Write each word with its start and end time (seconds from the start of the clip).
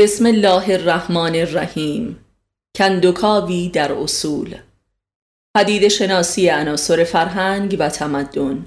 بسم 0.00 0.26
الله 0.26 0.74
الرحمن 0.74 1.34
الرحیم. 1.34 2.16
کندوکاوی 2.76 3.68
در 3.68 3.92
اصول. 3.92 4.56
پدید 5.56 5.88
شناسی 5.88 6.48
عناصر 6.48 7.04
فرهنگ 7.04 7.76
و 7.78 7.88
تمدن. 7.88 8.66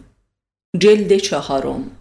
جلد 0.77 1.17
چهارم. 1.17 1.91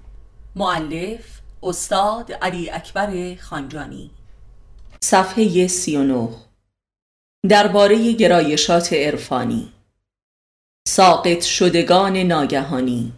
معلف 0.56 1.40
استاد 1.62 2.32
علی 2.32 2.70
اکبر 2.70 3.34
خانجانی. 3.34 4.10
صفحه 5.00 5.66
39 5.68 6.28
درباره 7.48 8.12
گرایشات 8.12 8.92
عرفانی. 8.92 9.72
ساقط 10.88 11.44
شدگان 11.44 12.16
ناگهانی. 12.16 13.12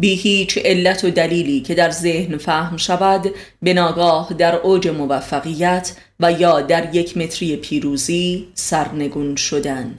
بی 0.00 0.14
هیچ 0.14 0.58
علت 0.58 1.04
و 1.04 1.10
دلیلی 1.10 1.60
که 1.60 1.74
در 1.74 1.90
ذهن 1.90 2.36
فهم 2.36 2.76
شود 2.76 3.34
به 3.62 3.74
ناگاه 3.74 4.34
در 4.38 4.54
اوج 4.54 4.88
موفقیت 4.88 5.96
و 6.20 6.32
یا 6.32 6.60
در 6.60 6.94
یک 6.94 7.16
متری 7.16 7.56
پیروزی 7.56 8.48
سرنگون 8.54 9.36
شدن. 9.36 9.98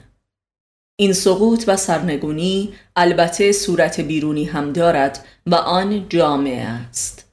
این 1.00 1.12
سقوط 1.12 1.64
و 1.66 1.76
سرنگونی 1.76 2.72
البته 2.96 3.52
صورت 3.52 4.00
بیرونی 4.00 4.44
هم 4.44 4.72
دارد 4.72 5.24
و 5.46 5.54
آن 5.54 6.08
جامعه 6.08 6.64
است. 6.64 7.24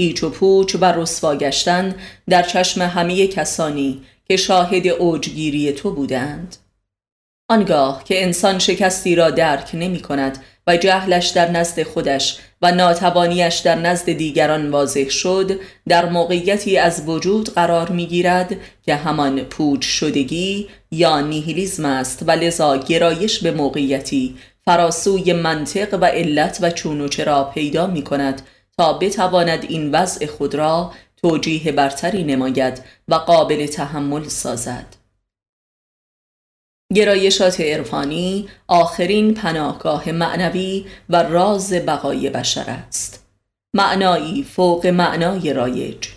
هیچ 0.00 0.24
و 0.24 0.30
پوچ 0.30 0.76
و 0.80 0.84
رسوا 0.84 1.36
گشتن 1.36 1.94
در 2.28 2.42
چشم 2.42 2.82
همه 2.82 3.26
کسانی 3.26 4.02
که 4.24 4.36
شاهد 4.36 4.86
اوجگیری 4.86 5.72
تو 5.72 5.90
بودند. 5.90 6.56
آنگاه 7.48 8.04
که 8.04 8.22
انسان 8.24 8.58
شکستی 8.58 9.14
را 9.14 9.30
درک 9.30 9.70
نمی 9.74 10.00
کند 10.00 10.44
و 10.66 10.76
جهلش 10.76 11.28
در 11.28 11.50
نزد 11.50 11.82
خودش 11.82 12.38
و 12.62 12.72
ناتوانیش 12.72 13.58
در 13.58 13.74
نزد 13.74 14.12
دیگران 14.12 14.70
واضح 14.70 15.08
شد 15.08 15.60
در 15.88 16.08
موقعیتی 16.08 16.78
از 16.78 17.08
وجود 17.08 17.54
قرار 17.54 17.90
می 17.90 18.06
گیرد 18.06 18.56
که 18.82 18.94
همان 18.94 19.40
پوچ 19.40 19.84
شدگی 19.84 20.68
یا 20.90 21.20
نیهیلیزم 21.20 21.84
است 21.84 22.24
و 22.26 22.30
لذا 22.30 22.76
گرایش 22.76 23.38
به 23.38 23.50
موقعیتی 23.50 24.36
فراسوی 24.64 25.32
منطق 25.32 25.98
و 26.00 26.04
علت 26.04 26.58
و 26.62 26.70
چون 26.70 27.00
و 27.00 27.08
چرا 27.08 27.44
پیدا 27.44 27.86
می 27.86 28.02
کند 28.02 28.42
تا 28.76 28.92
بتواند 28.92 29.64
این 29.68 29.90
وضع 29.90 30.26
خود 30.26 30.54
را 30.54 30.92
توجیه 31.16 31.72
برتری 31.72 32.24
نماید 32.24 32.82
و 33.08 33.14
قابل 33.14 33.66
تحمل 33.66 34.28
سازد. 34.28 35.03
گرایشات 36.94 37.60
عرفانی 37.60 38.48
آخرین 38.68 39.34
پناهگاه 39.34 40.12
معنوی 40.12 40.86
و 41.10 41.22
راز 41.22 41.72
بقای 41.72 42.30
بشر 42.30 42.70
است. 42.70 43.26
معنایی 43.74 44.42
فوق 44.42 44.86
معنای 44.86 45.52
رایج 45.52 46.08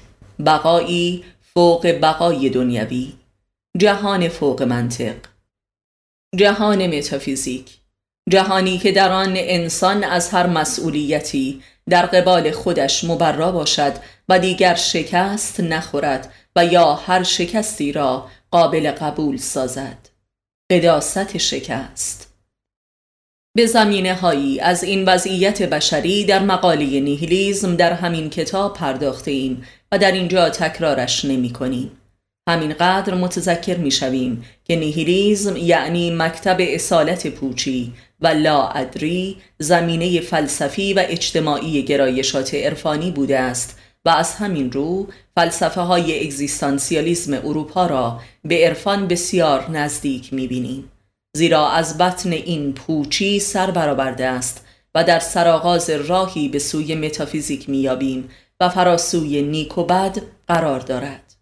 بقایی 0.46 1.24
فوق 1.54 1.88
بقای 1.88 2.50
دنیوی 2.50 3.14
جهان 3.78 4.28
فوق 4.28 4.64
منطق. 4.64 5.16
جهان 6.36 6.88
متافیزیک 6.98 7.78
جهانی 8.30 8.78
که 8.78 8.92
در 8.92 9.12
آن 9.12 9.34
انسان 9.36 10.04
از 10.04 10.30
هر 10.30 10.48
مسئولیتی 10.48 11.62
در 11.90 12.06
قبال 12.06 12.52
خودش 12.52 13.04
مبرا 13.04 13.52
باشد 13.52 13.94
و 14.30 14.40
دیگر 14.40 14.76
شکست 14.76 15.60
نخورد 15.60 16.34
و 16.56 16.66
یا 16.66 16.94
هر 16.94 17.24
شکستی 17.24 17.92
را 17.92 18.28
قابل 18.52 18.92
قبول 18.92 19.38
سازد. 19.38 20.07
قداست 20.72 21.38
شکست 21.38 22.34
به 23.56 23.66
زمینه 23.66 24.14
هایی 24.14 24.60
از 24.60 24.84
این 24.84 25.06
وضعیت 25.06 25.62
بشری 25.62 26.26
در 26.26 26.40
مقاله 26.40 27.00
نیهیلیزم 27.00 27.76
در 27.76 27.94
همین 27.94 28.30
کتاب 28.30 28.74
پرداخته 28.74 29.32
ایم 29.32 29.64
و 29.92 29.98
در 29.98 30.12
اینجا 30.12 30.50
تکرارش 30.50 31.26
نمی 31.26 31.54
کنیم. 31.54 31.92
همینقدر 32.50 33.14
متذکر 33.14 33.78
می 33.78 33.92
شویم 33.92 34.46
که 34.64 34.76
نیهیلیزم 34.76 35.58
یعنی 35.58 36.12
مکتب 36.12 36.58
اصالت 36.60 37.28
پوچی 37.28 37.94
و 38.22 38.28
ادری 38.76 39.38
زمینه 39.60 40.22
فلسفی 40.22 40.94
و 40.94 41.04
اجتماعی 41.08 41.84
گرایشات 41.84 42.54
عرفانی 42.54 43.12
بوده 43.12 43.40
است 43.40 43.80
و 44.08 44.10
از 44.10 44.36
همین 44.36 44.72
رو 44.72 45.08
فلسفه 45.36 45.82
های 45.82 46.26
اگزیستانسیالیزم 46.26 47.34
اروپا 47.34 47.86
را 47.86 48.20
به 48.44 48.66
عرفان 48.66 49.08
بسیار 49.08 49.72
نزدیک 49.72 50.34
می‌بینیم 50.34 50.92
زیرا 51.38 51.70
از 51.70 51.98
بطن 51.98 52.32
این 52.32 52.74
پوچی 52.74 53.40
سر 53.40 53.72
برآورده 53.72 54.26
است 54.26 54.66
و 54.96 55.04
در 55.04 55.20
سرآغاز 55.20 55.90
راهی 55.90 56.50
به 56.50 56.60
سوی 56.60 56.96
متافیزیک 56.96 57.70
میابیم 57.70 58.30
و 58.60 58.70
فراسوی 58.70 59.42
نیک 59.42 59.78
و 59.78 59.84
بد 59.84 60.18
قرار 60.48 60.80
دارد. 60.80 61.36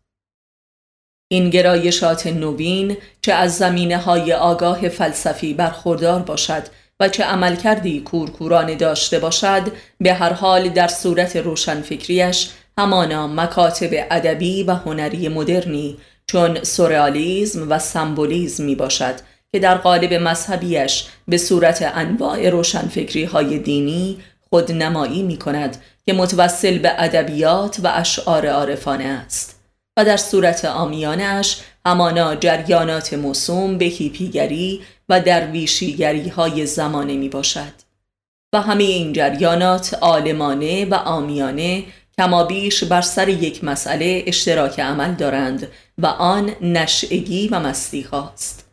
این 1.31 1.49
گرایشات 1.49 2.27
نوین 2.27 2.97
چه 3.21 3.33
از 3.33 3.57
زمینه 3.57 3.97
های 3.97 4.33
آگاه 4.33 4.89
فلسفی 4.89 5.53
برخوردار 5.53 6.19
باشد 6.19 6.63
و 7.00 7.09
چه 7.09 7.23
عمل 7.23 7.56
کردی 7.56 8.00
کورکورانه 8.00 8.75
داشته 8.75 9.19
باشد 9.19 9.72
به 10.00 10.13
هر 10.13 10.33
حال 10.33 10.69
در 10.69 10.88
صورت 10.88 11.35
روشنفکریش 11.35 12.50
همانا 12.78 13.28
مکاتب 13.28 13.89
ادبی 14.11 14.63
و 14.63 14.73
هنری 14.73 15.28
مدرنی 15.28 15.97
چون 16.28 16.63
سورئالیسم 16.63 17.72
و 17.72 17.79
سمبولیزم 17.79 18.63
می 18.63 18.75
باشد 18.75 19.16
که 19.51 19.59
در 19.59 19.75
قالب 19.75 20.13
مذهبیش 20.13 21.05
به 21.28 21.38
صورت 21.38 21.91
انواع 21.95 22.50
روشنفکری 22.50 23.23
های 23.23 23.59
دینی 23.59 24.17
خود 24.50 24.72
نمایی 24.72 25.23
می 25.23 25.38
کند 25.38 25.78
که 26.05 26.13
متوسل 26.13 26.78
به 26.78 27.03
ادبیات 27.03 27.79
و 27.84 27.91
اشعار 27.94 28.47
عارفانه 28.47 29.03
است. 29.03 29.59
و 29.97 30.05
در 30.05 30.17
صورت 30.17 30.66
آمیانش 30.66 31.57
همانا 31.85 32.35
جریانات 32.35 33.13
موسوم 33.13 33.78
به 33.78 33.85
هیپیگری 33.85 34.81
و 35.09 35.21
درویشیگری 35.21 36.29
های 36.29 36.66
زمانه 36.66 37.17
می 37.17 37.29
باشد 37.29 37.73
و 38.53 38.61
همه 38.61 38.83
این 38.83 39.13
جریانات 39.13 39.97
آلمانه 40.01 40.85
و 40.85 40.93
آمیانه 40.93 41.83
کمابیش 42.17 42.83
بر 42.83 43.01
سر 43.01 43.29
یک 43.29 43.63
مسئله 43.63 44.23
اشتراک 44.27 44.79
عمل 44.79 45.13
دارند 45.13 45.67
و 45.97 46.05
آن 46.05 46.51
نشعگی 46.61 47.47
و 47.47 47.59
مستی 47.59 48.01
هاست. 48.01 48.66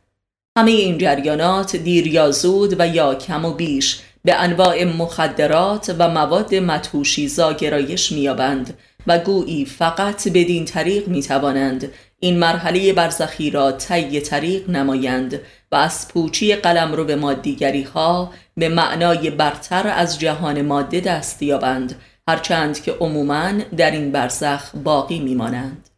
همه 0.59 0.70
این 0.70 0.98
جریانات 0.98 1.76
دیر 1.76 2.06
یا 2.06 2.31
زود 2.31 2.81
و 2.81 2.87
یا 2.87 3.14
کم 3.14 3.44
و 3.44 3.54
بیش 3.54 4.00
به 4.25 4.34
انواع 4.34 4.84
مخدرات 4.84 5.94
و 5.99 6.09
مواد 6.09 6.54
متوشیزا 6.54 7.53
گرایش 7.53 8.12
میابند 8.12 8.78
و 9.06 9.19
گویی 9.19 9.64
فقط 9.64 10.28
بدین 10.28 10.64
طریق 10.64 11.09
می 11.09 11.22
توانند 11.22 11.93
این 12.20 12.38
مرحله 12.38 12.93
برزخی 12.93 13.50
را 13.50 13.72
طی 13.72 14.20
طریق 14.20 14.70
نمایند 14.70 15.41
و 15.72 15.77
از 15.77 16.09
پوچی 16.09 16.55
قلم 16.55 16.93
رو 16.93 17.05
به 17.05 17.16
مادیگری 17.16 17.83
ها 17.83 18.33
به 18.56 18.69
معنای 18.69 19.31
برتر 19.31 19.88
از 19.88 20.21
جهان 20.21 20.62
ماده 20.62 21.00
دست 21.00 21.43
یابند 21.43 22.00
هرچند 22.28 22.83
که 22.83 22.93
عموما 22.93 23.53
در 23.77 23.91
این 23.91 24.12
برزخ 24.12 24.71
باقی 24.84 25.21
میمانند. 25.21 25.88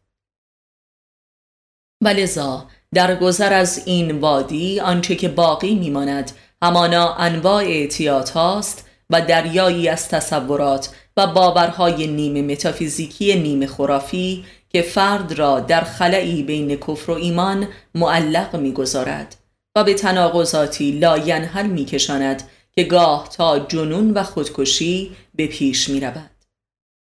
ولذا 2.05 2.67
در 2.95 3.17
گذر 3.17 3.53
از 3.53 3.83
این 3.87 4.21
وادی 4.21 4.81
آنچه 4.81 5.17
که 5.17 5.29
باقی 5.29 5.75
میماند 5.75 6.33
همانا 6.63 7.15
انواع 7.15 7.63
احتیاط 7.65 8.31
هاست 8.31 8.89
و 9.11 9.21
دریایی 9.21 9.89
از 9.89 10.09
تصورات 10.09 10.95
و 11.17 11.27
باورهای 11.27 12.07
نیمه 12.07 12.43
متافیزیکی 12.43 13.35
نیمه 13.35 13.67
خرافی 13.67 14.45
که 14.69 14.83
فرد 14.83 15.33
را 15.33 15.61
در 15.61 15.81
خلأیی 15.81 16.43
بین 16.43 16.77
کفر 16.77 17.11
و 17.11 17.15
ایمان 17.15 17.69
معلق 17.95 18.57
می‌گذارد. 18.57 19.37
و 19.77 19.85
به 19.85 19.95
تناقضاتی 19.95 20.93
لاینحل 20.93 21.67
میکشاند 21.67 22.43
که 22.73 22.85
گاه 22.85 23.29
تا 23.29 23.59
جنون 23.59 24.11
و 24.11 24.23
خودکشی 24.23 25.11
به 25.35 25.47
پیش 25.47 25.89
می 25.89 26.01
رود. 26.01 26.31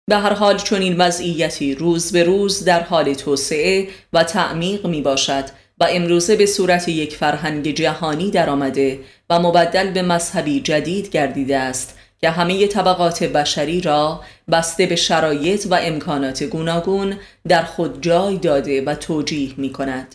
به 0.09 0.17
هر 0.17 0.33
حال 0.33 0.57
چون 0.57 0.83
این 0.83 0.97
وضعیتی 0.97 1.75
روز 1.75 2.13
به 2.13 2.25
روز 2.25 2.65
در 2.65 2.83
حال 2.83 3.15
توسعه 3.15 3.89
و 4.13 4.25
تعمیق 4.25 4.87
می 4.87 5.03
باشد 5.03 5.45
و 5.81 5.87
امروزه 5.91 6.37
به 6.37 6.47
صورت 6.47 6.89
یک 6.89 7.17
فرهنگ 7.17 7.75
جهانی 7.75 8.31
درآمده 8.31 9.01
و 9.31 9.39
مبدل 9.39 9.91
به 9.91 10.03
مذهبی 10.03 10.61
جدید 10.61 11.11
گردیده 11.11 11.59
است 11.59 11.99
که 12.21 12.31
همه 12.31 12.67
طبقات 12.67 13.25
بشری 13.25 13.81
را 13.81 14.21
بسته 14.51 14.87
به 14.87 14.97
شرایط 14.97 15.67
و 15.71 15.75
امکانات 15.75 16.43
گوناگون 16.43 17.17
در 17.49 17.63
خود 17.63 18.03
جای 18.03 18.37
داده 18.37 18.83
و 18.85 18.95
توجیه 18.95 19.55
می 19.57 19.73
کند 19.73 20.15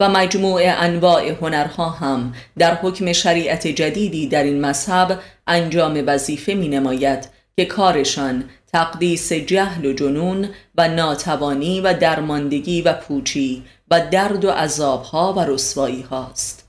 و 0.00 0.08
مجموع 0.08 0.62
انواع 0.64 1.28
هنرها 1.28 1.90
هم 1.90 2.34
در 2.58 2.74
حکم 2.74 3.12
شریعت 3.12 3.66
جدیدی 3.66 4.28
در 4.28 4.42
این 4.42 4.60
مذهب 4.60 5.20
انجام 5.46 6.02
وظیفه 6.06 6.54
می 6.54 6.68
نماید 6.68 7.28
که 7.56 7.64
کارشان 7.64 8.50
تقدیس 8.72 9.32
جهل 9.32 9.86
و 9.86 9.92
جنون 9.92 10.48
و 10.74 10.88
ناتوانی 10.88 11.80
و 11.80 11.94
درماندگی 11.94 12.82
و 12.82 12.92
پوچی 12.92 13.64
و 13.90 14.08
درد 14.10 14.44
و 14.44 14.50
عذابها 14.50 15.32
و 15.32 15.40
رسوایی 15.40 16.02
هاست. 16.02 16.68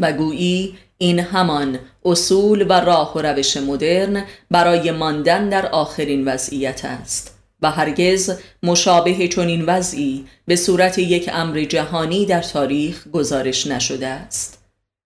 و 0.00 0.12
گویی 0.12 0.78
این 0.98 1.20
همان 1.20 1.78
اصول 2.04 2.66
و 2.68 2.72
راه 2.72 3.14
و 3.14 3.18
روش 3.18 3.56
مدرن 3.56 4.24
برای 4.50 4.90
ماندن 4.90 5.48
در 5.48 5.66
آخرین 5.66 6.28
وضعیت 6.28 6.84
است. 6.84 7.41
و 7.62 7.70
هرگز 7.70 8.38
مشابه 8.62 9.28
چنین 9.28 9.64
وضعی 9.66 10.24
به 10.46 10.56
صورت 10.56 10.98
یک 10.98 11.30
امر 11.32 11.64
جهانی 11.64 12.26
در 12.26 12.42
تاریخ 12.42 13.08
گزارش 13.08 13.66
نشده 13.66 14.06
است. 14.06 14.62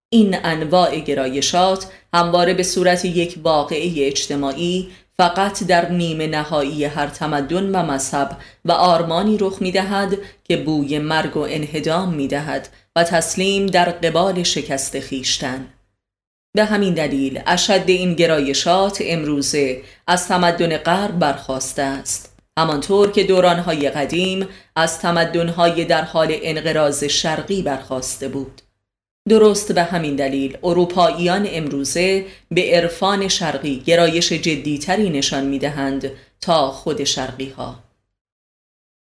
این 0.09 0.37
انواع 0.45 1.01
گرایشات 1.01 1.87
همواره 2.15 2.55
به 2.55 2.63
صورت 2.63 3.05
یک 3.05 3.39
واقعه 3.43 4.07
اجتماعی 4.07 4.89
فقط 5.17 5.65
در 5.65 5.91
نیمه 5.91 6.27
نهایی 6.27 6.85
هر 6.85 7.07
تمدن 7.07 7.77
و 7.77 7.83
مذهب 7.83 8.37
و 8.65 8.73
آرمانی 8.73 9.39
رخ 9.41 9.63
می 9.63 9.73
دهد 9.73 10.19
که 10.45 10.57
بوی 10.57 10.99
مرگ 10.99 11.37
و 11.37 11.41
انهدام 11.41 12.15
می 12.15 12.29
دهد 12.29 12.69
و 12.97 13.05
تسلیم 13.05 13.67
در 13.67 13.91
قبال 13.91 14.43
شکست 14.43 15.01
خیشتن. 15.01 15.67
به 16.57 16.65
همین 16.65 16.95
دلیل 16.95 17.43
اشد 17.47 17.85
این 17.87 18.15
گرایشات 18.15 18.99
امروزه 19.05 19.83
از 20.07 20.29
تمدن 20.29 20.77
غرب 20.77 21.19
برخواسته 21.19 21.83
است. 21.83 22.36
همانطور 22.59 23.11
که 23.11 23.25
دورانهای 23.25 23.91
قدیم 23.91 24.49
از 24.77 24.99
تمدنهای 24.99 25.85
در 25.85 26.03
حال 26.03 26.29
انقراض 26.43 27.05
شرقی 27.05 27.63
برخواسته 27.63 28.29
بود. 28.29 28.63
درست 29.29 29.73
به 29.73 29.83
همین 29.83 30.17
دلیل 30.17 30.59
اروپاییان 30.65 31.49
امروزه 31.51 32.27
به 32.51 32.71
عرفان 32.73 33.29
شرقی 33.29 33.83
گرایش 33.87 34.33
جدیتری 34.33 35.11
نشان 35.11 35.45
می‌دهند 35.45 36.11
تا 36.41 36.71
خود 36.71 37.05
شرقی 37.05 37.49
ها 37.49 37.79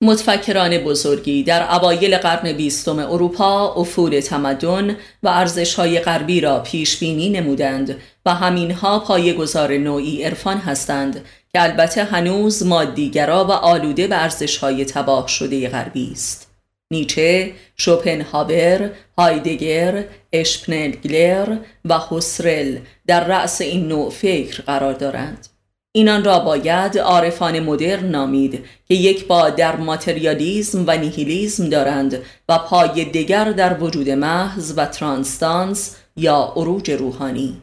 متفکران 0.03 0.77
بزرگی 0.77 1.43
در 1.43 1.75
اوایل 1.75 2.17
قرن 2.17 2.53
بیستم 2.53 2.99
اروپا 2.99 3.73
افول 3.73 4.19
تمدن 4.19 4.95
و 5.23 5.47
های 5.77 5.99
غربی 5.99 6.41
را 6.41 6.59
پیش 6.59 6.97
بینی 6.97 7.29
نمودند 7.29 8.01
و 8.25 8.33
همینها 8.33 8.99
پایه‌گذار 8.99 9.77
نوعی 9.77 10.23
عرفان 10.23 10.57
هستند 10.57 11.25
که 11.53 11.63
البته 11.63 12.03
هنوز 12.03 12.65
مادیگرا 12.65 13.45
و 13.45 13.51
آلوده 13.51 14.07
به 14.07 14.29
های 14.61 14.85
تباه 14.85 15.27
شده 15.27 15.69
غربی 15.69 16.11
است. 16.11 16.51
نیچه، 16.91 17.51
شوپنهاور، 17.77 18.91
هایدگر، 19.17 20.03
اشپنلگلر 20.33 21.57
و 21.85 21.93
هوسرل 21.97 22.77
در 23.07 23.27
رأس 23.27 23.61
این 23.61 23.87
نوع 23.87 24.09
فکر 24.09 24.63
قرار 24.63 24.93
دارند. 24.93 25.47
اینان 25.91 26.23
را 26.23 26.39
باید 26.39 26.97
عارفان 26.97 27.59
مدرن 27.59 28.05
نامید 28.05 28.65
که 28.87 28.95
یک 28.95 29.27
با 29.27 29.49
در 29.49 29.75
ماتریالیزم 29.75 30.83
و 30.87 30.97
نیهیلیزم 30.97 31.69
دارند 31.69 32.19
و 32.49 32.57
پای 32.57 33.05
دیگر 33.05 33.51
در 33.51 33.83
وجود 33.83 34.09
محض 34.09 34.73
و 34.77 34.85
ترانستانس 34.85 35.95
یا 36.15 36.53
عروج 36.55 36.91
روحانی 36.91 37.61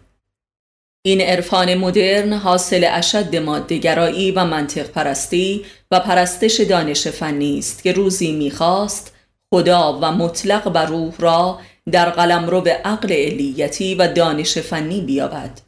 این 1.06 1.20
عرفان 1.20 1.74
مدرن 1.74 2.32
حاصل 2.32 2.86
اشد 2.90 3.36
مادهگرایی 3.36 4.30
و 4.30 4.44
منطق 4.44 4.86
پرستی 4.86 5.64
و 5.90 6.00
پرستش 6.00 6.60
دانش 6.60 7.08
فنی 7.08 7.58
است 7.58 7.82
که 7.82 7.92
روزی 7.92 8.32
می‌خواست 8.32 9.14
خدا 9.50 9.98
و 10.02 10.12
مطلق 10.12 10.70
و 10.74 10.78
روح 10.78 11.14
را 11.18 11.58
در 11.92 12.10
قلمرو 12.10 12.60
به 12.60 12.72
عقل 12.72 13.12
علیتی 13.12 13.94
و 13.94 14.12
دانش 14.12 14.58
فنی 14.58 15.00
بیابد 15.00 15.60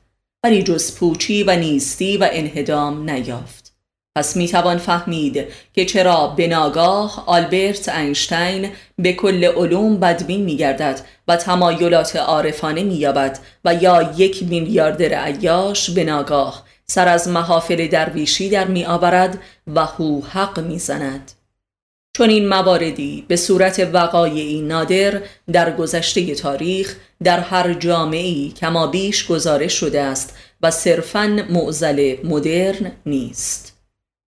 ولی 0.44 0.62
جز 0.62 0.96
پوچی 0.96 1.42
و 1.42 1.56
نیستی 1.56 2.16
و 2.16 2.28
انهدام 2.32 3.10
نیافت. 3.10 3.67
پس 4.16 4.36
می‌توان 4.36 4.78
فهمید 4.78 5.44
که 5.74 5.84
چرا 5.84 6.26
به 6.26 6.46
ناگاه 6.46 7.24
آلبرت 7.26 7.88
اینشتین 7.88 8.70
به 8.98 9.12
کل 9.12 9.44
علوم 9.44 10.00
بدبین 10.00 10.42
میگردد 10.44 11.00
و 11.28 11.36
تمایلات 11.36 12.16
عارفانه 12.16 12.82
مییابد 12.82 13.38
و 13.64 13.74
یا 13.74 14.14
یک 14.16 14.42
میلیاردر 14.42 15.14
عیاش 15.14 15.90
به 15.90 16.04
ناگاه 16.04 16.64
سر 16.86 17.08
از 17.08 17.28
محافل 17.28 17.86
درویشی 17.86 18.48
در 18.48 18.66
میآورد 18.66 19.38
و 19.66 19.84
هو 19.84 20.20
حق 20.20 20.60
می‌زند. 20.60 21.32
چون 22.16 22.30
این 22.30 22.48
مواردی 22.48 23.24
به 23.28 23.36
صورت 23.36 23.88
وقایعی 23.92 24.60
نادر 24.60 25.22
در 25.52 25.76
گذشته 25.76 26.34
تاریخ 26.34 26.96
در 27.24 27.40
هر 27.40 27.74
جامعی 27.74 28.52
کما 28.60 28.86
بیش 28.86 29.26
گزارش 29.26 29.72
شده 29.72 30.00
است 30.00 30.36
و 30.62 30.70
صرفاً 30.70 31.44
معزل 31.50 32.16
مدرن 32.24 32.92
نیست. 33.06 33.67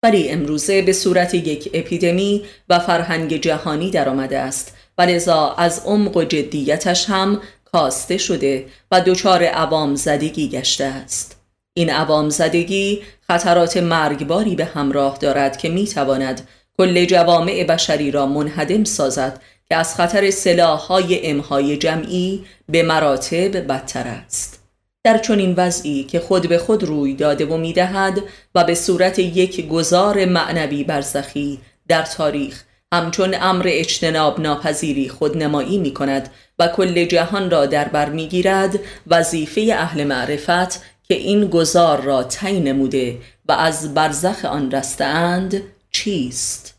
ولی 0.02 0.28
امروزه 0.28 0.82
به 0.82 0.92
صورت 0.92 1.34
یک 1.34 1.70
اپیدمی 1.74 2.42
و 2.68 2.78
فرهنگ 2.78 3.36
جهانی 3.36 3.90
درآمده 3.90 4.38
است 4.38 4.76
و 4.98 5.02
لذا 5.02 5.54
از 5.58 5.82
عمق 5.86 6.16
و 6.16 6.24
جدیتش 6.24 7.10
هم 7.10 7.40
کاسته 7.64 8.18
شده 8.18 8.66
و 8.90 9.00
دچار 9.00 9.44
عوام 9.44 9.94
زدگی 9.94 10.48
گشته 10.48 10.84
است. 10.84 11.36
این 11.74 11.90
عوام 11.90 12.28
زدگی 12.28 13.02
خطرات 13.28 13.76
مرگباری 13.76 14.54
به 14.54 14.64
همراه 14.64 15.18
دارد 15.18 15.56
که 15.56 15.68
می 15.68 15.86
تواند 15.86 16.48
کل 16.78 17.04
جوامع 17.04 17.64
بشری 17.64 18.10
را 18.10 18.26
منهدم 18.26 18.84
سازد 18.84 19.40
که 19.68 19.76
از 19.76 19.94
خطر 19.94 20.30
سلاحهای 20.30 21.30
امهای 21.30 21.76
جمعی 21.76 22.44
به 22.68 22.82
مراتب 22.82 23.56
بدتر 23.66 24.08
است. 24.08 24.59
در 25.04 25.18
چنین 25.18 25.54
وضعی 25.56 26.04
که 26.04 26.20
خود 26.20 26.48
به 26.48 26.58
خود 26.58 26.84
روی 26.84 27.14
داده 27.14 27.46
و 27.46 27.56
می‌دهد 27.56 28.22
و 28.54 28.64
به 28.64 28.74
صورت 28.74 29.18
یک 29.18 29.68
گذار 29.68 30.24
معنوی 30.24 30.84
برزخی 30.84 31.60
در 31.88 32.02
تاریخ 32.02 32.64
همچون 32.92 33.34
امر 33.40 33.64
اجتناب 33.68 34.40
ناپذیری 34.40 35.08
خودنمایی 35.08 35.78
می 35.78 35.94
کند 35.94 36.30
و 36.58 36.68
کل 36.68 37.04
جهان 37.04 37.50
را 37.50 37.66
در 37.66 37.88
بر 37.88 38.08
می 38.08 38.28
گیرد 38.28 38.78
وظیفه 39.06 39.74
اهل 39.74 40.04
معرفت 40.04 40.82
که 41.02 41.14
این 41.14 41.46
گذار 41.46 42.00
را 42.00 42.22
تعیین 42.22 42.68
نموده 42.68 43.18
و 43.48 43.52
از 43.52 43.94
برزخ 43.94 44.44
آن 44.44 44.70
رستند 44.70 45.62
چیست؟ 45.90 46.74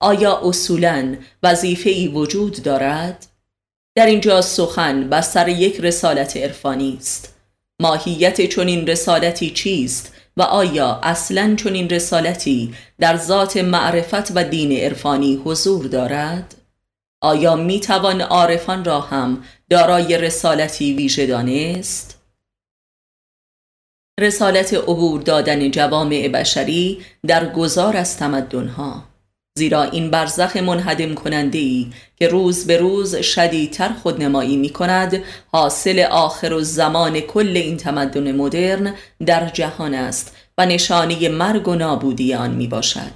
آیا 0.00 0.40
اصولا 0.44 1.16
وظیفه 1.42 1.90
ای 1.90 2.08
وجود 2.08 2.62
دارد؟ 2.62 3.26
در 3.96 4.06
اینجا 4.06 4.42
سخن 4.42 5.10
بستر 5.10 5.48
یک 5.48 5.80
رسالت 5.80 6.36
عرفانی 6.36 6.96
است 7.00 7.33
ماهیت 7.80 8.40
چنین 8.40 8.86
رسالتی 8.86 9.50
چیست 9.50 10.14
و 10.36 10.42
آیا 10.42 11.00
اصلا 11.02 11.56
چنین 11.58 11.90
رسالتی 11.90 12.74
در 12.98 13.16
ذات 13.16 13.56
معرفت 13.56 14.30
و 14.34 14.44
دین 14.44 14.72
عرفانی 14.72 15.42
حضور 15.44 15.86
دارد؟ 15.86 16.54
آیا 17.20 17.56
می 17.56 17.80
توان 17.80 18.20
عارفان 18.20 18.84
را 18.84 19.00
هم 19.00 19.44
دارای 19.70 20.18
رسالتی 20.18 20.94
ویژه 20.94 21.26
دانست؟ 21.26 22.20
رسالت 24.20 24.74
عبور 24.74 25.22
دادن 25.22 25.70
جوامع 25.70 26.28
بشری 26.28 27.02
در 27.26 27.52
گذار 27.52 27.96
از 27.96 28.16
تمدنها 28.16 29.13
زیرا 29.58 29.82
این 29.82 30.10
برزخ 30.10 30.56
منهدم 30.56 31.14
کننده 31.14 31.58
ای 31.58 31.86
که 32.16 32.28
روز 32.28 32.66
به 32.66 32.76
روز 32.76 33.16
شدیدتر 33.16 33.88
خودنمایی 33.88 34.56
می 34.56 34.68
کند 34.68 35.22
حاصل 35.52 36.06
آخر 36.10 36.52
و 36.52 36.60
زمان 36.60 37.20
کل 37.20 37.56
این 37.56 37.76
تمدن 37.76 38.32
مدرن 38.32 38.94
در 39.26 39.48
جهان 39.48 39.94
است 39.94 40.36
و 40.58 40.66
نشانی 40.66 41.28
مرگ 41.28 41.68
و 41.68 41.74
نابودی 41.74 42.34
آن 42.34 42.50
می 42.50 42.66
باشد 42.66 43.12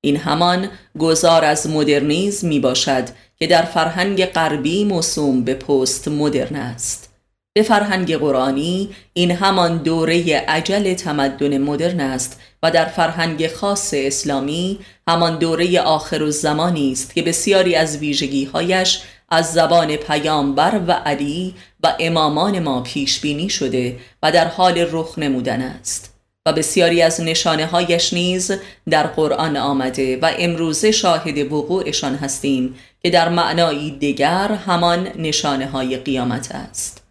این 0.00 0.16
همان 0.16 0.68
گذار 0.98 1.44
از 1.44 1.70
مدرنیزم 1.70 2.48
می 2.48 2.60
باشد 2.60 3.04
که 3.36 3.46
در 3.46 3.62
فرهنگ 3.62 4.24
غربی 4.24 4.84
موسوم 4.84 5.44
به 5.44 5.54
پست 5.54 6.08
مدرن 6.08 6.56
است. 6.56 7.10
به 7.52 7.62
فرهنگ 7.62 8.16
قرآنی 8.16 8.90
این 9.12 9.30
همان 9.30 9.78
دوره 9.78 10.36
عجل 10.36 10.94
تمدن 10.94 11.58
مدرن 11.58 12.00
است 12.00 12.40
و 12.62 12.70
در 12.70 12.84
فرهنگ 12.84 13.48
خاص 13.48 13.94
اسلامی 13.96 14.78
همان 15.08 15.38
دوره 15.38 15.80
آخر 15.80 16.22
و 16.22 16.30
زمانی 16.30 16.92
است 16.92 17.14
که 17.14 17.22
بسیاری 17.22 17.74
از 17.74 17.96
ویژگیهایش 17.96 19.02
از 19.28 19.52
زبان 19.52 19.96
پیامبر 19.96 20.80
و 20.86 20.92
علی 20.92 21.54
و 21.82 21.96
امامان 22.00 22.58
ما 22.58 22.80
پیش 22.80 23.20
بینی 23.20 23.48
شده 23.48 23.96
و 24.22 24.32
در 24.32 24.48
حال 24.48 24.86
رخ 24.90 25.18
نمودن 25.18 25.62
است 25.62 26.14
و 26.46 26.52
بسیاری 26.52 27.02
از 27.02 27.20
نشانه 27.20 27.66
هایش 27.66 28.12
نیز 28.12 28.52
در 28.90 29.06
قرآن 29.06 29.56
آمده 29.56 30.16
و 30.16 30.30
امروزه 30.38 30.90
شاهد 30.90 31.52
وقوعشان 31.52 32.14
هستیم 32.14 32.74
که 33.02 33.10
در 33.10 33.28
معنایی 33.28 33.90
دیگر 33.90 34.52
همان 34.52 35.08
نشانه 35.16 35.66
های 35.66 35.96
قیامت 35.96 36.54
است. 36.54 37.02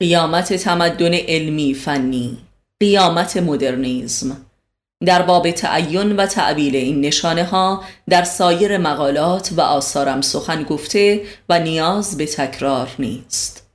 قیامت 0.00 0.52
تمدن 0.52 1.14
علمی 1.14 1.74
فنی 1.74 2.38
قیامت 2.82 3.36
مدرنیزم. 3.36 4.36
در 5.06 5.22
باب 5.22 5.50
تعین 5.50 6.16
و 6.16 6.26
تعبیل 6.26 6.76
این 6.76 7.00
نشانه 7.00 7.44
ها 7.44 7.84
در 8.08 8.24
سایر 8.24 8.78
مقالات 8.78 9.52
و 9.56 9.60
آثارم 9.60 10.20
سخن 10.20 10.62
گفته 10.62 11.22
و 11.48 11.58
نیاز 11.58 12.16
به 12.16 12.26
تکرار 12.26 12.88
نیست. 12.98 13.66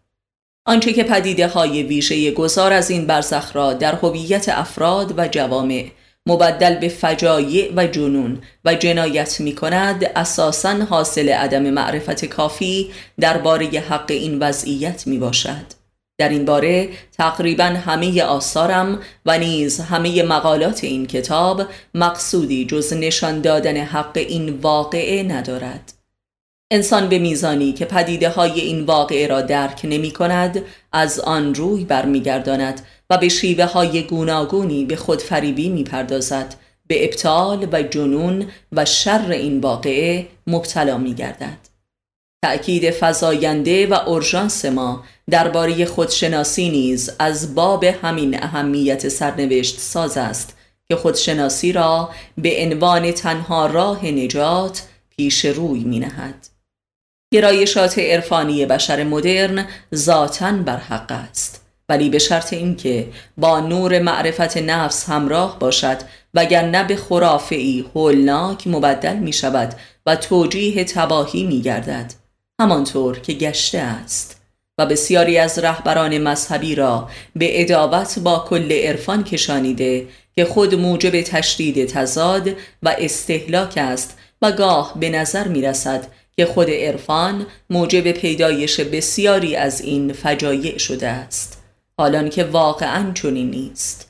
آنچه 0.65 0.93
که 0.93 1.03
پدیده 1.03 1.47
های 1.47 1.83
ویژه 1.83 2.31
گذار 2.31 2.73
از 2.73 2.89
این 2.89 3.07
برزخ 3.07 3.55
را 3.55 3.73
در 3.73 3.95
هویت 3.95 4.49
افراد 4.49 5.19
و 5.19 5.27
جوامع 5.27 5.85
مبدل 6.25 6.79
به 6.79 6.87
فجایع 6.89 7.73
و 7.75 7.87
جنون 7.87 8.41
و 8.65 8.75
جنایت 8.75 9.39
می 9.39 9.55
کند 9.55 10.11
اساسا 10.15 10.73
حاصل 10.73 11.29
عدم 11.29 11.69
معرفت 11.69 12.25
کافی 12.25 12.91
درباره 13.19 13.65
حق 13.65 14.11
این 14.11 14.39
وضعیت 14.39 15.07
می 15.07 15.17
باشد 15.17 15.76
در 16.17 16.29
این 16.29 16.45
باره 16.45 16.89
تقریبا 17.17 17.63
همه 17.63 18.23
آثارم 18.23 18.99
و 19.25 19.37
نیز 19.37 19.79
همه 19.79 20.23
مقالات 20.23 20.83
این 20.83 21.05
کتاب 21.05 21.61
مقصودی 21.93 22.65
جز 22.65 22.93
نشان 22.93 23.41
دادن 23.41 23.77
حق 23.77 24.17
این 24.17 24.49
واقعه 24.49 25.23
ندارد. 25.23 25.93
انسان 26.71 27.09
به 27.09 27.19
میزانی 27.19 27.73
که 27.73 27.85
پدیده 27.85 28.29
های 28.29 28.59
این 28.59 28.85
واقعه 28.85 29.27
را 29.27 29.41
درک 29.41 29.81
نمی 29.83 30.11
کند 30.11 30.61
از 30.91 31.19
آن 31.19 31.55
روی 31.55 31.85
برمیگرداند 31.85 32.81
و 33.09 33.17
به 33.17 33.29
شیوه 33.29 33.65
های 33.65 34.03
گوناگونی 34.03 34.85
به 34.85 34.95
خودفریبی 34.95 35.69
می 35.69 35.83
پردازد 35.83 36.55
به 36.87 37.05
ابطال 37.05 37.67
و 37.71 37.83
جنون 37.83 38.45
و 38.71 38.85
شر 38.85 39.31
این 39.31 39.59
واقعه 39.59 40.27
مبتلا 40.47 40.97
می 40.97 41.13
گردد 41.13 41.76
تأکید 42.45 42.93
فزاینده 42.99 43.87
و 43.87 43.93
اورژانس 43.93 44.65
ما 44.65 45.03
درباره 45.29 45.85
خودشناسی 45.85 46.69
نیز 46.69 47.11
از 47.19 47.55
باب 47.55 47.83
همین 47.83 48.43
اهمیت 48.43 49.09
سرنوشت 49.09 49.79
ساز 49.79 50.17
است 50.17 50.57
که 50.89 50.95
خودشناسی 50.95 51.71
را 51.71 52.09
به 52.37 52.55
عنوان 52.65 53.11
تنها 53.11 53.65
راه 53.65 54.05
نجات 54.05 54.83
پیش 55.17 55.45
روی 55.45 55.83
می 55.83 55.99
نهد. 55.99 56.47
گرایشات 57.33 57.99
عرفانی 57.99 58.65
بشر 58.65 59.03
مدرن 59.03 59.67
ذاتا 59.95 60.51
بر 60.51 60.77
حق 60.77 61.11
است 61.11 61.63
ولی 61.89 62.09
به 62.09 62.19
شرط 62.19 62.53
اینکه 62.53 63.07
با 63.37 63.59
نور 63.59 63.99
معرفت 63.99 64.57
نفس 64.57 65.09
همراه 65.09 65.59
باشد 65.59 65.97
وگرنه 66.33 66.83
به 66.83 66.95
خرافه 66.95 67.55
ای 67.55 67.85
هولناک 67.95 68.67
مبدل 68.67 69.15
می 69.15 69.33
شود 69.33 69.73
و 70.05 70.15
توجیه 70.15 70.83
تباهی 70.83 71.43
می 71.43 71.61
گردد 71.61 72.26
همانطور 72.61 73.19
که 73.19 73.33
گشته 73.33 73.77
است 73.77 74.41
و 74.77 74.85
بسیاری 74.85 75.37
از 75.37 75.59
رهبران 75.59 76.17
مذهبی 76.17 76.75
را 76.75 77.09
به 77.35 77.61
ادابت 77.61 78.19
با 78.19 78.45
کل 78.49 78.71
عرفان 78.71 79.23
کشانیده 79.23 80.07
که 80.35 80.45
خود 80.45 80.75
موجب 80.75 81.21
تشدید 81.21 81.85
تزاد 81.85 82.49
و 82.83 82.95
استهلاک 82.99 83.73
است 83.77 84.17
و 84.41 84.51
گاه 84.51 84.93
به 84.99 85.09
نظر 85.09 85.47
می 85.47 85.61
رسد 85.61 86.07
که 86.37 86.45
خود 86.45 86.69
عرفان 86.69 87.45
موجب 87.69 88.11
پیدایش 88.11 88.79
بسیاری 88.79 89.55
از 89.55 89.81
این 89.81 90.13
فجایع 90.13 90.77
شده 90.77 91.07
است 91.07 91.63
حالان 91.97 92.29
که 92.29 92.43
واقعا 92.43 93.11
چنین 93.11 93.49
نیست. 93.49 94.06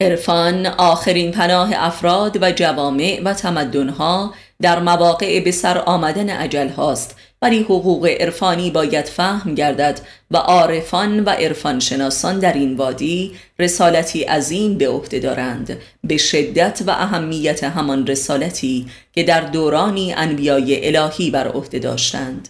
عرفان 0.00 0.66
آخرین 0.66 1.30
پناه 1.30 1.70
افراد 1.74 2.42
و 2.42 2.52
جوامع 2.52 3.20
و 3.24 3.34
تمدنها 3.34 4.34
در 4.62 4.78
مواقع 4.78 5.40
به 5.40 5.50
سر 5.50 5.78
آمدن 5.78 6.30
عجل 6.30 6.68
هاست. 6.68 7.16
ولی 7.42 7.62
حقوق 7.62 8.06
عرفانی 8.06 8.70
باید 8.70 9.04
فهم 9.06 9.54
گردد 9.54 10.00
و 10.30 10.36
عارفان 10.36 11.20
و 11.24 11.28
عرفان 11.30 11.80
شناسان 11.80 12.38
در 12.38 12.52
این 12.52 12.76
وادی 12.76 13.32
رسالتی 13.58 14.22
عظیم 14.22 14.78
به 14.78 14.88
عهده 14.88 15.18
دارند. 15.18 15.78
به 16.04 16.16
شدت 16.16 16.82
و 16.86 16.90
اهمیت 16.90 17.64
همان 17.64 18.06
رسالتی 18.06 18.86
که 19.12 19.22
در 19.22 19.40
دورانی 19.40 20.12
انبیای 20.12 20.96
الهی 20.96 21.30
بر 21.30 21.48
عهده 21.48 21.78
داشتند. 21.78 22.48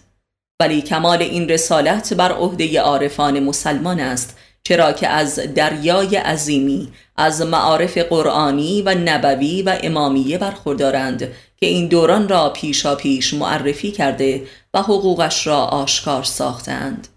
ولی 0.61 0.81
کمال 0.81 1.21
این 1.21 1.49
رسالت 1.49 2.13
بر 2.13 2.31
عهده 2.31 2.81
عارفان 2.81 3.39
مسلمان 3.39 3.99
است 3.99 4.37
چرا 4.63 4.93
که 4.93 5.07
از 5.07 5.39
دریای 5.55 6.15
عظیمی 6.15 6.93
از 7.17 7.41
معارف 7.41 7.97
قرآنی 7.97 8.81
و 8.81 8.95
نبوی 8.95 9.61
و 9.61 9.79
امامیه 9.83 10.37
برخوردارند 10.37 11.19
که 11.57 11.65
این 11.65 11.87
دوران 11.87 12.29
را 12.29 12.49
پیشا 12.49 12.95
پیش 12.95 13.33
معرفی 13.33 13.91
کرده 13.91 14.43
و 14.73 14.81
حقوقش 14.81 15.47
را 15.47 15.57
آشکار 15.57 16.23
ساختند 16.23 17.07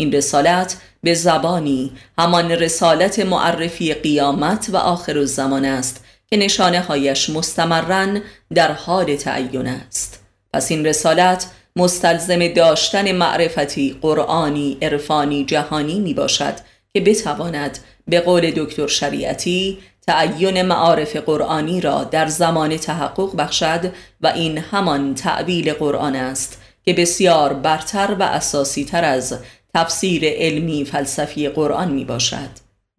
این 0.00 0.12
رسالت 0.12 0.76
به 1.02 1.14
زبانی 1.14 1.92
همان 2.18 2.50
رسالت 2.50 3.18
معرفی 3.18 3.94
قیامت 3.94 4.68
و 4.72 4.76
آخر 4.76 5.18
الزمان 5.18 5.64
است 5.64 6.04
که 6.26 6.36
نشانه 6.36 6.80
هایش 6.80 7.30
مستمرن 7.30 8.22
در 8.54 8.72
حال 8.72 9.16
تعین 9.16 9.66
است. 9.66 10.24
پس 10.52 10.70
این 10.70 10.86
رسالت 10.86 11.46
مستلزم 11.76 12.48
داشتن 12.48 13.12
معرفتی 13.12 13.98
قرآنی 14.02 14.78
عرفانی 14.82 15.44
جهانی 15.44 16.00
می 16.00 16.14
باشد 16.14 16.54
که 16.98 17.04
بتواند 17.04 17.78
به 18.08 18.20
قول 18.20 18.50
دکتر 18.50 18.86
شریعتی 18.86 19.78
تعین 20.06 20.62
معارف 20.62 21.16
قرآنی 21.16 21.80
را 21.80 22.04
در 22.04 22.26
زمان 22.26 22.76
تحقق 22.76 23.36
بخشد 23.36 23.92
و 24.20 24.26
این 24.26 24.58
همان 24.58 25.14
تعبیل 25.14 25.72
قرآن 25.72 26.16
است 26.16 26.62
که 26.84 26.92
بسیار 26.92 27.52
برتر 27.52 28.16
و 28.18 28.22
اساسی 28.22 28.84
تر 28.84 29.04
از 29.04 29.38
تفسیر 29.74 30.22
علمی 30.24 30.84
فلسفی 30.84 31.48
قرآن 31.48 31.90
می 31.90 32.04
باشد 32.04 32.50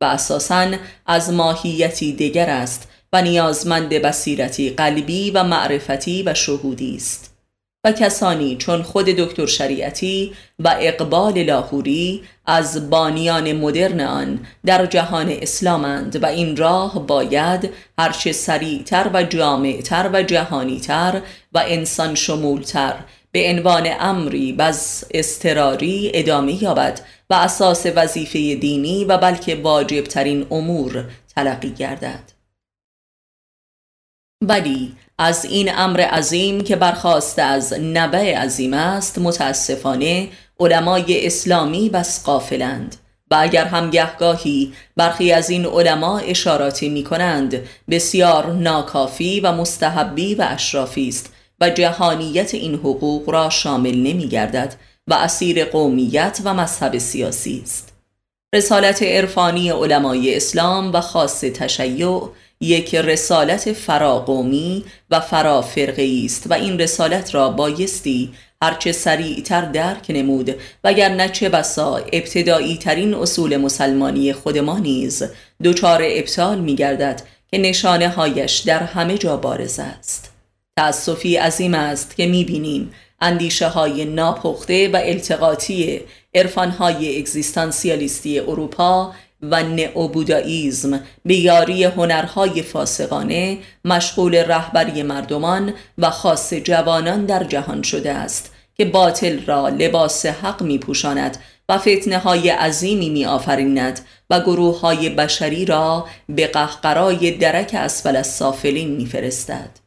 و 0.02 0.06
اساساً 0.06 0.68
از 1.06 1.34
ماهیتی 1.34 2.14
دیگر 2.14 2.50
است 2.50 2.88
و 3.14 3.22
نیازمند 3.22 3.90
بصیرتی 3.90 4.70
قلبی 4.70 5.32
و 5.32 5.44
معرفتی 5.44 6.24
و 6.24 6.34
شهودی 6.34 6.96
است. 6.96 7.29
و 7.84 7.92
کسانی 7.92 8.56
چون 8.56 8.84
خود 8.84 9.06
دکتر 9.06 9.46
شریعتی 9.46 10.34
و 10.60 10.76
اقبال 10.80 11.44
لاهوری 11.44 12.24
از 12.46 12.90
بانیان 12.90 13.54
مدرن 13.54 14.02
آن 14.02 14.40
در 14.66 14.86
جهان 14.86 15.30
اسلامند 15.30 16.24
و 16.24 16.26
این 16.26 16.58
راه 16.58 17.08
باید 17.08 17.70
هرچه 18.00 18.32
سریعتر 18.32 19.10
و 19.14 19.24
جامعتر 19.24 20.10
و 20.14 20.24
جهانیتر 20.24 21.22
و 21.54 21.64
انسان 21.68 22.16
شمولتر 22.16 22.96
به 23.32 23.50
عنوان 23.50 23.88
امری 24.00 24.54
بز 24.54 25.04
استراری 25.12 26.12
ادامه 26.14 26.64
یابد 26.64 27.02
و 27.30 27.34
اساس 27.34 27.86
وظیفه 27.96 28.56
دینی 28.56 29.06
و 29.06 29.18
بلکه 29.18 29.56
واجبترین 29.56 30.46
امور 30.52 31.06
تلقی 31.36 31.70
گردد. 31.70 32.32
ولی 34.42 34.96
از 35.22 35.46
این 35.46 35.72
امر 35.78 36.02
عظیم 36.02 36.62
که 36.62 36.76
برخواسته 36.76 37.42
از 37.42 37.74
نبع 37.74 38.36
عظیم 38.36 38.74
است 38.74 39.18
متاسفانه 39.18 40.28
علمای 40.60 41.26
اسلامی 41.26 41.90
بس 41.90 42.24
قافلند 42.24 42.96
و 43.32 43.38
اگر 43.40 43.66
هم 43.66 43.90
گهگاهی 43.90 44.74
برخی 44.96 45.32
از 45.32 45.50
این 45.50 45.66
علما 45.66 46.20
اشاراتی 46.20 46.90
می 46.90 47.04
کنند 47.04 47.60
بسیار 47.90 48.52
ناکافی 48.52 49.40
و 49.40 49.52
مستحبی 49.52 50.36
و 50.36 50.46
اشرافی 50.50 51.10
است 51.10 51.34
و 51.62 51.70
جهانیت 51.70 52.54
این 52.54 52.76
حقوق 52.76 53.30
را 53.30 53.50
شامل 53.50 53.96
نمی 53.96 54.28
گردد 54.28 54.76
و 55.08 55.14
اسیر 55.14 55.66
قومیت 55.66 56.42
و 56.44 56.54
مذهب 56.54 56.98
سیاسی 56.98 57.62
است. 57.64 57.94
رسالت 58.56 59.04
عرفانی 59.04 59.70
علمای 59.70 60.36
اسلام 60.36 60.94
و 60.94 61.02
خاص 61.02 61.40
تشیع 61.40 62.30
یک 62.62 62.96
رسالت 62.96 63.74
فراقومی 63.74 64.86
و 65.10 65.20
فرافرقی 65.20 66.26
است 66.26 66.48
و 66.50 66.54
این 66.54 66.80
رسالت 66.80 67.36
را 67.36 67.50
بایستی 67.50 68.32
هرچه 68.62 68.92
سریعتر 68.92 69.62
درک 69.62 70.06
نمود 70.10 70.56
وگر 70.84 71.28
چه 71.28 71.50
بسا 71.50 71.98
ابتدایی 71.98 72.78
ترین 72.78 73.14
اصول 73.14 73.58
مسلمانی 73.58 74.34
خود 74.34 74.58
ما 74.58 74.80
نیز 74.80 75.24
دچار 75.64 76.02
ابطال 76.04 76.60
می 76.60 76.76
گردد 76.76 77.22
که 77.52 77.58
نشانه 77.58 78.10
هایش 78.10 78.58
در 78.58 78.84
همه 78.84 79.18
جا 79.18 79.38
بارز 79.38 79.80
است. 79.80 80.32
تأصفی 80.78 81.36
عظیم 81.36 81.74
است 81.74 82.16
که 82.16 82.26
می 82.26 82.44
بینیم 82.44 82.92
اندیشه 83.22 83.68
های 83.68 84.06
ناپخته 84.06 84.90
و 84.90 85.02
التقاطی 85.04 86.02
عرفان 86.34 86.70
های 86.70 87.20
اگزیستانسیالیستی 87.20 88.40
اروپا 88.40 89.14
و 89.42 89.64
نئوبوداییزم 89.64 91.02
به 91.26 91.36
یاری 91.36 91.84
هنرهای 91.84 92.62
فاسقانه 92.62 93.58
مشغول 93.86 94.36
رهبری 94.36 95.04
مردمان 95.04 95.74
و 95.98 96.10
خاص 96.10 96.54
جوانان 96.54 97.26
در 97.26 97.44
جهان 97.44 97.82
شده 97.82 98.12
است 98.12 98.54
که 98.76 98.86
باطل 98.86 99.46
را 99.46 99.70
لباس 99.70 100.26
حق 100.26 100.62
می 100.62 100.78
پوشاند 100.78 101.38
و 101.70 101.78
فتنه 101.78 102.18
های 102.18 102.50
عظیمی 102.50 103.10
می 103.10 103.26
آفریند 103.26 104.00
و 104.30 104.40
گروه 104.40 104.80
های 104.80 105.10
بشری 105.10 105.66
را 105.66 106.08
به 106.30 106.48
قهقرای 106.48 107.32
درک 107.32 107.72
اسفل 107.74 108.16
السافلین 108.16 108.96
می 108.96 109.06
فرستد. 109.06 109.79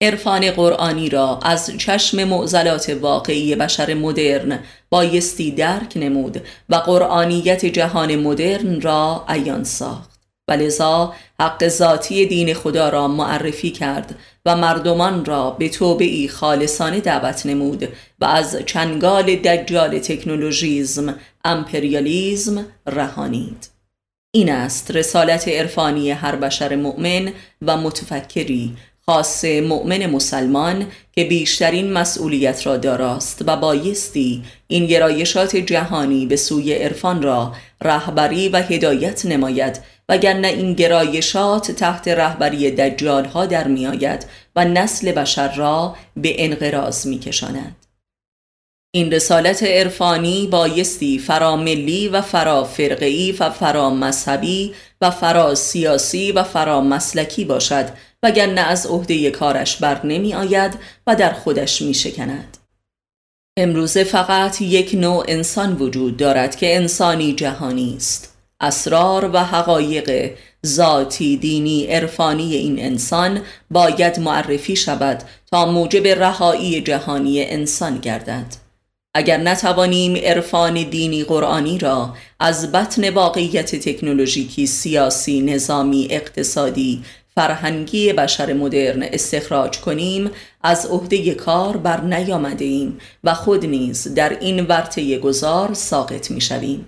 عرفان 0.00 0.50
قرآنی 0.50 1.08
را 1.08 1.40
از 1.42 1.70
چشم 1.78 2.24
معضلات 2.24 2.96
واقعی 3.00 3.54
بشر 3.54 3.94
مدرن 3.94 4.58
بایستی 4.90 5.50
درک 5.50 5.92
نمود 5.96 6.42
و 6.68 6.76
قرآنیت 6.76 7.66
جهان 7.66 8.16
مدرن 8.16 8.80
را 8.80 9.24
عیان 9.28 9.64
ساخت. 9.64 10.16
و 10.48 10.52
لذا 10.52 11.14
حق 11.40 11.68
ذاتی 11.68 12.26
دین 12.26 12.54
خدا 12.54 12.88
را 12.88 13.08
معرفی 13.08 13.70
کرد 13.70 14.14
و 14.46 14.56
مردمان 14.56 15.24
را 15.24 15.50
به 15.50 15.68
توبعی 15.68 16.28
خالصانه 16.28 17.00
دعوت 17.00 17.46
نمود 17.46 17.88
و 18.20 18.24
از 18.24 18.56
چنگال 18.66 19.36
دجال 19.36 19.98
تکنولوژیزم 19.98 21.14
امپریالیزم 21.44 22.66
رهانید. 22.86 23.68
این 24.34 24.52
است 24.52 24.90
رسالت 24.90 25.48
عرفانی 25.48 26.10
هر 26.10 26.36
بشر 26.36 26.76
مؤمن 26.76 27.32
و 27.62 27.76
متفکری 27.76 28.76
خاص 29.10 29.44
مؤمن 29.44 30.06
مسلمان 30.06 30.86
که 31.12 31.24
بیشترین 31.24 31.92
مسئولیت 31.92 32.66
را 32.66 32.76
داراست 32.76 33.42
و 33.46 33.56
بایستی 33.56 34.44
این 34.68 34.86
گرایشات 34.86 35.56
جهانی 35.56 36.26
به 36.26 36.36
سوی 36.36 36.72
عرفان 36.72 37.22
را 37.22 37.52
رهبری 37.82 38.48
و 38.48 38.56
هدایت 38.56 39.26
نماید 39.26 39.80
وگرنه 40.08 40.48
این 40.48 40.74
گرایشات 40.74 41.70
تحت 41.70 42.08
رهبری 42.08 42.70
دجال 42.70 43.24
ها 43.24 43.46
در 43.46 43.68
می 43.68 43.86
آید 43.86 44.26
و 44.56 44.64
نسل 44.64 45.12
بشر 45.12 45.54
را 45.54 45.96
به 46.16 46.44
انقراض 46.44 47.06
می 47.06 47.18
کشاند. 47.18 47.86
این 48.94 49.12
رسالت 49.12 49.62
عرفانی 49.62 50.46
بایستی 50.46 51.18
فراملی 51.18 52.08
و 52.08 52.20
فرافرقی 52.20 53.36
و 53.40 53.50
فرامذهبی 53.50 54.74
و 55.00 55.10
فرا 55.10 55.54
سیاسی 55.54 56.32
و 56.32 56.42
فرامسلکی 56.42 57.44
باشد 57.44 57.88
وگرنه 58.26 58.60
از 58.60 58.86
عهده 58.86 59.30
کارش 59.30 59.76
بر 59.76 60.06
نمی 60.06 60.34
آید 60.34 60.78
و 61.06 61.16
در 61.16 61.32
خودش 61.32 61.82
می 61.82 61.94
شکند. 61.94 62.56
امروزه 63.58 64.04
فقط 64.04 64.60
یک 64.60 64.94
نوع 64.94 65.24
انسان 65.28 65.76
وجود 65.76 66.16
دارد 66.16 66.56
که 66.56 66.76
انسانی 66.76 67.32
جهانی 67.32 67.94
است. 67.96 68.36
اسرار 68.60 69.30
و 69.32 69.38
حقایق 69.38 70.30
ذاتی 70.66 71.36
دینی 71.36 71.86
عرفانی 71.86 72.54
این 72.54 72.78
انسان 72.78 73.40
باید 73.70 74.20
معرفی 74.20 74.76
شود 74.76 75.22
تا 75.50 75.66
موجب 75.66 76.06
رهایی 76.06 76.80
جهانی 76.80 77.44
انسان 77.44 77.98
گردد 77.98 78.54
اگر 79.14 79.36
نتوانیم 79.36 80.16
عرفان 80.16 80.74
دینی 80.82 81.24
قرآنی 81.24 81.78
را 81.78 82.14
از 82.40 82.72
بطن 82.72 83.10
واقعیت 83.10 83.74
تکنولوژیکی 83.74 84.66
سیاسی 84.66 85.40
نظامی 85.40 86.08
اقتصادی 86.10 87.02
فرهنگی 87.36 88.12
بشر 88.12 88.52
مدرن 88.52 89.02
استخراج 89.02 89.78
کنیم 89.80 90.30
از 90.62 90.86
عهده 90.86 91.34
کار 91.34 91.76
بر 91.76 92.00
نیامده 92.00 92.64
ایم 92.64 92.98
و 93.24 93.34
خود 93.34 93.66
نیز 93.66 94.14
در 94.14 94.38
این 94.40 94.60
ورطه 94.60 95.18
گذار 95.18 95.74
ساقط 95.74 96.30
می 96.30 96.40
شویم. 96.40 96.86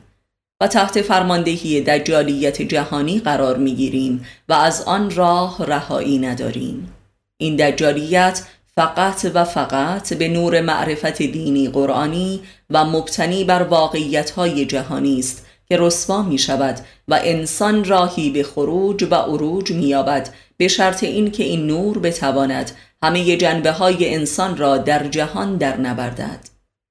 و 0.62 0.67
تحت 0.67 1.02
فرماندهی 1.02 1.81
دجالیت 1.81 2.62
جهانی 2.62 3.19
قرار 3.19 3.57
می 3.57 3.75
گیریم 3.75 4.25
و 4.49 4.52
از 4.52 4.83
آن 4.83 5.11
راه 5.11 5.67
رهایی 5.67 6.19
نداریم 6.19 6.93
این 7.37 7.57
دجالیت 7.57 8.43
فقط 8.75 9.31
و 9.35 9.45
فقط 9.45 10.14
به 10.14 10.28
نور 10.28 10.61
معرفت 10.61 11.23
دینی 11.23 11.69
قرآنی 11.69 12.40
و 12.71 12.85
مبتنی 12.85 13.45
بر 13.45 13.62
واقعیت 13.62 14.38
جهانی 14.69 15.19
است 15.19 15.48
که 15.69 15.77
رسوا 15.79 16.23
می 16.23 16.39
شود 16.39 16.81
و 17.09 17.21
انسان 17.25 17.85
راهی 17.85 18.31
به 18.31 18.43
خروج 18.43 19.03
و 19.11 19.15
عروج 19.15 19.73
می 19.73 19.87
یابد 19.87 20.29
به 20.57 20.69
شرط 20.69 21.05
اینکه 21.05 21.45
این 21.45 21.67
نور 21.67 21.99
بتواند 21.99 22.71
همه 23.03 23.37
جنبه 23.37 23.71
های 23.73 24.15
انسان 24.15 24.57
را 24.57 24.79
در 24.79 25.07
جهان 25.09 25.57
در 25.57 25.77
نبردد. 25.77 26.41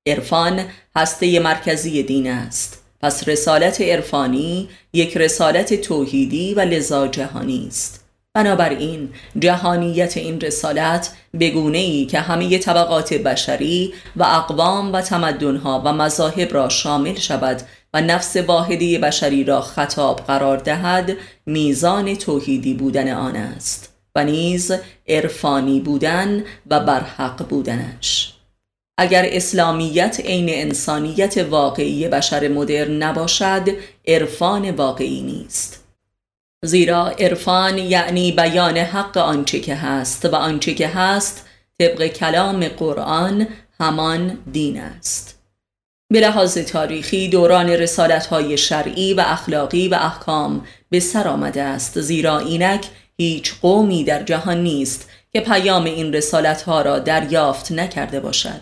عرفان 0.08 0.66
هسته 0.96 1.40
مرکزی 1.40 2.04
دین 2.04 2.32
است. 2.32 2.84
پس 3.02 3.30
رسالت 3.30 3.82
عرفانی 3.82 4.70
یک 4.94 5.18
رسالت 5.18 5.74
توحیدی 5.74 6.54
و 6.54 6.60
لذا 6.60 7.08
جهانی 7.08 7.66
است. 7.68 8.04
بنابراین 8.34 9.10
جهانیت 9.40 10.18
این 10.18 10.42
رسالت 10.42 11.12
بگونه 11.40 11.78
ای 11.78 12.06
که 12.06 12.20
همه 12.20 12.58
طبقات 12.58 13.14
بشری 13.14 13.94
و 14.16 14.24
اقوام 14.24 14.94
و 14.94 15.02
تمدنها 15.02 15.82
و 15.86 15.94
مذاهب 15.94 16.54
را 16.54 16.70
شامل 16.70 17.16
شود 17.16 17.62
و 17.98 18.02
نفس 18.02 18.36
واحدی 18.36 18.98
بشری 18.98 19.44
را 19.44 19.62
خطاب 19.62 20.20
قرار 20.20 20.58
دهد 20.58 21.18
میزان 21.46 22.16
توحیدی 22.16 22.74
بودن 22.74 23.14
آن 23.14 23.36
است 23.36 23.94
و 24.16 24.24
نیز 24.24 24.72
عرفانی 25.08 25.80
بودن 25.80 26.44
و 26.68 26.80
برحق 26.80 27.48
بودنش. 27.48 28.34
اگر 28.98 29.26
اسلامیت 29.28 30.20
عین 30.20 30.50
انسانیت 30.50 31.38
واقعی 31.38 32.08
بشر 32.08 32.48
مدرن 32.48 33.04
نباشد 33.04 33.70
عرفان 34.08 34.72
واقعی 34.72 35.22
نیست. 35.22 35.84
زیرا 36.64 37.08
عرفان 37.08 37.78
یعنی 37.78 38.32
بیان 38.32 38.78
حق 38.78 39.18
آنچه 39.18 39.60
که 39.60 39.76
هست 39.76 40.26
و 40.26 40.36
آنچه 40.36 40.74
که 40.74 40.88
هست 40.88 41.46
طبق 41.80 42.08
کلام 42.08 42.68
قرآن 42.68 43.48
همان 43.80 44.38
دین 44.52 44.82
است. 44.82 45.37
به 46.10 46.20
لحاظ 46.20 46.58
تاریخی 46.58 47.28
دوران 47.30 47.70
رسالت 47.70 48.26
های 48.26 48.58
شرعی 48.58 49.14
و 49.14 49.24
اخلاقی 49.26 49.88
و 49.88 49.96
احکام 49.96 50.66
به 50.90 51.00
سر 51.00 51.28
آمده 51.28 51.64
است 51.64 52.02
زیرا 52.02 52.40
اینک 52.40 52.88
هیچ 53.18 53.54
قومی 53.62 54.04
در 54.04 54.24
جهان 54.24 54.64
نیست 54.64 55.10
که 55.34 55.40
پیام 55.40 55.84
این 55.84 56.14
رسالت 56.14 56.62
ها 56.62 56.82
را 56.82 57.00
دریافت 57.00 57.72
نکرده 57.72 58.20
باشد. 58.20 58.62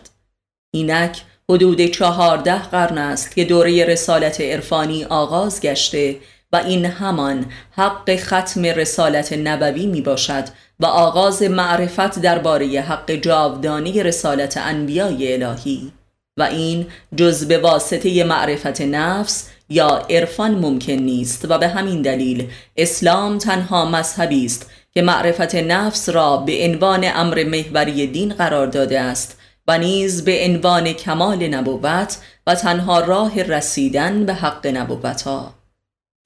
اینک 0.74 1.22
حدود 1.50 1.86
چهارده 1.86 2.62
قرن 2.62 2.98
است 2.98 3.36
که 3.36 3.46
دوره 3.46 3.86
رسالت 3.86 4.42
عرفانی 4.42 5.04
آغاز 5.04 5.62
گشته 5.62 6.18
و 6.52 6.56
این 6.56 6.86
همان 6.86 7.46
حق 7.72 8.16
ختم 8.16 8.66
رسالت 8.66 9.34
نبوی 9.34 9.86
می 9.86 10.02
باشد 10.02 10.44
و 10.80 10.86
آغاز 10.86 11.44
معرفت 11.44 12.20
درباره 12.20 12.82
حق 12.82 13.12
جاودانی 13.12 14.04
رسالت 14.04 14.58
انبیای 14.58 15.44
الهی. 15.44 15.92
و 16.38 16.44
این 16.44 16.88
جز 17.16 17.48
به 17.48 17.58
واسطه 17.58 18.24
معرفت 18.24 18.82
نفس 18.82 19.50
یا 19.70 20.06
عرفان 20.10 20.56
ممکن 20.56 20.94
نیست 20.94 21.46
و 21.52 21.58
به 21.58 21.68
همین 21.68 22.02
دلیل 22.02 22.50
اسلام 22.78 23.38
تنها 23.38 23.86
مذهبی 23.86 24.46
است 24.46 24.70
که 24.94 25.02
معرفت 25.02 25.56
نفس 25.56 26.10
را 26.10 26.38
به 26.38 26.66
عنوان 26.66 27.04
امر 27.16 27.44
محوری 27.44 28.08
دین 28.08 28.34
قرار 28.34 28.68
داده 28.68 29.00
است 29.00 29.38
و 29.68 29.78
نیز 29.78 30.26
به 30.26 30.46
عنوان 30.46 30.94
کمال 30.94 31.48
نبوت 31.48 32.18
و 32.48 32.56
تنها 32.56 33.00
راه 33.00 33.44
رسیدن 33.44 34.26
به 34.26 34.34
حق 34.34 34.68
نبوت 34.68 35.22
ها 35.22 35.54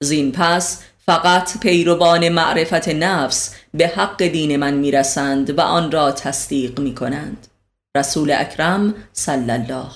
زین 0.02 0.32
پس 0.32 0.82
فقط 1.06 1.60
پیروان 1.60 2.28
معرفت 2.28 2.88
نفس 2.88 3.54
به 3.74 3.86
حق 3.86 4.22
دین 4.22 4.56
من 4.56 4.74
می‌رسند 4.74 5.58
و 5.58 5.60
آن 5.60 5.92
را 5.92 6.12
تصدیق 6.12 6.80
می 6.80 6.94
کنند 6.94 7.46
رسول 7.96 8.30
اکرم 8.30 8.94
صلی 9.12 9.50
الله. 9.50 9.86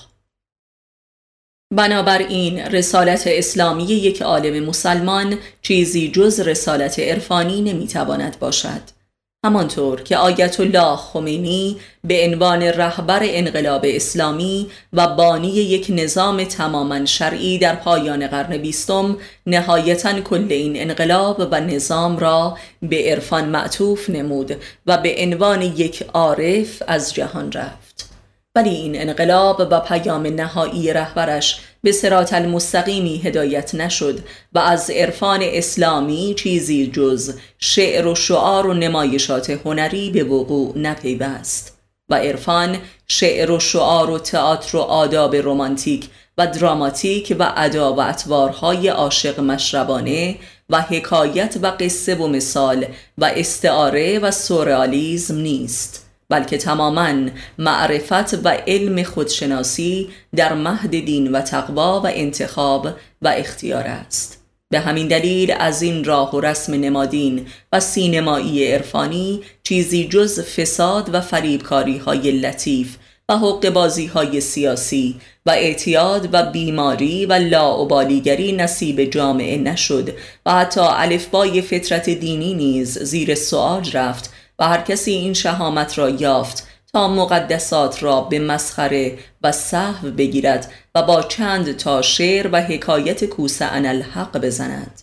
بنابراین 1.73 2.59
رسالت 2.59 3.23
اسلامی 3.27 3.83
یک 3.83 4.21
عالم 4.21 4.63
مسلمان 4.63 5.37
چیزی 5.61 6.11
جز 6.11 6.39
رسالت 6.39 6.99
عرفانی 6.99 7.61
نمی‌تواند 7.61 8.39
باشد. 8.39 8.81
همانطور 9.45 10.01
که 10.01 10.17
آیت 10.17 10.59
الله 10.59 10.95
خمینی 10.95 11.77
به 12.03 12.25
عنوان 12.25 12.63
رهبر 12.63 13.19
انقلاب 13.23 13.81
اسلامی 13.87 14.67
و 14.93 15.07
بانی 15.07 15.47
یک 15.47 15.87
نظام 15.89 16.43
تماما 16.43 17.05
شرعی 17.05 17.57
در 17.57 17.75
پایان 17.75 18.27
قرن 18.27 18.57
بیستم 18.57 19.17
نهایتا 19.45 20.21
کل 20.21 20.47
این 20.49 20.81
انقلاب 20.81 21.47
و 21.51 21.61
نظام 21.61 22.17
را 22.17 22.57
به 22.81 23.11
عرفان 23.11 23.49
معطوف 23.49 24.09
نمود 24.09 24.55
و 24.85 24.97
به 24.97 25.15
عنوان 25.19 25.61
یک 25.61 26.05
عارف 26.13 26.83
از 26.87 27.13
جهان 27.13 27.51
رفت. 27.51 27.84
ولی 28.55 28.69
این 28.69 29.01
انقلاب 29.01 29.67
و 29.71 29.79
پیام 29.79 30.27
نهایی 30.27 30.93
رهبرش 30.93 31.59
به 31.83 31.91
سرات 31.91 32.33
المستقیمی 32.33 33.17
هدایت 33.17 33.75
نشد 33.75 34.19
و 34.53 34.59
از 34.59 34.89
عرفان 34.89 35.39
اسلامی 35.43 36.33
چیزی 36.37 36.87
جز 36.87 37.37
شعر 37.59 38.07
و 38.07 38.15
شعار 38.15 38.67
و 38.67 38.73
نمایشات 38.73 39.49
هنری 39.49 40.09
به 40.09 40.23
وقوع 40.23 40.77
نپیوست 40.77 41.77
و 42.09 42.15
عرفان 42.15 42.77
شعر 43.07 43.51
و 43.51 43.59
شعار 43.59 44.09
و 44.09 44.19
تئاتر 44.19 44.77
و 44.77 44.79
آداب 44.79 45.35
رمانتیک 45.35 46.09
و 46.37 46.47
دراماتیک 46.47 47.35
و 47.39 47.53
ادا 47.55 47.93
و 47.93 48.01
اطوارهای 48.01 48.87
عاشق 48.87 49.39
مشربانه 49.39 50.35
و 50.69 50.81
حکایت 50.81 51.57
و 51.61 51.71
قصه 51.79 52.15
و 52.15 52.27
مثال 52.27 52.85
و 53.17 53.25
استعاره 53.35 54.19
و 54.19 54.31
سورئالیسم 54.31 55.35
نیست. 55.35 56.04
بلکه 56.29 56.57
تماما 56.57 57.29
معرفت 57.57 58.45
و 58.45 58.49
علم 58.67 59.03
خودشناسی 59.03 60.09
در 60.35 60.53
مهد 60.53 60.89
دین 60.89 61.31
و 61.31 61.41
تقوا 61.41 62.01
و 62.01 62.07
انتخاب 62.07 62.87
و 63.21 63.27
اختیار 63.27 63.83
است. 63.83 64.45
به 64.69 64.79
همین 64.79 65.07
دلیل 65.07 65.55
از 65.59 65.81
این 65.81 66.03
راه 66.03 66.35
و 66.35 66.41
رسم 66.41 66.73
نمادین 66.73 67.47
و 67.73 67.79
سینمایی 67.79 68.67
عرفانی 68.67 69.41
چیزی 69.63 70.07
جز 70.07 70.39
فساد 70.39 71.13
و 71.13 71.21
فریبکاری 71.21 71.97
های 71.97 72.31
لطیف 72.31 72.97
و 73.29 73.37
حق 73.37 73.69
بازی 73.69 74.05
های 74.05 74.41
سیاسی 74.41 75.15
و 75.45 75.49
اعتیاد 75.49 76.29
و 76.31 76.51
بیماری 76.51 77.25
و 77.25 77.33
لاعبالیگری 77.33 78.51
نصیب 78.51 79.03
جامعه 79.03 79.57
نشد 79.57 80.09
و 80.45 80.51
حتی 80.51 80.81
الفبای 80.83 81.61
فطرت 81.61 82.09
دینی 82.09 82.53
نیز 82.53 82.99
زیر 82.99 83.35
سوال 83.35 83.91
رفت 83.93 84.33
و 84.59 84.67
هر 84.67 84.81
کسی 84.81 85.11
این 85.11 85.33
شهامت 85.33 85.97
را 85.97 86.09
یافت 86.09 86.67
تا 86.93 87.07
مقدسات 87.07 88.03
را 88.03 88.21
به 88.21 88.39
مسخره 88.39 89.17
و 89.41 89.51
صحو 89.51 90.11
بگیرد 90.11 90.71
و 90.95 91.03
با 91.03 91.21
چند 91.21 91.77
تا 91.77 92.01
شعر 92.01 92.49
و 92.51 92.61
حکایت 92.61 93.25
کوسه 93.25 93.73
الحق 93.73 94.37
بزند. 94.37 95.01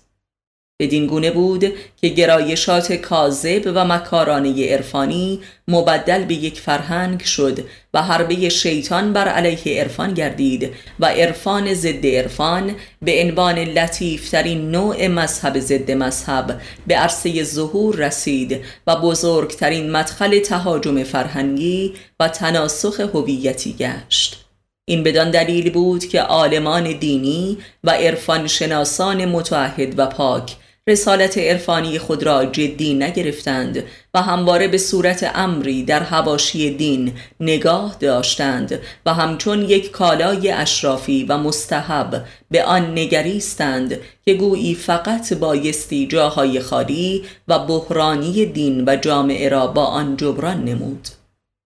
بدین 0.82 1.06
گونه 1.06 1.30
بود 1.30 1.72
که 2.00 2.08
گرایشات 2.08 2.92
کاذب 2.92 3.72
و 3.74 3.84
مکارانه 3.84 4.72
عرفانی 4.72 5.40
مبدل 5.68 6.24
به 6.24 6.34
یک 6.34 6.60
فرهنگ 6.60 7.20
شد 7.20 7.58
و 7.94 8.02
حربه 8.02 8.48
شیطان 8.48 9.12
بر 9.12 9.28
علیه 9.28 9.80
عرفان 9.80 10.14
گردید 10.14 10.70
و 11.00 11.06
عرفان 11.06 11.74
ضد 11.74 12.06
عرفان 12.06 12.74
به 13.02 13.22
عنوان 13.22 13.58
لطیفترین 13.58 14.70
نوع 14.70 15.06
مذهب 15.06 15.60
ضد 15.60 15.90
مذهب 15.90 16.60
به 16.86 16.94
عرصه 16.94 17.44
ظهور 17.44 17.96
رسید 17.96 18.60
و 18.86 18.96
بزرگترین 18.96 19.90
مدخل 19.90 20.38
تهاجم 20.38 21.02
فرهنگی 21.02 21.94
و 22.20 22.28
تناسخ 22.28 23.00
هویتی 23.00 23.72
گشت. 23.72 24.42
این 24.84 25.02
بدان 25.02 25.30
دلیل 25.30 25.70
بود 25.70 26.04
که 26.04 26.20
عالمان 26.20 26.92
دینی 26.92 27.58
و 27.84 27.90
عرفان 27.90 28.46
شناسان 28.46 29.24
متعهد 29.24 29.98
و 29.98 30.06
پاک 30.06 30.56
رسالت 30.88 31.38
عرفانی 31.38 31.98
خود 31.98 32.22
را 32.22 32.44
جدی 32.44 32.94
نگرفتند 32.94 33.84
و 34.14 34.22
همواره 34.22 34.68
به 34.68 34.78
صورت 34.78 35.30
امری 35.34 35.82
در 35.84 36.02
هواشی 36.02 36.70
دین 36.70 37.12
نگاه 37.40 37.96
داشتند 38.00 38.78
و 39.06 39.14
همچون 39.14 39.62
یک 39.62 39.90
کالای 39.90 40.50
اشرافی 40.50 41.24
و 41.28 41.38
مستحب 41.38 42.24
به 42.50 42.64
آن 42.64 42.98
نگریستند 42.98 43.98
که 44.24 44.34
گویی 44.34 44.74
فقط 44.74 45.32
بایستی 45.32 46.06
جاهای 46.06 46.60
خالی 46.60 47.24
و 47.48 47.58
بحرانی 47.58 48.46
دین 48.46 48.84
و 48.86 48.96
جامعه 48.96 49.48
را 49.48 49.66
با 49.66 49.84
آن 49.84 50.16
جبران 50.16 50.64
نمود. 50.64 51.08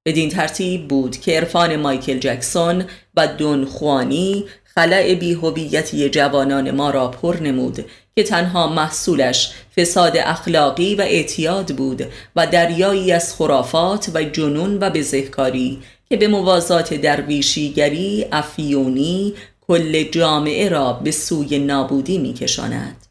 بدین 0.06 0.28
ترتیب 0.28 0.88
بود 0.88 1.16
که 1.16 1.36
عرفان 1.36 1.76
مایکل 1.76 2.18
جکسون 2.18 2.84
و 3.14 3.26
دون 3.26 3.64
خوانی 3.64 4.44
خلع 4.64 5.14
بیهویتی 5.14 6.08
جوانان 6.08 6.70
ما 6.70 6.90
را 6.90 7.08
پر 7.08 7.36
نمود 7.40 7.84
که 8.16 8.22
تنها 8.22 8.66
محصولش 8.66 9.52
فساد 9.76 10.16
اخلاقی 10.16 10.94
و 10.94 11.00
اعتیاد 11.00 11.76
بود 11.76 12.02
و 12.36 12.46
دریایی 12.46 13.12
از 13.12 13.34
خرافات 13.34 14.10
و 14.14 14.22
جنون 14.22 14.78
و 14.78 14.90
بزهکاری 14.90 15.82
که 16.08 16.16
به 16.16 16.28
موازات 16.28 16.94
درویشیگری 16.94 18.26
افیونی 18.32 19.34
کل 19.60 20.02
جامعه 20.02 20.68
را 20.68 20.92
به 20.92 21.10
سوی 21.10 21.58
نابودی 21.58 22.18
میکشاند. 22.18 23.06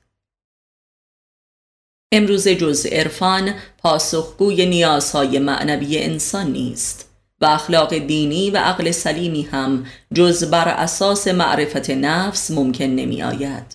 امروز 2.12 2.48
جز 2.48 2.86
عرفان 2.86 3.54
پاسخگوی 3.78 4.66
نیازهای 4.66 5.40
معنوی 5.40 5.98
انسان 5.98 6.52
نیست 6.52 7.10
و 7.42 7.46
اخلاق 7.46 7.98
دینی 7.98 8.52
و 8.52 8.58
عقل 8.58 8.92
سلیمی 8.92 9.42
هم 9.42 9.86
جز 10.14 10.44
بر 10.44 10.68
اساس 10.68 11.28
معرفت 11.28 11.90
نفس 11.90 12.52
ممکن 12.52 12.86
نمی 12.86 13.24
آید. 13.24 13.75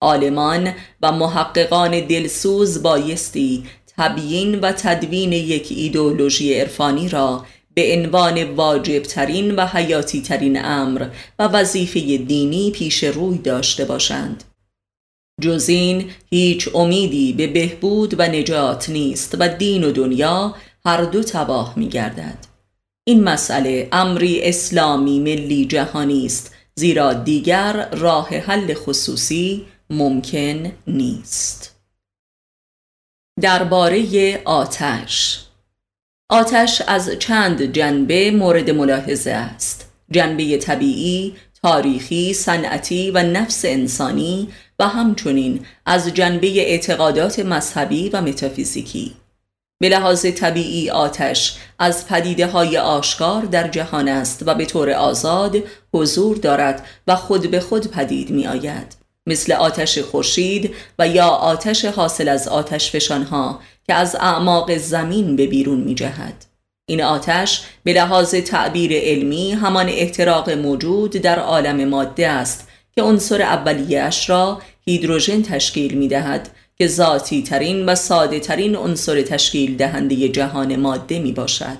عالمان 0.00 0.72
و 1.02 1.12
محققان 1.12 2.00
دلسوز 2.00 2.82
بایستی 2.82 3.64
تبیین 3.96 4.60
و 4.60 4.72
تدوین 4.72 5.32
یک 5.32 5.66
ایدولوژی 5.70 6.54
عرفانی 6.54 7.08
را 7.08 7.46
به 7.74 7.98
عنوان 7.98 8.44
واجب 8.44 9.02
ترین 9.02 9.56
و 9.56 9.66
حیاتی 9.66 10.22
ترین 10.22 10.64
امر 10.64 11.06
و 11.38 11.48
وظیفه 11.48 12.00
دینی 12.16 12.70
پیش 12.70 13.04
روی 13.04 13.38
داشته 13.38 13.84
باشند 13.84 14.44
جز 15.40 15.68
این 15.68 16.10
هیچ 16.30 16.68
امیدی 16.74 17.32
به 17.32 17.46
بهبود 17.46 18.14
و 18.18 18.22
نجات 18.22 18.90
نیست 18.90 19.36
و 19.38 19.48
دین 19.48 19.84
و 19.84 19.92
دنیا 19.92 20.54
هر 20.84 21.04
دو 21.04 21.22
تباه 21.22 21.72
می 21.76 21.88
گردد. 21.88 22.38
این 23.04 23.24
مسئله 23.24 23.88
امری 23.92 24.42
اسلامی 24.42 25.20
ملی 25.20 25.66
جهانی 25.66 26.26
است 26.26 26.54
زیرا 26.74 27.12
دیگر 27.12 27.88
راه 27.92 28.28
حل 28.28 28.74
خصوصی 28.74 29.66
ممکن 29.90 30.72
نیست. 30.86 31.80
درباره 33.40 34.42
آتش. 34.44 35.44
آتش 36.28 36.82
از 36.86 37.10
چند 37.18 37.62
جنبه 37.62 38.30
مورد 38.30 38.70
ملاحظه 38.70 39.30
است. 39.30 39.92
جنبه 40.10 40.56
طبیعی، 40.56 41.36
تاریخی، 41.62 42.34
صنعتی 42.34 43.10
و 43.10 43.22
نفس 43.22 43.64
انسانی 43.64 44.48
و 44.78 44.88
همچنین 44.88 45.66
از 45.86 46.08
جنبه 46.08 46.46
اعتقادات 46.46 47.38
مذهبی 47.38 48.08
و 48.08 48.20
متافیزیکی. 48.20 49.16
به 49.80 49.88
لحاظ 49.88 50.26
طبیعی 50.26 50.90
آتش 50.90 51.58
از 51.78 52.08
پدیده 52.08 52.46
های 52.46 52.78
آشکار 52.78 53.42
در 53.42 53.68
جهان 53.68 54.08
است 54.08 54.42
و 54.46 54.54
به 54.54 54.66
طور 54.66 54.90
آزاد 54.90 55.56
حضور 55.94 56.36
دارد 56.36 56.86
و 57.06 57.16
خود 57.16 57.50
به 57.50 57.60
خود 57.60 57.90
پدید 57.90 58.30
می 58.30 58.46
آید 58.46 58.99
مثل 59.30 59.52
آتش 59.52 59.98
خورشید 59.98 60.74
و 60.98 61.08
یا 61.08 61.26
آتش 61.26 61.84
حاصل 61.84 62.28
از 62.28 62.48
آتش 62.48 62.90
فشانها 62.90 63.60
که 63.86 63.94
از 63.94 64.14
اعماق 64.14 64.76
زمین 64.76 65.36
به 65.36 65.46
بیرون 65.46 65.80
می 65.80 65.94
جهد. 65.94 66.44
این 66.88 67.02
آتش 67.02 67.62
به 67.84 67.92
لحاظ 67.92 68.34
تعبیر 68.34 68.92
علمی 68.94 69.52
همان 69.52 69.88
احتراق 69.88 70.50
موجود 70.50 71.10
در 71.10 71.38
عالم 71.38 71.88
ماده 71.88 72.28
است 72.28 72.68
که 72.94 73.02
عنصر 73.02 73.42
اولیهاش 73.42 74.30
را 74.30 74.62
هیدروژن 74.86 75.42
تشکیل 75.42 75.94
می 75.94 76.08
دهد 76.08 76.50
که 76.76 76.86
ذاتی 76.86 77.42
ترین 77.42 77.86
و 77.86 77.94
ساده 77.94 78.40
ترین 78.40 78.76
عنصر 78.76 79.22
تشکیل 79.22 79.76
دهنده 79.76 80.28
جهان 80.28 80.76
ماده 80.76 81.18
می 81.18 81.32
باشد 81.32 81.78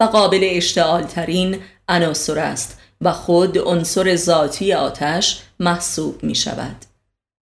و 0.00 0.04
قابل 0.04 0.40
اشتعال 0.42 1.02
ترین 1.02 1.58
عناصر 1.88 2.38
است 2.38 2.78
و 3.04 3.12
خود 3.12 3.58
عنصر 3.58 4.16
ذاتی 4.16 4.72
آتش 4.72 5.40
محسوب 5.60 6.24
می 6.24 6.34
شود. 6.34 6.76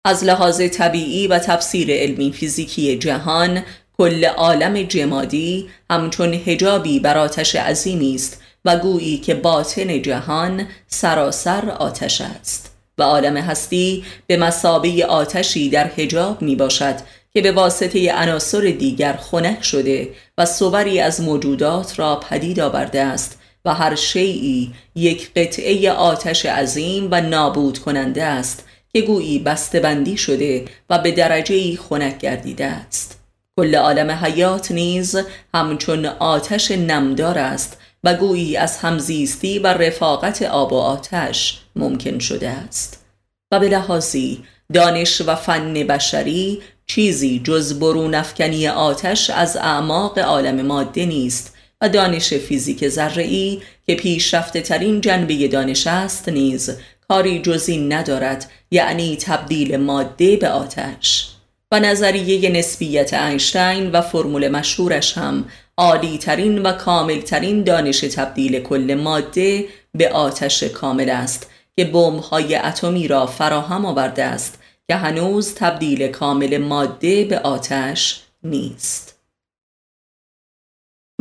از 0.05 0.23
لحاظ 0.23 0.61
طبیعی 0.61 1.27
و 1.27 1.39
تفسیر 1.39 1.91
علمی 1.91 2.31
فیزیکی 2.31 2.97
جهان 2.97 3.63
کل 3.97 4.25
عالم 4.25 4.83
جمادی 4.83 5.69
همچون 5.89 6.33
هجابی 6.33 6.99
بر 6.99 7.17
آتش 7.17 7.55
عظیمی 7.55 8.15
است 8.15 8.41
و 8.65 8.77
گویی 8.77 9.17
که 9.17 9.33
باطن 9.33 10.01
جهان 10.01 10.67
سراسر 10.87 11.69
آتش 11.69 12.21
است 12.21 12.71
و 12.97 13.03
عالم 13.03 13.37
هستی 13.37 14.05
به 14.27 14.37
مسابه 14.37 15.05
آتشی 15.05 15.69
در 15.69 15.91
هجاب 15.97 16.41
می 16.41 16.55
باشد 16.55 16.95
که 17.33 17.41
به 17.41 17.51
واسطه 17.51 18.13
عناصر 18.13 18.61
دیگر 18.61 19.13
خنک 19.13 19.63
شده 19.63 20.09
و 20.37 20.45
صوری 20.45 20.99
از 20.99 21.21
موجودات 21.21 21.99
را 21.99 22.15
پدید 22.15 22.59
آورده 22.59 23.01
است 23.01 23.40
و 23.65 23.73
هر 23.73 23.95
شیعی 23.95 24.73
یک 24.95 25.33
قطعه 25.33 25.91
آتش 25.91 26.45
عظیم 26.45 27.07
و 27.11 27.21
نابود 27.21 27.79
کننده 27.79 28.23
است 28.23 28.65
که 28.93 29.01
گویی 29.01 29.39
بندی 29.73 30.17
شده 30.17 30.65
و 30.89 30.99
به 30.99 31.11
درجه 31.11 31.77
خنک 31.77 32.17
گردیده 32.17 32.65
است. 32.65 33.19
کل 33.57 33.75
عالم 33.75 34.11
حیات 34.11 34.71
نیز 34.71 35.17
همچون 35.53 36.05
آتش 36.05 36.71
نمدار 36.71 37.37
است 37.37 37.77
و 38.03 38.13
گویی 38.13 38.57
از 38.57 38.77
همزیستی 38.77 39.59
و 39.59 39.67
رفاقت 39.67 40.41
آب 40.41 40.73
و 40.73 40.77
آتش 40.77 41.61
ممکن 41.75 42.19
شده 42.19 42.49
است. 42.49 43.05
و 43.51 43.59
به 43.59 43.69
لحاظی 43.69 44.43
دانش 44.73 45.21
و 45.21 45.35
فن 45.35 45.73
بشری 45.73 46.61
چیزی 46.85 47.41
جز 47.43 47.79
برون 47.79 48.15
افکنی 48.15 48.67
آتش 48.67 49.29
از 49.29 49.57
اعماق 49.57 50.19
عالم 50.19 50.65
ماده 50.65 51.05
نیست 51.05 51.55
و 51.81 51.89
دانش 51.89 52.33
فیزیک 52.33 52.87
ذره‌ای 52.87 53.61
که 53.87 53.95
پیشرفته 53.95 54.61
ترین 54.61 55.01
جنبه 55.01 55.47
دانش 55.47 55.87
است 55.87 56.29
نیز 56.29 56.69
کاری 57.07 57.41
جزی 57.41 57.77
ندارد 57.77 58.51
یعنی 58.71 59.17
تبدیل 59.17 59.77
ماده 59.77 60.37
به 60.37 60.49
آتش. 60.49 61.27
و 61.71 61.79
نظریه 61.79 62.49
نسبیت 62.49 63.13
اینشتین 63.13 63.91
و 63.91 64.01
فرمول 64.01 64.47
مشهورش 64.47 65.17
هم 65.17 65.45
عالی 65.77 66.17
ترین 66.17 66.59
و 66.59 66.71
کامل 66.71 67.21
ترین 67.21 67.63
دانش 67.63 67.99
تبدیل 67.99 68.59
کل 68.59 68.99
ماده 69.03 69.65
به 69.93 70.09
آتش 70.09 70.63
کامل 70.63 71.09
است 71.09 71.49
که 71.75 71.91
های 72.31 72.55
اتمی 72.55 73.07
را 73.07 73.25
فراهم 73.25 73.85
آورده 73.85 74.23
است 74.23 74.59
که 74.87 74.95
هنوز 74.95 75.55
تبدیل 75.55 76.07
کامل 76.07 76.57
ماده 76.57 77.23
به 77.23 77.39
آتش 77.39 78.21
نیست. 78.43 79.20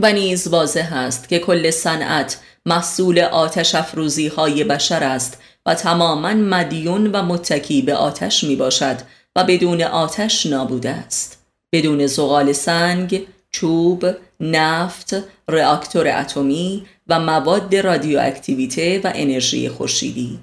و 0.02 0.12
نیز 0.12 0.48
واضح 0.48 0.94
است 0.94 1.28
که 1.28 1.38
کل 1.38 1.70
صنعت 1.70 2.38
محصول 2.66 3.18
آتش 3.18 3.74
افروزی 3.74 4.28
های 4.28 4.64
بشر 4.64 5.04
است 5.04 5.38
و 5.66 5.74
تماما 5.74 6.34
مدیون 6.34 7.06
و 7.06 7.22
متکی 7.22 7.82
به 7.82 7.94
آتش 7.94 8.44
می 8.44 8.56
باشد 8.56 8.96
و 9.36 9.44
بدون 9.44 9.82
آتش 9.82 10.46
نابود 10.46 10.86
است. 10.86 11.38
بدون 11.72 12.06
زغال 12.06 12.52
سنگ، 12.52 13.26
چوب، 13.50 14.06
نفت، 14.40 15.20
reaktor 15.50 16.06
اتمی 16.06 16.86
و 17.08 17.20
مواد 17.20 17.76
رادیواکتیویته 17.76 19.00
و 19.04 19.12
انرژی 19.14 19.68
خورشیدی. 19.68 20.38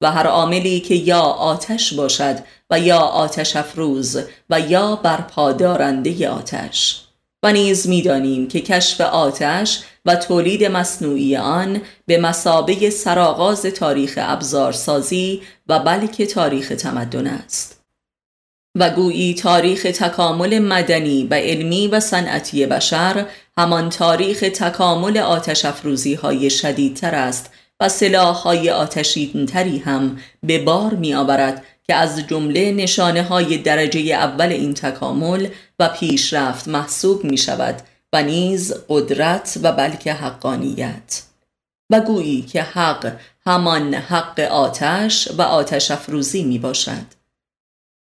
و 0.00 0.10
هر 0.10 0.26
عاملی 0.26 0.80
که 0.80 0.94
یا 0.94 1.20
آتش 1.20 1.94
باشد 1.94 2.38
و 2.70 2.80
یا 2.80 2.98
آتش 2.98 3.56
افروز 3.56 4.18
و 4.50 4.60
یا 4.60 4.96
برپادارنده 4.96 6.28
آتش. 6.28 7.04
و 7.44 7.52
نیز 7.52 7.88
می‌دانیم 7.88 8.48
که 8.48 8.60
کشف 8.60 9.00
آتش 9.00 9.80
و 10.04 10.16
تولید 10.16 10.64
مصنوعی 10.64 11.36
آن 11.36 11.80
به 12.06 12.18
مسابه 12.18 12.90
سرآغاز 12.90 13.62
تاریخ 13.62 14.18
ابزارسازی 14.22 15.42
و 15.68 15.78
بلکه 15.78 16.26
تاریخ 16.26 16.68
تمدن 16.68 17.26
است. 17.26 17.84
و 18.78 18.90
گویی 18.90 19.34
تاریخ 19.34 19.82
تکامل 19.82 20.58
مدنی 20.58 21.28
و 21.30 21.34
علمی 21.34 21.88
و 21.88 22.00
صنعتی 22.00 22.66
بشر 22.66 23.26
همان 23.58 23.90
تاریخ 23.90 24.40
تکامل 24.40 25.18
آتش 25.18 25.64
افروزی 25.64 26.14
های 26.14 26.50
شدیدتر 26.50 27.14
است 27.14 27.50
و 27.80 27.88
سلاح 27.88 28.36
های 28.36 28.70
آتشین 28.70 29.46
تری 29.46 29.78
هم 29.78 30.18
به 30.42 30.58
بار 30.58 30.94
می 30.94 31.14
آورد 31.14 31.64
که 31.86 31.94
از 31.94 32.26
جمله 32.26 32.72
نشانه 32.72 33.22
های 33.22 33.58
درجه 33.58 34.00
اول 34.00 34.48
این 34.48 34.74
تکامل 34.74 35.48
و 35.78 35.88
پیشرفت 35.88 36.68
محسوب 36.68 37.24
می 37.24 37.38
شود 37.38 37.82
و 38.12 38.22
نیز 38.22 38.74
قدرت 38.88 39.58
و 39.62 39.72
بلکه 39.72 40.12
حقانیت. 40.12 41.22
و 41.90 42.00
گویی 42.00 42.42
که 42.42 42.62
حق 42.62 43.16
همان 43.46 43.94
حق 43.94 44.40
آتش 44.40 45.28
و 45.38 45.42
آتش 45.42 45.90
افروزی 45.90 46.44
می 46.44 46.58
باشد 46.58 47.06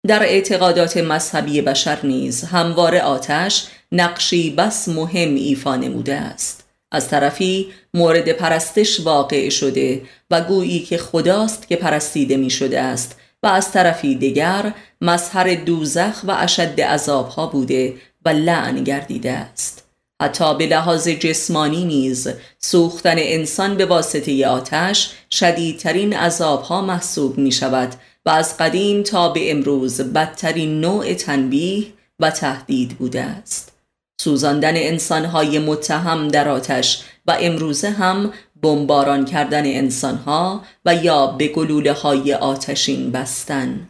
در 0.07 0.23
اعتقادات 0.23 0.97
مذهبی 0.97 1.61
بشر 1.61 1.99
نیز 2.07 2.45
هموار 2.45 2.97
آتش 2.97 3.67
نقشی 3.93 4.51
بس 4.51 4.89
مهم 4.89 5.35
ایفا 5.35 5.77
نموده 5.77 6.15
است. 6.15 6.65
از 6.93 7.09
طرفی 7.09 7.73
مورد 7.95 8.33
پرستش 8.33 9.01
واقع 9.01 9.49
شده 9.49 10.03
و 10.31 10.41
گویی 10.41 10.81
که 10.81 10.99
خداست 10.99 11.69
که 11.69 11.77
پرستیده 11.77 12.37
می 12.37 12.51
شده 12.51 12.81
است 12.81 13.21
و 13.43 13.47
از 13.47 13.73
طرفی 13.73 14.15
دیگر 14.15 14.75
مظهر 15.01 15.55
دوزخ 15.55 16.25
و 16.25 16.37
اشد 16.39 16.81
عذابها 16.81 17.47
بوده 17.47 17.95
و 18.25 18.29
لعن 18.29 18.85
گردیده 18.85 19.33
است. 19.33 19.85
حتی 20.23 20.55
به 20.55 20.67
لحاظ 20.67 21.09
جسمانی 21.09 21.85
نیز 21.85 22.29
سوختن 22.59 23.17
انسان 23.19 23.77
به 23.77 23.87
واسطه 23.87 24.47
آتش 24.47 25.11
شدیدترین 25.31 26.13
عذابها 26.13 26.81
محسوب 26.81 27.39
می 27.39 27.53
شود 27.53 27.95
و 28.27 28.31
از 28.31 28.57
قدیم 28.57 29.03
تا 29.03 29.29
به 29.29 29.51
امروز 29.51 30.01
بدترین 30.01 30.81
نوع 30.81 31.15
تنبیه 31.15 31.87
و 32.21 32.31
تهدید 32.31 32.99
بوده 32.99 33.23
است. 33.23 33.73
سوزاندن 34.21 34.77
انسانهای 34.77 35.59
متهم 35.59 36.29
در 36.29 36.49
آتش 36.49 37.03
و 37.27 37.37
امروزه 37.41 37.91
هم 37.91 38.33
بمباران 38.63 39.25
کردن 39.25 39.67
انسانها 39.67 40.65
و 40.85 40.95
یا 40.95 41.27
به 41.27 41.49
گلوله 41.49 41.93
های 41.93 42.35
آتشین 42.35 43.13
بستن. 43.13 43.89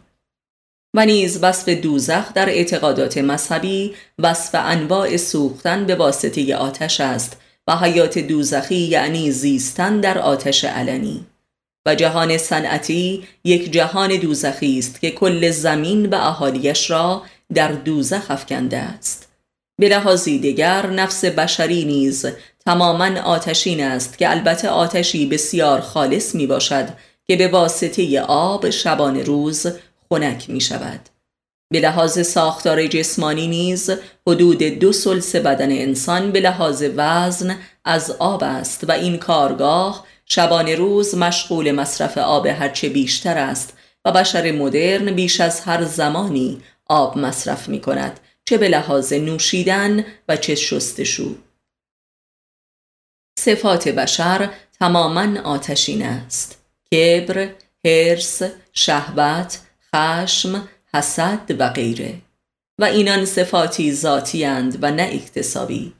و 0.95 1.05
نیز 1.05 1.43
وصف 1.43 1.69
دوزخ 1.69 2.33
در 2.33 2.49
اعتقادات 2.49 3.17
مذهبی 3.17 3.95
وصف 4.19 4.55
انواع 4.55 5.17
سوختن 5.17 5.85
به 5.85 5.95
واسطه 5.95 6.55
آتش 6.55 7.01
است 7.01 7.37
و 7.67 7.75
حیات 7.75 8.19
دوزخی 8.19 8.75
یعنی 8.75 9.31
زیستن 9.31 9.99
در 9.99 10.19
آتش 10.19 10.65
علنی. 10.65 11.25
و 11.85 11.95
جهان 11.95 12.37
صنعتی 12.37 13.27
یک 13.43 13.71
جهان 13.71 14.17
دوزخی 14.17 14.79
است 14.79 15.01
که 15.01 15.11
کل 15.11 15.51
زمین 15.51 16.05
و 16.05 16.15
اهالیش 16.15 16.91
را 16.91 17.23
در 17.53 17.71
دوزخ 17.71 18.31
افکنده 18.31 18.77
است. 18.77 19.29
به 19.79 19.89
لحاظی 19.89 20.39
دیگر 20.39 20.87
نفس 20.87 21.25
بشری 21.25 21.85
نیز 21.85 22.25
تماما 22.65 23.21
آتشین 23.21 23.83
است 23.83 24.17
که 24.17 24.31
البته 24.31 24.69
آتشی 24.69 25.25
بسیار 25.25 25.81
خالص 25.81 26.35
می 26.35 26.47
باشد 26.47 26.89
که 27.27 27.35
به 27.35 27.47
واسطه 27.47 28.21
آب 28.21 28.69
شبان 28.69 29.19
روز 29.19 29.67
خنک 30.09 30.49
می 30.49 30.61
شود 30.61 30.99
به 31.71 31.79
لحاظ 31.79 32.27
ساختار 32.27 32.87
جسمانی 32.87 33.47
نیز 33.47 33.89
حدود 34.27 34.63
دو 34.63 34.91
سلس 34.91 35.35
بدن 35.35 35.71
انسان 35.71 36.31
به 36.31 36.39
لحاظ 36.39 36.83
وزن 36.95 37.57
از 37.85 38.11
آب 38.11 38.43
است 38.43 38.83
و 38.89 38.91
این 38.91 39.17
کارگاه 39.17 40.05
شبان 40.25 40.67
روز 40.69 41.15
مشغول 41.15 41.71
مصرف 41.71 42.17
آب 42.17 42.45
هرچه 42.45 42.89
بیشتر 42.89 43.37
است 43.37 43.73
و 44.05 44.11
بشر 44.11 44.51
مدرن 44.51 45.11
بیش 45.11 45.41
از 45.41 45.61
هر 45.61 45.83
زمانی 45.83 46.61
آب 46.85 47.17
مصرف 47.17 47.69
می 47.69 47.81
کند 47.81 48.19
چه 48.45 48.57
به 48.57 48.69
لحاظ 48.69 49.13
نوشیدن 49.13 50.05
و 50.29 50.37
چه 50.37 50.55
شستشو. 50.55 51.35
صفات 53.45 53.87
بشر 53.87 54.49
تماما 54.79 55.41
آتشین 55.41 56.05
است. 56.05 56.57
کبر، 56.91 57.49
هرس، 57.85 58.41
شهوت، 58.73 59.59
خشم، 59.95 60.67
حسد 60.93 61.55
و 61.59 61.69
غیره. 61.69 62.13
و 62.79 62.83
اینان 62.83 63.25
صفاتی 63.25 63.93
ذاتی 63.93 64.45
اند 64.45 64.77
و 64.81 64.91
نه 64.91 65.09
اکتسابی. 65.13 65.93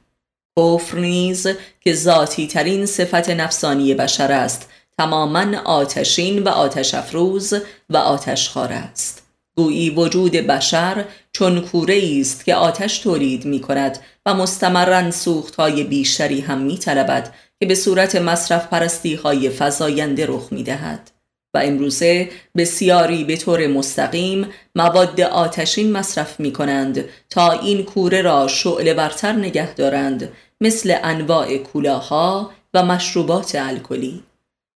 کفر 0.58 0.98
نیز 0.98 1.46
که 1.80 1.94
ذاتی 1.94 2.46
ترین 2.46 2.86
صفت 2.86 3.30
نفسانی 3.30 3.94
بشر 3.94 4.32
است 4.32 4.68
تماما 4.98 5.58
آتشین 5.64 6.42
و 6.42 6.48
آتش 6.48 6.94
افروز 6.94 7.54
و 7.90 7.96
آتش 7.96 8.56
است. 8.56 9.22
گویی 9.56 9.90
وجود 9.90 10.32
بشر 10.32 11.04
چون 11.32 11.60
کوره 11.60 12.18
است 12.20 12.44
که 12.44 12.54
آتش 12.54 12.98
تولید 12.98 13.44
می 13.44 13.60
کند 13.60 13.98
و 14.26 14.34
مستمرا 14.34 15.10
سوخت 15.10 15.54
های 15.54 15.84
بیشتری 15.84 16.40
هم 16.40 16.58
می 16.58 16.78
طلبد 16.78 17.34
که 17.60 17.66
به 17.66 17.74
صورت 17.74 18.16
مصرف 18.16 18.66
پرستی 18.66 19.14
های 19.14 19.50
فضاینده 19.50 20.26
رخ 20.26 20.48
می 20.50 20.62
دهد. 20.62 21.10
و 21.54 21.58
امروزه 21.58 22.28
بسیاری 22.56 23.24
به 23.24 23.36
طور 23.36 23.66
مستقیم 23.66 24.48
مواد 24.74 25.20
آتشین 25.20 25.92
مصرف 25.92 26.40
می 26.40 26.52
کنند 26.52 27.04
تا 27.30 27.52
این 27.52 27.84
کوره 27.84 28.22
را 28.22 28.48
شعله 28.48 28.94
برتر 28.94 29.32
نگه 29.32 29.74
دارند 29.74 30.32
مثل 30.60 30.96
انواع 31.02 31.56
کولاها 31.56 32.50
و 32.74 32.84
مشروبات 32.84 33.54
الکلی 33.54 34.22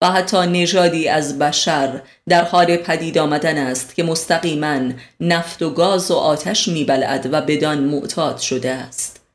و 0.01 0.11
حتی 0.11 0.37
نژادی 0.37 1.07
از 1.07 1.39
بشر 1.39 2.01
در 2.29 2.43
حال 2.43 2.77
پدید 2.77 3.17
آمدن 3.17 3.57
است 3.57 3.95
که 3.95 4.03
مستقیما 4.03 4.79
نفت 5.19 5.61
و 5.61 5.69
گاز 5.69 6.11
و 6.11 6.15
آتش 6.15 6.67
میبلعد 6.67 7.29
و 7.33 7.41
بدان 7.41 7.79
معتاد 7.79 8.37
شده 8.37 8.71
است 8.71 9.26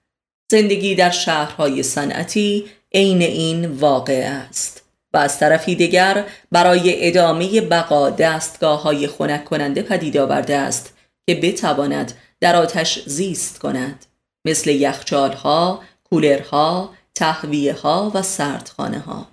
زندگی 0.52 0.94
در 0.94 1.10
شهرهای 1.10 1.82
صنعتی 1.82 2.64
عین 2.94 3.22
این 3.22 3.66
واقع 3.66 4.28
است 4.48 4.82
و 5.14 5.16
از 5.18 5.38
طرفی 5.38 5.74
دیگر 5.74 6.24
برای 6.50 7.08
ادامه 7.08 7.60
بقا 7.60 8.10
دستگاه 8.10 8.82
های 8.82 9.06
خنک 9.06 9.44
کننده 9.44 9.82
پدید 9.82 10.16
آورده 10.16 10.56
است 10.56 10.94
که 11.26 11.34
بتواند 11.34 12.12
در 12.40 12.56
آتش 12.56 13.02
زیست 13.06 13.58
کند 13.58 14.06
مثل 14.44 14.70
یخچال 14.70 15.32
ها، 15.32 15.82
کولرها، 16.04 16.90
تهویه 17.14 17.74
ها 17.74 18.12
و 18.14 18.22
سردخانه 18.22 18.98
ها 18.98 19.26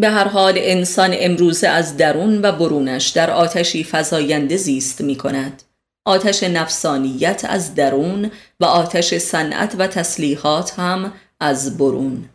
به 0.00 0.08
هر 0.08 0.28
حال 0.28 0.54
انسان 0.56 1.10
امروزه 1.14 1.68
از 1.68 1.96
درون 1.96 2.42
و 2.42 2.52
برونش 2.52 3.08
در 3.08 3.30
آتشی 3.30 3.86
فزاینده 3.90 4.56
زیست 4.56 5.00
می 5.00 5.16
کند 5.16 5.62
آتش 6.04 6.42
نفسانیت 6.42 7.44
از 7.48 7.74
درون 7.74 8.30
و 8.60 8.64
آتش 8.64 9.14
صنعت 9.14 9.74
و 9.78 9.86
تسلیحات 9.86 10.78
هم 10.78 11.12
از 11.40 11.78
برون. 11.78 12.28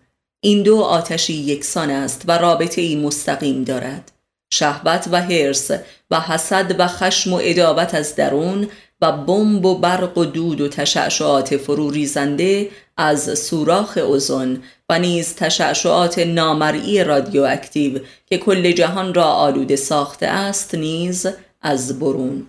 این 0.43 0.63
دو 0.63 0.81
آتشی 0.81 1.33
یکسان 1.33 1.89
است 1.89 2.23
و 2.27 2.31
رابطه 2.37 2.81
ای 2.81 2.95
مستقیم 2.95 3.63
دارد. 3.63 4.11
شهبت 4.53 5.07
و 5.11 5.21
حرس 5.21 5.71
و 6.11 6.19
حسد 6.19 6.79
و 6.79 6.87
خشم 6.87 7.33
و 7.33 7.39
ادابت 7.43 7.95
از 7.95 8.15
درون 8.15 8.67
و 9.01 9.11
بمب 9.11 9.65
و 9.65 9.79
برق 9.79 10.17
و 10.17 10.25
دود 10.25 10.61
و 10.61 10.67
تشعشعات 10.67 11.57
فرو 11.57 11.89
ریزنده 11.89 12.69
از 12.97 13.39
سوراخ 13.39 13.97
اوزون 13.97 14.63
و 14.89 14.99
نیز 14.99 15.35
تشعشعات 15.35 16.19
نامرئی 16.19 17.03
رادیواکتیو 17.03 17.99
که 18.25 18.37
کل 18.37 18.71
جهان 18.71 19.13
را 19.13 19.23
آلوده 19.23 19.75
ساخته 19.75 20.27
است 20.27 20.75
نیز 20.75 21.27
از 21.61 21.99
برون. 21.99 22.47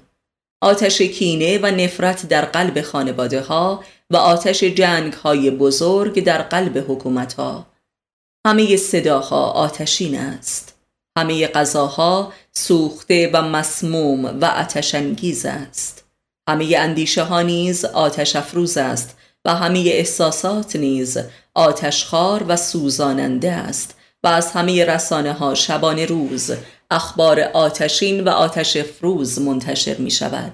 آتش 0.61 1.03
کینه 1.03 1.59
و 1.59 1.67
نفرت 1.67 2.29
در 2.29 2.45
قلب 2.45 2.83
خانواده 2.83 3.41
ها 3.41 3.85
و 4.11 4.17
آتش 4.17 4.65
جنگ 4.65 5.13
های 5.13 5.51
بزرگ 5.51 6.25
در 6.25 6.43
قلب 6.43 6.85
حکومت 6.89 7.35
ها 7.35 7.67
همه 8.47 8.77
صداها 8.77 9.51
آتشین 9.51 10.19
است. 10.19 10.75
همه 11.19 11.47
غذاها 11.47 12.33
سوخته 12.53 13.31
و 13.33 13.43
مسموم 13.43 14.25
و 14.25 14.45
آتشانگیز 14.45 15.47
است. 15.47 16.05
همه 16.49 16.75
اندیشه 16.79 17.23
ها 17.23 17.43
نیز 17.43 17.85
آتش 17.85 18.37
افروز 18.37 18.77
است 18.77 19.17
و 19.45 19.55
همه 19.55 19.79
احساسات 19.79 20.77
نیز 20.77 21.19
آتشخار 21.55 22.45
و 22.49 22.57
سوزاننده 22.57 23.53
است 23.53 23.97
و 24.23 24.29
از 24.29 24.53
همه 24.53 24.85
رسانه 24.85 25.33
ها 25.33 25.55
شبان 25.55 25.99
روز 25.99 26.51
اخبار 26.91 27.41
آتشین 27.41 28.25
و 28.25 28.29
آتش 28.29 28.77
فروز 28.77 29.41
منتشر 29.41 29.97
می 29.97 30.11
شود 30.11 30.53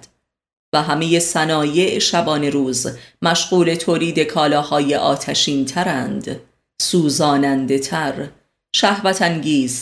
و 0.73 0.83
همه 0.83 1.19
صنایع 1.19 1.99
شبان 1.99 2.45
روز 2.45 2.87
مشغول 3.23 3.75
تولید 3.75 4.21
کالاهای 4.21 4.95
آتشین 4.95 5.65
ترند 5.65 6.41
سوزاننده 6.83 7.79
تر 7.79 8.29
شهوت 8.77 9.23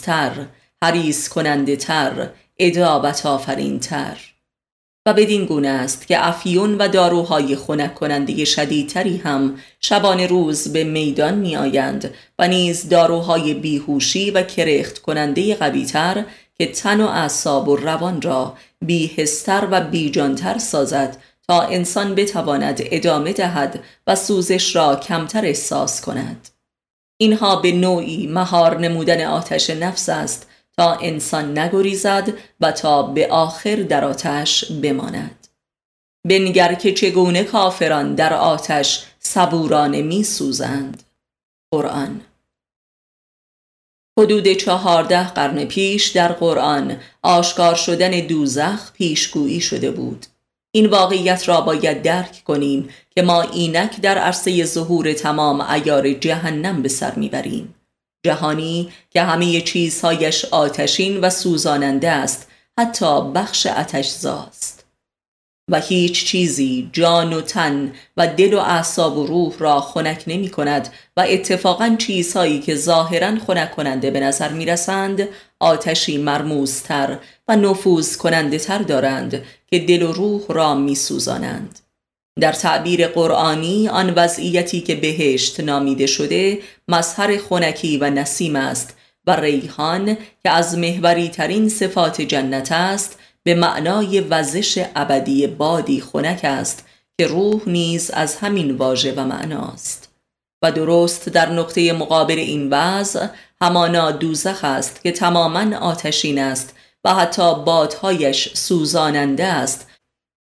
تر 0.03 0.47
حریص 0.83 1.29
کننده 1.29 1.77
تر 1.77 2.31
ادابت 2.59 3.27
آفرین 3.27 3.81
تر 3.81 4.30
و 5.07 5.15
بدین 5.15 5.45
گونه 5.45 5.69
است 5.69 6.07
که 6.07 6.29
افیون 6.29 6.79
و 6.79 6.89
داروهای 6.89 7.57
خنک 7.57 7.95
کننده 7.95 8.45
شدیدتری 8.45 9.17
هم 9.17 9.57
شبان 9.81 10.21
روز 10.21 10.73
به 10.73 10.85
میدان 10.85 11.35
می 11.35 11.57
آیند 11.57 12.15
و 12.39 12.49
نیز 12.49 12.89
داروهای 12.89 13.55
بیهوشی 13.55 14.31
و 14.31 14.43
کرخت 14.43 14.99
کننده 14.99 15.55
قویتر 15.55 16.25
که 16.59 16.67
تن 16.67 17.01
و 17.01 17.07
اعصاب 17.07 17.69
و 17.69 17.77
روان 17.77 18.23
را 18.23 18.57
بیهستر 18.81 19.69
و 19.71 19.81
بیجانتر 19.81 20.59
سازد 20.59 21.17
تا 21.49 21.61
انسان 21.61 22.15
بتواند 22.15 22.81
ادامه 22.85 23.33
دهد 23.33 23.81
و 24.07 24.17
سوزش 24.17 24.77
را 24.77 24.97
کمتر 24.97 25.45
احساس 25.45 26.01
کند. 26.01 26.49
اینها 27.21 27.57
به 27.57 27.73
نوعی 27.73 28.27
مهار 28.27 28.79
نمودن 28.79 29.27
آتش 29.27 29.71
نفس 29.71 30.09
است 30.09 30.50
انسان 30.89 31.59
نگریزد 31.59 32.33
و 32.61 32.73
تا 32.73 33.03
به 33.03 33.29
آخر 33.29 33.77
در 33.77 34.05
آتش 34.05 34.65
بماند. 34.65 35.47
بنگر 36.29 36.75
که 36.75 36.93
چگونه 36.93 37.45
کافران 37.45 38.15
در 38.15 38.35
آتش 38.35 39.05
صبورانه 39.19 40.03
می 40.03 40.25
سوزند 40.25 41.03
قرآن. 41.73 42.21
حدود 44.19 44.49
چهارده 44.49 45.29
قرن 45.29 45.65
پیش 45.65 46.09
در 46.09 46.33
قرآن 46.33 46.97
آشکار 47.23 47.75
شدن 47.75 48.11
دوزخ 48.11 48.93
پیشگویی 48.93 49.61
شده 49.61 49.91
بود. 49.91 50.27
این 50.75 50.87
واقعیت 50.87 51.49
را 51.49 51.61
باید 51.61 52.03
درک 52.03 52.45
کنیم 52.45 52.89
که 53.11 53.23
ما 53.23 53.43
اینک 53.43 54.01
در 54.01 54.19
عرصه 54.19 54.65
ظهور 54.65 55.13
تمام 55.13 55.61
ایار 55.61 56.13
جهنم 56.13 56.83
به 56.83 56.89
سر 56.89 57.15
می‌بریم. 57.15 57.75
جهانی 58.23 58.93
که 59.11 59.23
همه 59.23 59.61
چیزهایش 59.61 60.45
آتشین 60.45 61.21
و 61.21 61.31
سوزاننده 61.31 62.11
است 62.11 62.49
حتی 62.79 63.21
بخش 63.33 63.67
آتشزاست 63.67 64.85
و 65.71 65.81
هیچ 65.81 66.25
چیزی 66.25 66.91
جان 66.93 67.33
و 67.33 67.41
تن 67.41 67.93
و 68.17 68.27
دل 68.27 68.55
و 68.55 68.59
اعصاب 68.59 69.19
و 69.19 69.27
روح 69.27 69.59
را 69.59 69.81
خنک 69.81 70.25
نمی 70.27 70.49
کند 70.49 70.89
و 71.17 71.25
اتفاقا 71.29 71.97
چیزهایی 71.99 72.61
که 72.61 72.75
ظاهرا 72.75 73.39
خنک 73.47 73.77
کننده 73.77 74.11
به 74.11 74.21
نظر 74.21 74.49
می 74.49 74.67
رسند 74.67 75.29
آتشی 75.61 76.19
مرموزتر 76.19 77.19
و 77.49 77.57
نفوذ 77.57 78.17
کننده 78.17 78.59
تر 78.59 78.79
دارند 78.79 79.45
که 79.67 79.79
دل 79.79 80.03
و 80.03 80.13
روح 80.13 80.43
را 80.49 80.75
می 80.75 80.95
سوزانند. 80.95 81.79
در 82.41 82.53
تعبیر 82.53 83.07
قرآنی 83.07 83.89
آن 83.89 84.11
وضعیتی 84.17 84.81
که 84.81 84.95
بهشت 84.95 85.61
نامیده 85.61 86.07
شده 86.07 86.59
مظهر 86.89 87.39
خنکی 87.39 87.99
و 87.99 88.11
نسیم 88.11 88.57
است 88.57 88.97
و 89.27 89.37
ریحان 89.37 90.17
که 90.43 90.51
از 90.51 90.79
محوری 90.79 91.29
ترین 91.29 91.69
صفات 91.69 92.21
جنت 92.21 92.73
است 92.73 93.19
به 93.43 93.55
معنای 93.55 94.21
وزش 94.21 94.85
ابدی 94.97 95.47
بادی 95.47 96.01
خنک 96.01 96.41
است 96.45 96.87
که 97.19 97.27
روح 97.27 97.61
نیز 97.67 98.11
از 98.11 98.37
همین 98.37 98.71
واژه 98.77 99.13
و 99.13 99.25
معناست 99.25 100.11
و 100.63 100.73
درست 100.73 101.29
در 101.29 101.53
نقطه 101.53 101.93
مقابل 101.93 102.39
این 102.39 102.71
وضع 102.71 103.27
همانا 103.63 104.11
دوزخ 104.11 104.65
است 104.65 105.03
که 105.03 105.13
تماما 105.13 105.77
آتشین 105.77 106.39
است 106.39 106.75
و 107.05 107.15
حتی 107.15 107.55
بادهایش 107.55 108.55
سوزاننده 108.55 109.45
است 109.45 109.90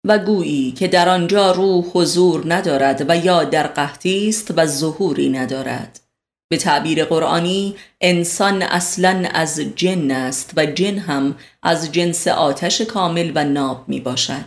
و 0.05 0.19
گویی 0.19 0.73
که 0.73 0.89
در 0.89 1.09
آنجا 1.09 1.53
روح 1.53 1.85
حضور 1.85 2.55
ندارد 2.55 3.05
و 3.09 3.17
یا 3.17 3.45
در 3.45 3.67
قحطی 3.67 4.29
است 4.29 4.55
و 4.57 4.67
ظهوری 4.67 5.29
ندارد. 5.29 6.01
به 6.51 6.57
تعبیر 6.57 7.05
قرآنی 7.05 7.77
انسان 8.01 8.63
اصلا 8.63 9.29
از 9.35 9.61
جن 9.77 10.11
است 10.11 10.53
و 10.57 10.67
جن 10.67 10.99
هم 10.99 11.37
از 11.63 11.93
جنس 11.93 12.29
آتش 12.29 12.81
کامل 12.81 13.33
و 13.35 13.45
ناب 13.45 13.85
می 13.89 14.01
باشد. 14.01 14.45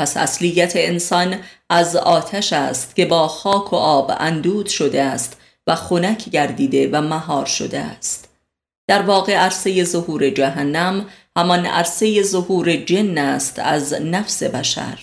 پس 0.00 0.16
اصلیت 0.16 0.72
انسان 0.76 1.40
از 1.70 1.96
آتش 1.96 2.52
است 2.52 2.96
که 2.96 3.06
با 3.06 3.28
خاک 3.28 3.72
و 3.72 3.76
آب 3.76 4.12
اندود 4.18 4.66
شده 4.66 5.02
است 5.02 5.40
و 5.66 5.74
خنک 5.74 6.28
گردیده 6.28 6.90
و 6.92 7.00
مهار 7.00 7.46
شده 7.46 7.78
است. 7.78 8.28
در 8.88 9.02
واقع 9.02 9.34
عرصه 9.34 9.84
ظهور 9.84 10.30
جهنم 10.30 11.06
همان 11.38 11.66
عرصه 11.66 12.22
ظهور 12.22 12.76
جن 12.76 13.18
است 13.18 13.58
از 13.58 13.94
نفس 13.94 14.42
بشر. 14.42 14.98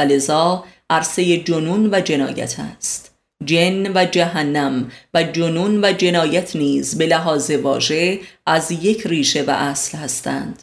و 0.00 0.62
عرصه 0.90 1.36
جنون 1.36 1.94
و 1.94 2.00
جنایت 2.00 2.56
است. 2.76 3.14
جن 3.44 3.92
و 3.94 4.04
جهنم 4.04 4.92
و 5.14 5.22
جنون 5.22 5.84
و 5.84 5.92
جنایت 5.92 6.56
نیز 6.56 6.98
به 6.98 7.06
لحاظ 7.06 7.50
واژه 7.50 8.18
از 8.46 8.70
یک 8.70 9.06
ریشه 9.06 9.42
و 9.42 9.50
اصل 9.50 9.98
هستند. 9.98 10.62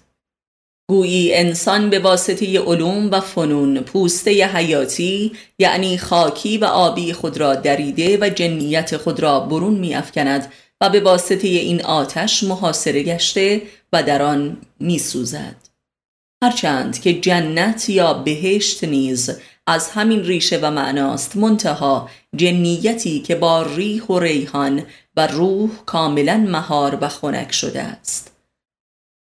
گویی 0.90 1.34
انسان 1.34 1.90
به 1.90 2.00
واسطه 2.00 2.60
علوم 2.60 3.12
و 3.12 3.22
فنون 3.22 3.80
پوسته 3.80 4.48
حیاتی 4.48 5.32
یعنی 5.60 5.98
خاکی 5.98 6.58
و 6.58 6.66
آبی 6.66 7.14
خود 7.14 7.38
را 7.38 7.56
دریده 7.56 8.18
و 8.22 8.30
جنیت 8.30 8.98
خود 8.98 9.20
را 9.20 9.40
برون 9.40 9.74
می 9.74 9.96
افکند 9.96 10.54
و 10.82 10.90
به 10.90 11.00
واسطه 11.00 11.48
این 11.48 11.86
آتش 11.86 12.44
محاصره 12.44 13.04
گشته 13.04 13.62
و 13.94 14.04
در 14.04 14.22
آن 14.22 14.58
می 14.80 15.00
سوزد. 15.00 15.56
هرچند 16.44 17.02
که 17.02 17.14
جنت 17.14 17.90
یا 17.90 18.14
بهشت 18.14 18.84
نیز 18.84 19.40
از 19.68 19.90
همین 19.90 20.24
ریشه 20.24 20.60
و 20.62 20.72
معناست 20.72 21.38
منتها 21.38 22.10
جنیتی 22.36 23.20
که 23.20 23.36
با 23.36 23.62
ریح 23.62 24.04
و 24.04 24.20
ریحان 24.20 24.84
و 25.18 25.28
روح 25.28 25.70
کاملا 25.86 26.38
مهار 26.38 26.98
و 27.02 27.10
خنک 27.10 27.52
شده 27.52 27.82
است 27.82 28.32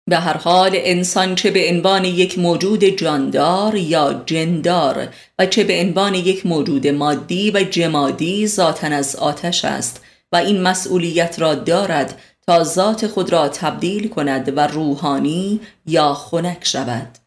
به 0.09 0.17
هر 0.17 0.37
حال 0.37 0.71
انسان 0.75 1.35
چه 1.35 1.51
به 1.51 1.71
عنوان 1.71 2.05
یک 2.05 2.39
موجود 2.39 2.85
جاندار 2.85 3.75
یا 3.75 4.23
جندار 4.27 5.09
و 5.39 5.47
چه 5.47 5.65
به 5.65 5.81
عنوان 5.81 6.15
یک 6.15 6.47
موجود 6.47 6.87
مادی 6.87 7.51
و 7.51 7.63
جمادی 7.71 8.47
ذاتا 8.47 8.87
از 8.87 9.17
آتش 9.17 9.65
است 9.65 10.05
و 10.33 10.37
این 10.37 10.63
مسئولیت 10.63 11.39
را 11.39 11.55
دارد 11.55 12.19
تا 12.47 12.65
ذات 12.65 13.07
خود 13.07 13.33
را 13.33 13.49
تبدیل 13.49 14.09
کند 14.09 14.57
و 14.57 14.67
روحانی 14.67 15.61
یا 15.87 16.15
خنک 16.15 16.65
شود. 16.65 17.19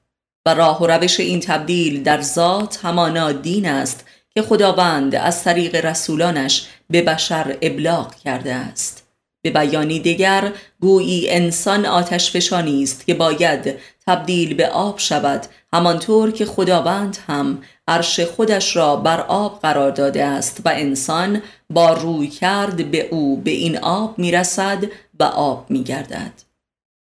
و 0.45 0.53
راه 0.53 0.81
و 0.81 0.87
روش 0.87 1.19
این 1.19 1.39
تبدیل 1.39 2.03
در 2.03 2.21
ذات 2.21 2.79
همانا 2.85 3.31
دین 3.31 3.65
است 3.65 4.05
که 4.29 4.41
خداوند 4.41 5.15
از 5.15 5.43
طریق 5.43 5.85
رسولانش 5.85 6.67
به 6.89 7.01
بشر 7.01 7.57
ابلاغ 7.61 8.15
کرده 8.15 8.53
است. 8.53 9.07
به 9.43 9.49
بیانی 9.49 9.99
دیگر 9.99 10.51
گویی 10.79 11.29
انسان 11.29 11.85
آتش 11.85 12.31
فشانی 12.31 12.83
است 12.83 13.05
که 13.05 13.13
باید 13.13 13.79
تبدیل 14.11 14.53
به 14.53 14.67
آب 14.67 14.99
شود 14.99 15.45
همانطور 15.73 16.31
که 16.31 16.45
خداوند 16.45 17.17
هم 17.27 17.63
عرش 17.87 18.19
خودش 18.19 18.75
را 18.75 18.95
بر 18.95 19.21
آب 19.21 19.59
قرار 19.61 19.91
داده 19.91 20.25
است 20.25 20.61
و 20.65 20.69
انسان 20.69 21.41
با 21.69 21.93
روی 21.93 22.27
کرد 22.27 22.91
به 22.91 23.07
او 23.11 23.41
به 23.41 23.51
این 23.51 23.77
آب 23.77 24.19
می‌رسد 24.19 24.83
و 25.19 25.23
آب 25.23 25.65
میگردد. 25.69 26.31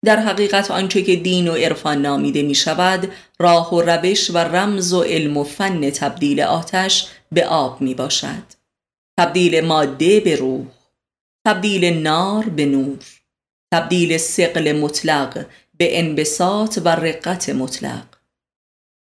در 0.04 0.16
حقیقت 0.16 0.70
آنچه 0.70 1.02
که 1.02 1.16
دین 1.16 1.48
و 1.48 1.52
عرفان 1.52 2.02
نامیده 2.02 2.42
می 2.42 2.54
شود 2.54 3.12
راه 3.38 3.74
و 3.74 3.82
روش 3.82 4.30
و 4.30 4.38
رمز 4.38 4.92
و 4.92 5.02
علم 5.02 5.36
و 5.36 5.44
فن 5.44 5.90
تبدیل 5.90 6.40
آتش 6.40 7.08
به 7.32 7.46
آب 7.46 7.80
می 7.80 7.94
باشد 7.94 8.44
تبدیل 9.18 9.60
ماده 9.60 10.20
به 10.20 10.36
روح 10.36 10.66
تبدیل 11.46 11.84
نار 11.84 12.44
به 12.44 12.66
نور 12.66 12.98
تبدیل 13.72 14.18
سقل 14.18 14.72
مطلق 14.72 15.46
به 15.82 15.98
انبساط 15.98 16.78
و 16.84 16.88
رقت 16.88 17.48
مطلق. 17.48 18.04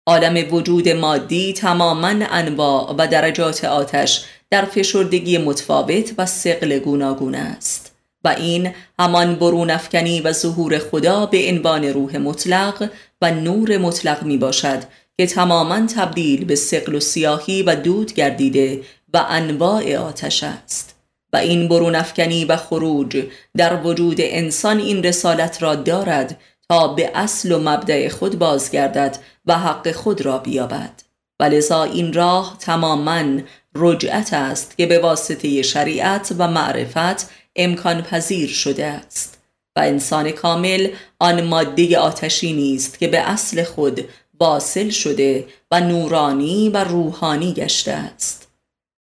عالم 0.07 0.55
وجود 0.55 0.88
مادی 0.88 1.52
تماما 1.52 2.09
انواع 2.09 2.94
و 2.98 3.07
درجات 3.07 3.64
آتش 3.64 4.24
در 4.50 4.64
فشردگی 4.64 5.38
متفاوت 5.38 6.12
و 6.18 6.26
سقل 6.26 6.79
گوناگون 6.79 7.35
است 7.35 7.94
و 8.24 8.29
این 8.29 8.72
همان 8.98 9.35
برون 9.35 9.70
افکنی 9.70 10.20
و 10.20 10.33
ظهور 10.33 10.79
خدا 10.79 11.26
به 11.26 11.48
عنوان 11.48 11.85
روح 11.85 12.16
مطلق 12.16 12.90
و 13.22 13.31
نور 13.31 13.79
مطلق 13.79 14.22
می 14.22 14.37
باشد 14.37 14.83
که 15.16 15.26
تماما 15.26 15.87
تبدیل 15.87 16.44
به 16.44 16.55
سقل 16.55 16.94
و 16.94 17.00
سیاهی 17.00 17.62
و 17.62 17.74
دود 17.74 18.12
گردیده 18.12 18.83
و 19.14 19.24
انواع 19.29 19.96
آتش 19.96 20.44
است. 20.44 20.96
و 21.33 21.37
این 21.37 21.68
برون 21.68 21.94
افکنی 21.94 22.44
و 22.44 22.57
خروج 22.57 23.24
در 23.57 23.83
وجود 23.83 24.16
انسان 24.18 24.79
این 24.79 25.02
رسالت 25.02 25.62
را 25.62 25.74
دارد 25.74 26.40
تا 26.68 26.88
به 26.88 27.11
اصل 27.14 27.52
و 27.52 27.59
مبدع 27.59 28.09
خود 28.09 28.38
بازگردد 28.38 29.18
و 29.46 29.59
حق 29.59 29.92
خود 29.92 30.20
را 30.20 30.38
بیابد. 30.38 31.02
و 31.40 31.44
لذا 31.44 31.83
این 31.83 32.12
راه 32.12 32.57
تماما 32.61 33.40
رجعت 33.74 34.33
است 34.33 34.76
که 34.76 34.87
به 34.87 34.98
واسطه 34.98 35.62
شریعت 35.62 36.33
و 36.38 36.48
معرفت 36.48 37.31
امکان 37.57 38.02
پذیر 38.02 38.48
شده 38.48 38.87
است 38.87 39.38
و 39.76 39.81
انسان 39.81 40.31
کامل 40.31 40.88
آن 41.18 41.44
ماده 41.44 41.98
آتشی 41.98 42.52
نیست 42.52 42.98
که 42.98 43.09
به 43.09 43.18
اصل 43.18 43.64
خود 43.64 44.08
واصل 44.40 44.90
شده 44.90 45.46
و 45.71 45.81
نورانی 45.81 46.69
و 46.69 46.85
روحانی 46.85 47.52
گشته 47.52 47.92
است. 47.92 48.48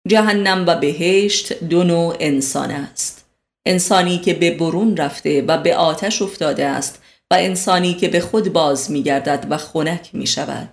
جهنم 0.08 0.64
و 0.66 0.76
بهشت 0.76 1.64
دو 1.64 1.84
نوع 1.84 2.16
انسان 2.20 2.70
است. 2.70 3.24
انسانی 3.66 4.18
که 4.18 4.34
به 4.34 4.50
برون 4.50 4.96
رفته 4.96 5.42
و 5.42 5.58
به 5.58 5.76
آتش 5.76 6.22
افتاده 6.22 6.66
است 6.66 6.99
و 7.30 7.34
انسانی 7.34 7.94
که 7.94 8.08
به 8.08 8.20
خود 8.20 8.52
باز 8.52 8.90
می 8.90 9.02
گردد 9.02 9.46
و 9.50 9.56
خنک 9.56 10.10
می 10.12 10.26
شود 10.26 10.68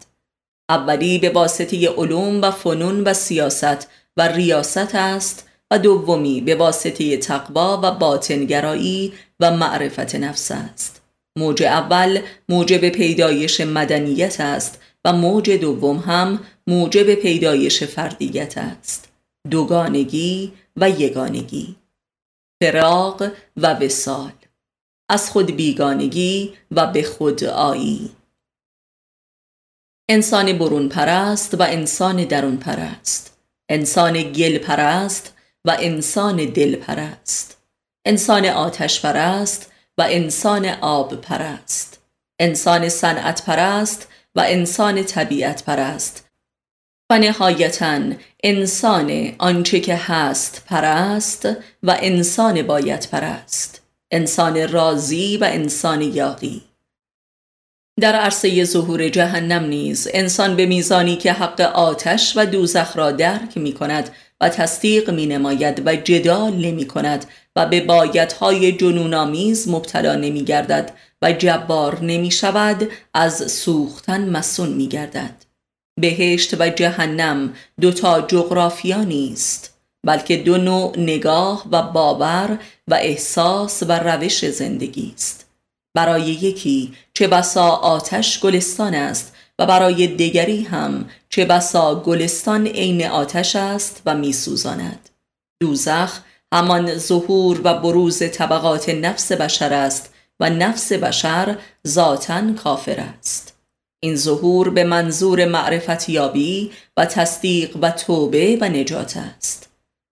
اولی 0.70 1.20
به 1.20 1.30
واسطه 1.30 1.90
علوم 1.90 2.42
و 2.42 2.52
فنون 2.52 3.04
و 3.04 3.14
سیاست 3.14 3.88
و 4.18 4.28
ریاست 4.28 4.96
است 4.96 5.48
و 5.72 5.80
دومی 5.80 6.42
به 6.42 6.56
واسطه 6.56 7.18
تقوا 7.18 7.80
و 7.84 7.92
باطنگرایی 7.92 9.14
و 9.40 9.52
معرفت 9.52 10.16
نفس 10.16 10.52
است. 10.52 11.02
موج 11.38 11.64
اول 11.64 12.20
موجب 12.50 12.90
پیدایش 12.90 13.62
مدنیت 13.62 14.42
است 14.42 14.82
و 15.06 15.14
موج 15.14 15.52
دوم 15.52 15.98
هم 15.98 16.40
موجب 16.68 17.16
پیدایش 17.16 17.84
فردیت 17.84 18.58
است. 18.58 19.10
دوگانگی 19.52 20.54
و 20.76 20.90
یگانگی. 20.90 21.76
فراق 22.64 23.24
و 23.58 23.74
وسال 23.74 24.32
از 25.10 25.30
خود 25.30 25.56
بیگانگی 25.56 26.54
و 26.72 26.88
به 26.88 27.04
خود 27.04 27.44
آیی. 27.44 28.10
انسان 30.10 30.58
برون 30.58 30.90
پرست 30.90 31.54
و 31.54 31.64
انسان 31.64 32.24
درون 32.26 32.58
پرست 32.58 33.38
انسان 33.70 34.32
گل 34.32 34.58
پرست 34.58 35.34
و 35.66 35.78
انسان 35.80 36.36
دل 36.36 36.76
پرست 36.76 37.58
انسان 38.06 38.46
آتش 38.46 39.02
پرست 39.02 39.72
و 39.98 40.08
انسان 40.10 40.66
آب 40.66 41.22
پرست 41.22 42.04
انسان 42.40 42.90
صنعت 42.90 43.46
پرست 43.46 44.08
و 44.36 44.40
انسان 44.40 45.04
طبیعت 45.04 45.64
پرست 45.64 46.30
و 47.10 47.20
نهایتا 47.20 48.02
انسان 48.44 49.36
آنچه 49.38 49.80
که 49.80 49.96
هست 49.96 50.64
پرست 50.66 51.46
و 51.84 51.98
انسان 52.02 52.62
باید 52.62 53.08
پرست 53.12 53.87
انسان 54.12 54.68
راضی 54.68 55.38
و 55.38 55.44
انسان 55.44 56.02
یاقی. 56.02 56.62
در 58.00 58.16
عرصه 58.16 58.64
ظهور 58.64 59.10
جهنم 59.10 59.64
نیز 59.64 60.08
انسان 60.14 60.56
به 60.56 60.66
میزانی 60.66 61.16
که 61.16 61.34
حق 61.34 61.62
آتش 61.62 62.34
و 62.38 62.46
دوزخ 62.46 62.98
را 62.98 63.12
درک 63.12 63.58
می 63.58 63.74
کند 63.74 64.10
و 64.42 64.50
تصدیق 64.50 65.10
می 65.10 65.26
نماید 65.26 65.88
و 65.88 65.96
جدال 65.96 66.54
نمی 66.54 66.88
کند 66.88 67.26
و 67.56 67.66
به 67.66 67.82
بایدهای 67.82 68.72
جنونآمیز 68.72 69.70
مبتلا 69.70 70.16
نمی 70.16 70.44
گردد 70.44 70.92
و 71.22 71.32
جبار 71.32 72.02
نمی 72.02 72.32
شود 72.32 72.90
از 73.14 73.52
سوختن 73.52 74.30
مسون 74.30 74.70
می 74.70 74.88
گردد 74.88 75.46
بهشت 76.00 76.62
و 76.62 76.70
جهنم 76.70 77.54
دوتا 77.82 78.22
جغرافیا 78.22 79.04
نیست. 79.04 79.77
بلکه 80.08 80.38
دو 80.38 80.58
نوع 80.58 80.94
نگاه 80.98 81.66
و 81.72 81.82
باور 81.82 82.60
و 82.88 82.94
احساس 82.94 83.84
و 83.84 83.92
روش 83.92 84.50
زندگی 84.50 85.14
است. 85.16 85.46
برای 85.96 86.22
یکی 86.22 86.94
چه 87.14 87.28
بسا 87.28 87.70
آتش 87.70 88.40
گلستان 88.40 88.94
است 88.96 89.36
و 89.60 89.66
برای 89.66 90.08
دیگری 90.08 90.64
هم 90.64 91.10
چه 91.30 91.46
بسا 91.46 91.96
گلستان 91.96 92.68
عین 92.68 93.08
آتش 93.08 93.56
است 93.56 94.02
و 94.06 94.16
میسوزاند. 94.16 95.10
دوزخ 95.62 96.20
همان 96.54 96.98
ظهور 96.98 97.62
و 97.64 97.74
بروز 97.74 98.20
طبقات 98.20 98.90
نفس 98.90 99.32
بشر 99.32 99.74
است 99.74 100.14
و 100.40 100.50
نفس 100.50 100.92
بشر 100.92 101.58
ذاتا 101.88 102.54
کافر 102.54 103.00
است. 103.20 103.54
این 104.00 104.16
ظهور 104.16 104.70
به 104.70 104.84
منظور 104.84 105.46
معرفت 105.46 106.10
یابی 106.10 106.72
و 106.98 107.06
تصدیق 107.06 107.78
و 107.82 107.92
توبه 107.92 108.58
و 108.62 108.70
نجات 108.70 109.18
است. 109.18 109.67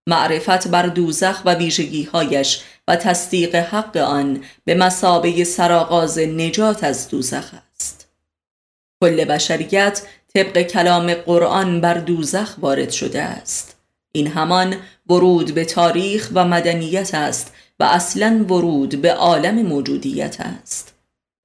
معرفت 0.08 0.68
بر 0.68 0.86
دوزخ 0.86 1.42
و 1.46 1.54
ویژگیهایش 1.56 2.62
و 2.88 2.96
تصدیق 2.96 3.56
حق 3.56 3.98
آن 3.98 4.44
به 4.66 4.76
مسابه 4.76 5.44
سراغاز 5.44 6.20
نجات 6.20 6.84
از 6.84 7.10
دوزخ 7.10 7.52
است. 7.76 8.08
کل 9.02 9.26
بشریت 9.26 10.02
طبق 10.34 10.62
کلام 10.62 11.14
قرآن 11.14 11.82
بر 11.82 11.94
دوزخ 11.94 12.56
وارد 12.58 12.90
شده 12.90 13.22
است. 13.22 13.76
این 14.12 14.28
همان 14.28 14.76
ورود 15.10 15.54
به 15.54 15.66
تاریخ 15.66 16.30
و 16.34 16.46
مدنیت 16.46 17.16
است 17.16 17.54
و 17.80 17.84
اصلا 17.84 18.46
ورود 18.50 19.02
به 19.02 19.14
عالم 19.14 19.62
موجودیت 19.62 20.38
است. 20.40 20.94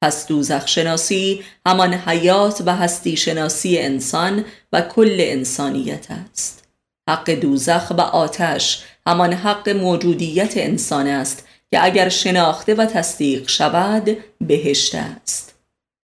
پس 0.03 0.27
دوزخ 0.27 0.69
شناسی 0.69 1.45
همان 1.67 1.95
حیات 1.95 2.63
و 2.67 2.77
هستی 2.77 3.17
شناسی 3.17 3.79
انسان 3.79 4.45
و 4.73 4.81
کل 4.81 5.17
انسانیت 5.19 6.07
است. 6.11 6.60
حق 7.09 7.31
دوزخ 7.31 7.91
و 7.91 8.01
آتش 8.01 8.85
همان 9.07 9.33
حق 9.33 9.69
موجودیت 9.69 10.57
انسان 10.57 11.07
است 11.07 11.49
که 11.71 11.85
اگر 11.85 12.09
شناخته 12.09 12.75
و 12.75 12.87
تصدیق 12.87 13.49
شود 13.49 14.17
بهشت 14.41 14.95
است. 14.95 15.55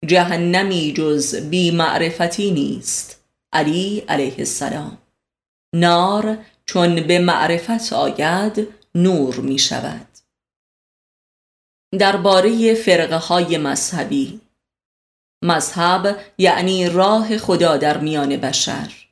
جهنمی 0.06 0.94
جز 0.94 1.36
بی 1.36 1.72
معرفتی 1.72 2.52
نیست. 2.52 3.24
علی 3.54 4.00
علیه 4.00 4.36
السلام. 4.38 4.98
نار 5.76 6.38
چون 6.66 7.08
به 7.08 7.20
معرفت 7.20 7.94
آید 7.94 8.68
نور 8.96 9.36
می 9.36 9.60
شود. 9.60 10.08
درباره 12.00 12.74
فرقه 12.74 13.16
های 13.18 13.58
مذهبی. 13.58 14.42
مذهب 15.44 16.18
یعنی 16.38 16.90
راه 16.90 17.38
خدا 17.38 17.78
در 17.78 17.98
میان 17.98 18.38
بشر. 18.38 19.03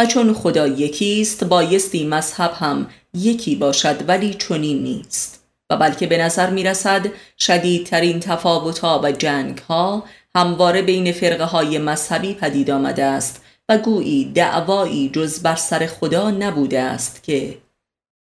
و 0.00 0.06
چون 0.06 0.34
خدا 0.34 0.66
یکی 0.66 1.20
است 1.20 1.44
بایستی 1.44 2.06
مذهب 2.06 2.52
هم 2.54 2.86
یکی 3.14 3.56
باشد 3.56 4.08
ولی 4.08 4.34
چنین 4.34 4.82
نیست. 4.82 5.44
و 5.70 5.76
بلکه 5.76 6.06
به 6.06 6.18
نظر 6.18 6.50
می 6.50 6.62
رسد 6.62 7.06
شدیدترین 7.38 8.20
تفاوتها 8.20 9.00
و 9.04 9.12
جنگ 9.12 9.58
ها 9.58 10.04
همواره 10.34 10.82
بین 10.82 11.12
فرقه 11.12 11.44
های 11.44 11.78
مذهبی 11.78 12.34
پدید 12.34 12.70
آمده 12.70 13.04
است 13.04 13.42
و 13.68 13.78
گویی 13.78 14.24
دعوایی 14.24 15.08
جز 15.08 15.42
بر 15.42 15.56
سر 15.56 15.86
خدا 15.86 16.30
نبوده 16.30 16.80
است 16.80 17.22
که 17.22 17.58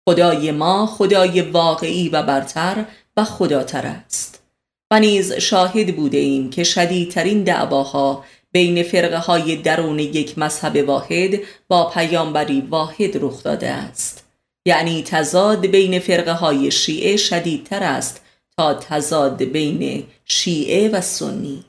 خدای 0.08 0.50
ما 0.50 0.86
خدای 0.86 1.40
واقعی 1.40 2.08
و 2.08 2.22
برتر 2.22 2.84
و 3.16 3.24
خداتر 3.24 3.86
است. 3.86 4.42
و 4.90 5.00
نیز 5.00 5.32
شاهد 5.32 5.96
بوده 5.96 6.18
ایم 6.18 6.50
که 6.50 6.64
شدیدترین 6.64 7.44
دعواها 7.44 8.24
بین 8.52 8.82
فرقه 8.82 9.18
های 9.18 9.56
درون 9.56 9.98
یک 9.98 10.38
مذهب 10.38 10.88
واحد 10.88 11.40
با 11.68 11.90
پیامبری 11.90 12.60
واحد 12.60 13.16
رخ 13.24 13.42
داده 13.42 13.70
است. 13.70 14.24
یعنی 14.66 15.02
تضاد 15.02 15.66
بین 15.66 15.98
فرقه 15.98 16.32
های 16.32 16.70
شیعه 16.70 17.16
شدیدتر 17.16 17.82
است 17.82 18.22
تا 18.56 18.74
تضاد 18.74 19.42
بین 19.42 20.04
شیعه 20.24 20.88
و 20.88 21.00
سنی. 21.00 21.64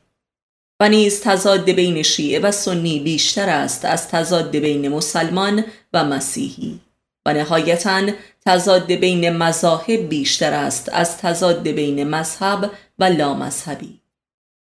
و 0.80 0.90
نیز 0.90 1.22
تضاد 1.22 1.72
بین 1.72 2.04
شیعه 2.04 2.40
و 2.40 2.52
سنی 2.52 3.00
بیشتر 3.00 3.50
است 3.50 3.86
از 3.86 4.08
تضاد 4.08 4.58
بین 4.58 4.90
مسلمان 4.90 5.66
و 5.94 6.04
مسیحی. 6.04 6.80
و 7.26 7.34
نهایتا 7.34 8.02
تضاد 8.46 8.92
بین 8.92 9.30
مذاهب 9.30 10.10
بیشتر 10.10 10.54
است 10.54 10.90
از 10.94 11.18
تضاد 11.18 11.68
بین 11.68 12.04
مذهب 12.04 12.72
و 13.00 13.04
لامذهبی. 13.04 14.03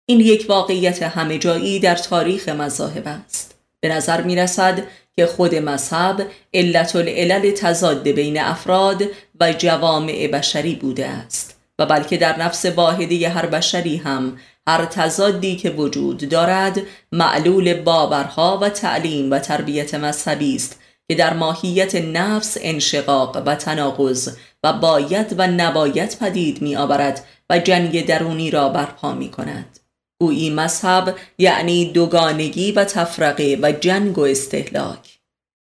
این 0.07 0.21
یک 0.21 0.47
واقعیت 0.49 1.03
همه 1.03 1.39
جایی 1.39 1.79
در 1.79 1.95
تاریخ 1.95 2.49
مذاهب 2.49 3.09
است. 3.09 3.55
به 3.81 3.89
نظر 3.89 4.23
می 4.23 4.37
رسد 4.37 4.83
که 5.17 5.27
خود 5.27 5.55
مذهب 5.55 6.27
علت 6.55 6.97
العلل 6.97 7.51
تضاد 7.51 8.09
بین 8.09 8.41
افراد 8.41 9.03
و 9.41 9.53
جوامع 9.53 10.27
بشری 10.27 10.75
بوده 10.75 11.07
است 11.07 11.57
و 11.79 11.87
بلکه 11.87 12.17
در 12.17 12.39
نفس 12.43 12.65
واحدی 12.65 13.25
هر 13.25 13.47
بشری 13.47 13.97
هم 13.97 14.39
هر 14.67 14.85
تضادی 14.85 15.57
که 15.57 15.71
وجود 15.71 16.29
دارد 16.29 16.81
معلول 17.13 17.75
باورها 17.75 18.59
و 18.63 18.69
تعلیم 18.69 19.31
و 19.31 19.39
تربیت 19.39 19.95
مذهبی 19.95 20.57
است 20.57 20.81
که 21.09 21.15
در 21.15 21.35
ماهیت 21.35 21.95
نفس 21.95 22.59
انشقاق 22.61 23.43
و 23.47 23.55
تناقض 23.55 24.37
و 24.65 24.73
باید 24.73 25.35
و 25.39 25.47
نباید 25.47 26.19
پدید 26.19 26.63
می 26.63 26.77
آورد 26.77 27.25
و 27.51 27.59
جنگ 27.59 28.07
درونی 28.07 28.51
را 28.51 28.69
برپا 28.69 29.13
می 29.13 29.31
کند 29.31 29.79
گویی 30.23 30.51
مذهب 30.51 31.17
یعنی 31.39 31.93
دوگانگی 31.93 32.73
و 32.73 32.85
تفرقه 32.85 33.59
و 33.63 33.73
جنگ 33.73 34.19
و 34.19 34.23
استهلاک. 34.23 35.19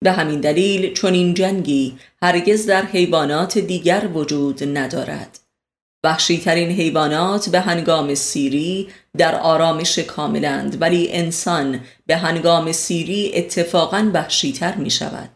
به 0.05 0.13
همین 0.13 0.41
دلیل 0.41 0.93
چون 0.93 1.15
این 1.15 1.35
جنگی 1.35 1.99
هرگز 2.23 2.67
در 2.67 2.83
حیوانات 2.83 3.59
دیگر 3.59 4.09
وجود 4.15 4.79
ندارد. 4.79 5.39
وحشی 6.05 6.39
ترین 6.39 6.71
حیوانات 6.71 7.49
به 7.49 7.61
هنگام 7.61 8.15
سیری 8.15 8.89
در 9.19 9.35
آرامش 9.35 9.99
کاملند 9.99 10.83
ولی 10.83 11.13
انسان 11.13 11.81
به 12.07 12.17
هنگام 12.17 12.73
سیری 12.73 13.33
اتفاقا 13.35 14.11
وحشیتر 14.15 14.75
می 14.75 14.91
شود 14.91 15.31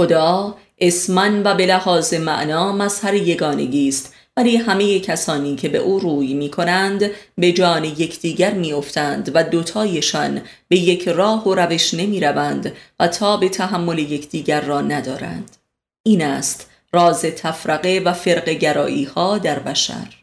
خدا 0.00 0.56
اسمن 0.78 1.42
و 1.42 1.54
به 1.54 1.66
لحاظ 1.66 2.14
معنا 2.14 2.72
مظهر 2.72 3.14
یگانگی 3.14 3.88
است 3.88 4.11
ولی 4.36 4.56
همه 4.56 5.00
کسانی 5.00 5.56
که 5.56 5.68
به 5.68 5.78
او 5.78 5.98
روی 5.98 6.34
می 6.34 6.50
کنند 6.50 7.10
به 7.38 7.52
جان 7.52 7.84
یکدیگر 7.84 8.54
می 8.54 8.72
افتند 8.72 9.30
و 9.34 9.44
دوتایشان 9.44 10.40
به 10.68 10.76
یک 10.76 11.08
راه 11.08 11.48
و 11.48 11.54
روش 11.54 11.94
نمی 11.94 12.20
روند 12.20 12.72
و 13.00 13.08
تا 13.08 13.36
به 13.36 13.48
تحمل 13.48 13.98
یکدیگر 13.98 14.60
را 14.60 14.80
ندارند. 14.80 15.56
این 16.02 16.22
است 16.22 16.70
راز 16.92 17.20
تفرقه 17.20 18.02
و 18.04 18.12
فرق 18.12 18.48
گرایی 18.48 19.04
ها 19.04 19.38
در 19.38 19.58
بشر. 19.58 20.14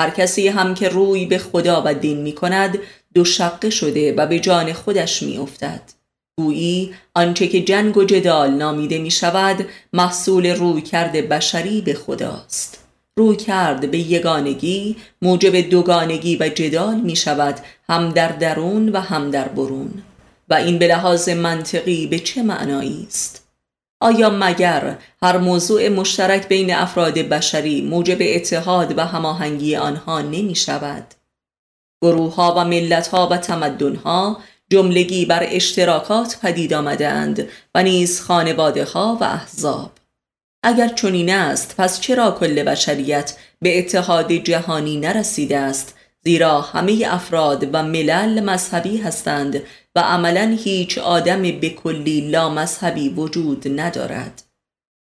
هر 0.00 0.10
کسی 0.10 0.48
هم 0.48 0.74
که 0.74 0.88
روی 0.88 1.26
به 1.26 1.38
خدا 1.38 1.82
و 1.86 1.94
دین 1.94 2.20
می 2.20 2.32
کند 2.32 2.78
دو 3.14 3.24
شقه 3.24 3.70
شده 3.70 4.14
و 4.14 4.26
به 4.26 4.40
جان 4.40 4.72
خودش 4.72 5.22
می 5.22 5.38
افتد 5.38 5.82
گویی 6.38 6.94
آنچه 7.14 7.48
که 7.48 7.60
جنگ 7.60 7.96
و 7.96 8.04
جدال 8.04 8.50
نامیده 8.50 8.98
می 8.98 9.10
شود 9.10 9.66
محصول 9.92 10.46
روی 10.46 10.82
کرده 10.82 11.22
بشری 11.22 11.80
به 11.80 11.94
خداست. 11.94 12.81
رو 13.16 13.34
کرد 13.34 13.90
به 13.90 13.98
یگانگی 13.98 14.96
موجب 15.22 15.60
دوگانگی 15.60 16.36
و 16.36 16.48
جدال 16.48 17.00
می 17.00 17.16
شود 17.16 17.60
هم 17.88 18.08
در 18.08 18.28
درون 18.28 18.88
و 18.88 19.00
هم 19.00 19.30
در 19.30 19.48
برون. 19.48 20.02
و 20.48 20.54
این 20.54 20.78
به 20.78 20.86
لحاظ 20.86 21.28
منطقی 21.28 22.06
به 22.06 22.18
چه 22.18 22.42
معنایی 22.42 23.06
است؟ 23.08 23.48
آیا 24.00 24.30
مگر 24.30 24.98
هر 25.22 25.38
موضوع 25.38 25.88
مشترک 25.88 26.48
بین 26.48 26.74
افراد 26.74 27.14
بشری 27.14 27.82
موجب 27.82 28.18
اتحاد 28.20 28.98
و 28.98 29.04
هماهنگی 29.04 29.76
آنها 29.76 30.20
نمی 30.20 30.54
شود؟ 30.54 31.14
گروه 32.02 32.34
ها 32.34 32.54
و 32.56 32.64
ملت 32.64 33.08
ها 33.08 33.28
و 33.28 33.36
تمدن 33.36 33.96
ها 33.96 34.38
جملگی 34.70 35.26
بر 35.26 35.46
اشتراکات 35.50 36.38
پدید 36.42 36.74
آمدند 36.74 37.48
و 37.74 37.82
نیز 37.82 38.20
خانواده 38.20 38.84
ها 38.84 39.18
و 39.20 39.24
احزاب. 39.24 39.90
اگر 40.62 40.88
چنین 40.88 41.30
است 41.30 41.74
پس 41.78 42.00
چرا 42.00 42.30
کل 42.30 42.62
بشریت 42.62 43.36
به 43.62 43.78
اتحاد 43.78 44.32
جهانی 44.32 44.96
نرسیده 44.96 45.58
است؟ 45.58 45.94
زیرا 46.24 46.60
همه 46.60 47.06
افراد 47.08 47.68
و 47.72 47.82
ملل 47.82 48.40
مذهبی 48.40 48.96
هستند 48.96 49.62
و 49.96 50.00
عملا 50.00 50.56
هیچ 50.64 50.98
آدم 50.98 51.42
به 51.42 51.70
کلی 51.70 52.20
لا 52.20 52.48
مذهبی 52.48 53.08
وجود 53.08 53.80
ندارد. 53.80 54.42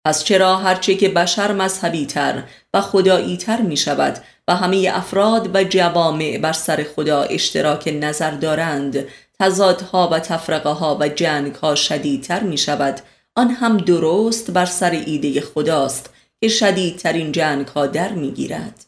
پس 0.06 0.24
چرا 0.24 0.56
هرچه 0.56 0.94
که 0.94 1.08
بشر 1.08 1.52
مذهبی 1.52 2.06
تر 2.06 2.42
و 2.74 2.80
خدایی 2.80 3.36
تر 3.36 3.60
می 3.60 3.76
شود 3.76 4.18
و 4.48 4.56
همه 4.56 4.90
افراد 4.94 5.56
و 5.56 5.64
جوامع 5.64 6.38
بر 6.38 6.52
سر 6.52 6.86
خدا 6.96 7.22
اشتراک 7.22 7.88
نظر 8.00 8.30
دارند 8.30 9.04
تضادها 9.40 10.08
و 10.12 10.18
تفرقه 10.18 10.70
ها 10.70 10.98
و 11.00 11.08
جنگ 11.08 11.54
ها 11.54 11.74
شدیدتر 11.74 12.40
می 12.40 12.58
شود 12.58 13.00
آن 13.38 13.50
هم 13.50 13.76
درست 13.76 14.50
بر 14.50 14.66
سر 14.66 14.90
ایده 14.90 15.40
خداست 15.40 16.10
که 16.40 16.48
شدیدترین 16.48 17.32
جنگ 17.32 17.66
ها 17.66 17.86
در 17.86 18.12
می 18.12 18.30
گیرد 18.30 18.86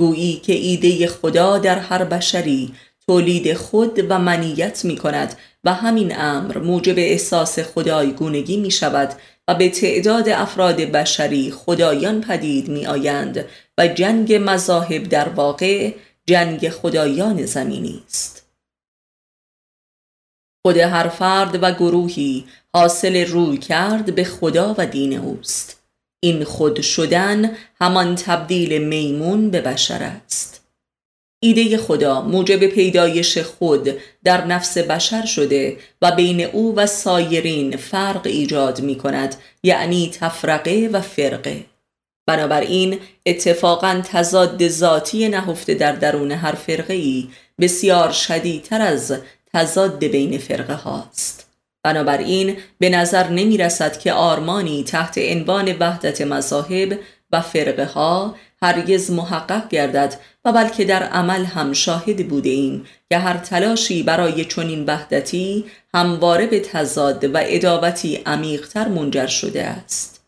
گویی 0.00 0.36
که 0.36 0.52
ایده 0.52 1.06
خدا 1.06 1.58
در 1.58 1.78
هر 1.78 2.04
بشری 2.04 2.74
تولید 3.06 3.54
خود 3.54 3.98
و 4.08 4.18
منیت 4.18 4.84
می 4.84 4.96
کند 4.96 5.36
و 5.64 5.74
همین 5.74 6.18
امر 6.18 6.58
موجب 6.58 6.94
احساس 6.98 7.58
خدایگونگی 7.58 8.56
می 8.56 8.70
شود 8.70 9.14
و 9.48 9.54
به 9.54 9.68
تعداد 9.68 10.28
افراد 10.28 10.76
بشری 10.76 11.50
خدایان 11.50 12.20
پدید 12.20 12.68
می 12.68 12.86
آیند 12.86 13.44
و 13.78 13.88
جنگ 13.88 14.34
مذاهب 14.34 15.02
در 15.02 15.28
واقع 15.28 15.92
جنگ 16.26 16.68
خدایان 16.68 17.46
زمینی 17.46 18.02
است. 18.06 18.38
خود 20.66 20.76
هر 20.76 21.08
فرد 21.08 21.62
و 21.62 21.72
گروهی 21.72 22.44
حاصل 22.78 23.26
روی 23.26 23.58
کرد 23.58 24.14
به 24.14 24.24
خدا 24.24 24.74
و 24.78 24.86
دین 24.86 25.18
اوست. 25.18 25.82
این 26.20 26.44
خود 26.44 26.80
شدن 26.80 27.56
همان 27.80 28.14
تبدیل 28.14 28.82
میمون 28.82 29.50
به 29.50 29.60
بشر 29.60 30.02
است. 30.02 30.60
ایده 31.42 31.78
خدا 31.78 32.20
موجب 32.20 32.66
پیدایش 32.66 33.38
خود 33.38 33.90
در 34.24 34.46
نفس 34.46 34.78
بشر 34.78 35.26
شده 35.26 35.76
و 36.02 36.12
بین 36.12 36.40
او 36.40 36.74
و 36.76 36.86
سایرین 36.86 37.76
فرق 37.76 38.26
ایجاد 38.26 38.80
می 38.80 38.96
کند 38.96 39.34
یعنی 39.62 40.10
تفرقه 40.20 40.90
و 40.92 41.00
فرقه. 41.00 41.64
بنابراین 42.26 42.98
اتفاقا 43.26 44.02
تضاد 44.04 44.68
ذاتی 44.68 45.28
نهفته 45.28 45.74
در 45.74 45.92
درون 45.92 46.32
هر 46.32 46.52
فرقه 46.52 46.94
ای 46.94 47.28
بسیار 47.60 48.12
شدیدتر 48.12 48.82
از 48.82 49.14
تضاد 49.52 50.04
بین 50.04 50.38
فرقه 50.38 50.74
هاست 50.74 51.47
بنابراین 51.82 52.56
به 52.78 52.90
نظر 52.90 53.28
نمی 53.28 53.56
رسد 53.56 53.98
که 53.98 54.12
آرمانی 54.12 54.84
تحت 54.84 55.18
عنوان 55.18 55.76
وحدت 55.80 56.20
مذاهب 56.20 56.98
و 57.32 57.40
فرقه 57.40 57.84
ها 57.84 58.34
هرگز 58.62 59.10
محقق 59.10 59.68
گردد 59.68 60.14
و 60.44 60.52
بلکه 60.52 60.84
در 60.84 61.02
عمل 61.02 61.44
هم 61.44 61.72
شاهد 61.72 62.28
بوده 62.28 62.50
ایم 62.50 62.86
که 63.08 63.18
هر 63.18 63.36
تلاشی 63.36 64.02
برای 64.02 64.44
چنین 64.44 64.84
وحدتی 64.86 65.64
همواره 65.94 66.46
به 66.46 66.60
تضاد 66.60 67.24
و 67.24 67.38
ادابتی 67.42 68.16
عمیقتر 68.16 68.88
منجر 68.88 69.26
شده 69.26 69.64
است. 69.64 70.20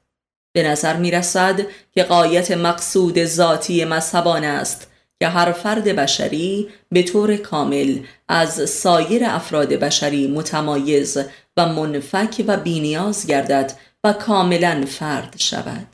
به 0.53 0.63
نظر 0.63 0.97
می 0.97 1.11
رسد 1.11 1.61
که 1.95 2.03
قایت 2.03 2.51
مقصود 2.51 3.25
ذاتی 3.25 3.85
مذهبان 3.85 4.45
است 4.45 4.90
که 5.21 5.29
هر 5.29 5.53
فرد 5.53 5.85
بشری 5.85 6.69
به 6.93 7.03
طور 7.03 7.37
کامل 7.37 7.99
از 8.29 8.71
سایر 8.71 9.25
افراد 9.25 9.69
بشری 9.69 10.27
متمایز 10.27 11.19
و 11.57 11.67
منفک 11.67 12.45
و 12.47 12.57
بینیاز 12.57 13.27
گردد 13.27 13.73
و 14.05 14.13
کاملا 14.13 14.85
فرد 14.89 15.35
شود. 15.39 15.87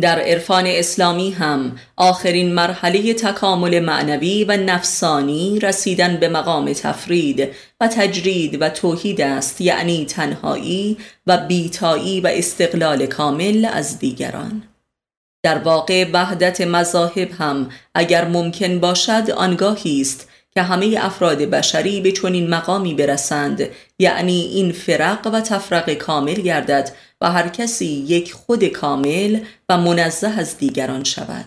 در 0.00 0.20
عرفان 0.20 0.66
اسلامی 0.66 1.30
هم 1.30 1.78
آخرین 1.96 2.54
مرحله 2.54 3.14
تکامل 3.14 3.80
معنوی 3.80 4.44
و 4.44 4.56
نفسانی 4.56 5.58
رسیدن 5.58 6.16
به 6.16 6.28
مقام 6.28 6.72
تفرید 6.72 7.48
و 7.80 7.88
تجرید 7.88 8.62
و 8.62 8.68
توحید 8.68 9.20
است 9.20 9.60
یعنی 9.60 10.04
تنهایی 10.04 10.96
و 11.26 11.38
بیتایی 11.38 12.20
و 12.20 12.26
استقلال 12.26 13.06
کامل 13.06 13.68
از 13.72 13.98
دیگران. 13.98 14.69
در 15.42 15.58
واقع 15.58 16.10
وحدت 16.12 16.60
مذاهب 16.60 17.30
هم 17.38 17.70
اگر 17.94 18.24
ممکن 18.24 18.80
باشد 18.80 19.30
آنگاهی 19.36 20.00
است 20.00 20.28
که 20.54 20.62
همه 20.62 20.96
افراد 21.00 21.38
بشری 21.38 22.00
به 22.00 22.12
چنین 22.12 22.50
مقامی 22.50 22.94
برسند. 22.94 23.68
یعنی 23.98 24.40
این 24.40 24.72
فرق 24.72 25.26
و 25.32 25.40
تفرق 25.40 25.92
کامل 25.92 26.34
گردد 26.34 26.90
و 27.20 27.30
هر 27.30 27.48
کسی 27.48 27.86
یک 27.86 28.32
خود 28.32 28.64
کامل 28.64 29.40
و 29.68 29.76
منزه 29.76 30.28
از 30.28 30.58
دیگران 30.58 31.04
شود. 31.04 31.46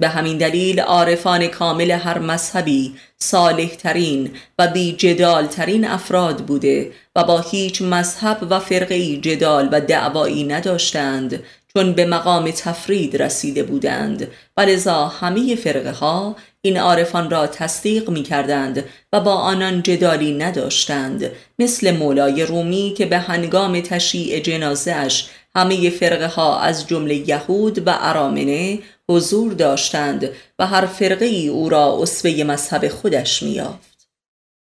به 0.00 0.08
همین 0.08 0.38
دلیل 0.38 0.80
عارفان 0.80 1.46
کامل 1.46 1.90
هر 1.90 2.18
مذهبی 2.18 2.94
صالح 3.18 3.68
ترین 3.68 4.30
و 4.58 4.66
بی 4.66 4.92
جدال 4.92 5.46
ترین 5.46 5.84
افراد 5.84 6.44
بوده 6.44 6.92
و 7.16 7.24
با 7.24 7.40
هیچ 7.40 7.82
مذهب 7.82 8.46
و 8.50 8.60
فرقی 8.60 9.20
جدال 9.20 9.68
و 9.72 9.80
دعوایی 9.80 10.44
نداشتند 10.44 11.42
چون 11.76 11.92
به 11.92 12.06
مقام 12.06 12.50
تفرید 12.50 13.22
رسیده 13.22 13.62
بودند 13.62 14.28
و 14.56 14.60
لذا 14.60 15.06
همه 15.06 15.54
فرقه 15.56 15.92
ها 15.92 16.36
این 16.62 16.76
عارفان 16.76 17.30
را 17.30 17.46
تصدیق 17.46 18.10
می 18.10 18.22
کردند 18.22 18.84
و 19.12 19.20
با 19.20 19.34
آنان 19.34 19.82
جدالی 19.82 20.34
نداشتند 20.34 21.30
مثل 21.58 21.96
مولای 21.96 22.42
رومی 22.42 22.94
که 22.96 23.06
به 23.06 23.18
هنگام 23.18 23.80
تشییع 23.80 24.40
جنازش 24.40 25.24
همه 25.56 25.90
فرقه 25.90 26.26
ها 26.26 26.60
از 26.60 26.86
جمله 26.86 27.14
یهود 27.14 27.88
و 27.88 27.94
ارامنه 28.00 28.78
حضور 29.10 29.52
داشتند 29.52 30.28
و 30.58 30.66
هر 30.66 30.86
فرقه 30.86 31.24
ای 31.24 31.48
او 31.48 31.68
را 31.68 31.98
اسوه 32.02 32.44
مذهب 32.44 32.88
خودش 32.88 33.42
میافت. 33.42 33.93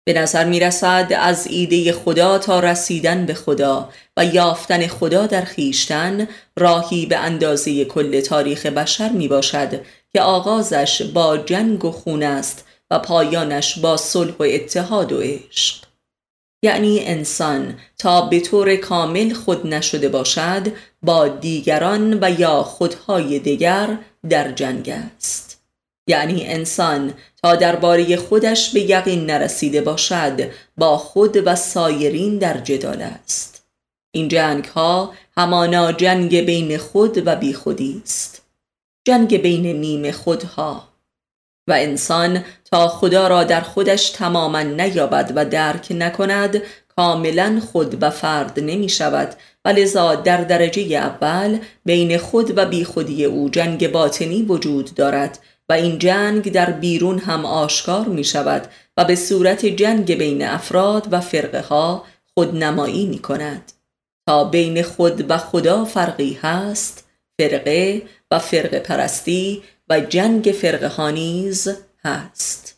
به 0.06 0.14
نظر 0.14 0.46
می 0.46 0.60
رسد 0.60 1.14
از 1.20 1.48
ایده 1.48 1.92
خدا 1.92 2.38
تا 2.38 2.60
رسیدن 2.60 3.26
به 3.26 3.34
خدا 3.34 3.90
و 4.18 4.26
یافتن 4.26 4.88
خدا 4.88 5.28
در 5.28 5.42
خیشتن 5.42 6.28
راهی 6.58 7.06
به 7.06 7.18
اندازه 7.18 7.86
کل 7.86 8.22
تاریخ 8.22 8.66
بشر 8.66 9.10
می 9.10 9.28
باشد 9.28 9.82
که 10.14 10.22
آغازش 10.22 11.02
با 11.02 11.38
جنگ 11.38 11.86
و 11.86 11.92
خون 11.92 12.24
است 12.24 12.66
و 12.92 13.00
پایانش 13.00 13.80
با 13.80 13.98
صلح 13.98 14.34
و 14.40 14.44
اتحاد 14.44 15.12
و 15.12 15.22
عشق. 15.22 15.84
یعنی 16.64 17.00
انسان 17.00 17.80
تا 17.98 18.22
به 18.22 18.40
طور 18.40 18.76
کامل 18.76 19.34
خود 19.34 19.68
نشده 19.68 20.10
باشد 20.10 20.68
با 21.04 21.28
دیگران 21.28 22.18
و 22.22 22.40
یا 22.40 22.64
خودهای 22.64 23.40
دیگر 23.40 23.98
در 24.30 24.52
جنگ 24.52 24.90
است. 24.90 25.53
یعنی 26.08 26.48
انسان 26.48 27.14
تا 27.44 27.56
درباره 27.56 28.16
خودش 28.16 28.70
به 28.70 28.80
یقین 28.82 29.26
نرسیده 29.26 29.82
باشد 29.82 30.52
با 30.78 30.98
خود 30.98 31.48
و 31.48 31.56
سایرین 31.56 32.38
در 32.38 32.58
جدال 32.58 33.02
است. 33.02 33.66
این 34.12 34.28
جنگ 34.28 34.66
ها 34.66 35.14
همانا 35.38 35.92
جنگ 35.92 36.42
بین 36.46 36.78
خود 36.78 37.28
و 37.28 37.36
بی 37.36 37.54
خودی 37.54 38.02
است. 38.04 38.42
جنگ 39.08 39.42
بین 39.42 39.66
نیم 39.66 40.12
خودها. 40.12 40.94
و 41.68 41.74
انسان 41.74 42.44
تا 42.72 42.88
خدا 42.88 43.28
را 43.28 43.44
در 43.44 43.62
خودش 43.62 44.10
تماما 44.10 44.62
نیابد 44.62 45.32
و 45.36 45.46
درک 45.46 45.88
نکند 45.92 46.62
کاملا 46.96 47.62
خود 47.72 48.04
و 48.04 48.10
فرد 48.10 48.60
نمی 48.60 48.90
شود. 48.90 49.36
و 49.66 49.74
در 50.24 50.38
درجه 50.38 50.82
اول 50.82 51.60
بین 51.86 52.18
خود 52.18 52.58
و 52.58 52.66
بی 52.66 52.84
خودی 52.84 53.26
او 53.26 53.50
جنگ 53.50 53.92
باطنی 53.92 54.42
وجود 54.42 54.96
دارد 54.96 55.40
و 55.70 55.74
این 55.74 56.00
جنگ 56.00 56.52
در 56.52 56.72
بیرون 56.72 57.20
هم 57.20 57.46
آشکار 57.46 58.06
می 58.06 58.24
شود 58.24 58.68
و 58.98 59.06
به 59.06 59.16
صورت 59.16 59.66
جنگ 59.66 60.18
بین 60.18 60.46
افراد 60.46 61.08
و 61.12 61.22
فرقه 61.22 61.62
ها 61.62 62.06
خودنمایی 62.34 63.06
می 63.06 63.20
کند 63.20 63.72
تا 64.28 64.44
بین 64.44 64.84
خود 64.84 65.32
و 65.32 65.38
خدا 65.38 65.86
فرقی 65.86 66.40
هست 66.42 67.08
فرقه 67.40 68.02
و 68.32 68.40
فرقه 68.40 68.80
پرستی 68.80 69.64
و 69.90 70.00
جنگ 70.00 70.56
فرقه 70.62 70.88
ها 70.88 71.10
نیز 71.10 71.70
هست. 72.06 72.78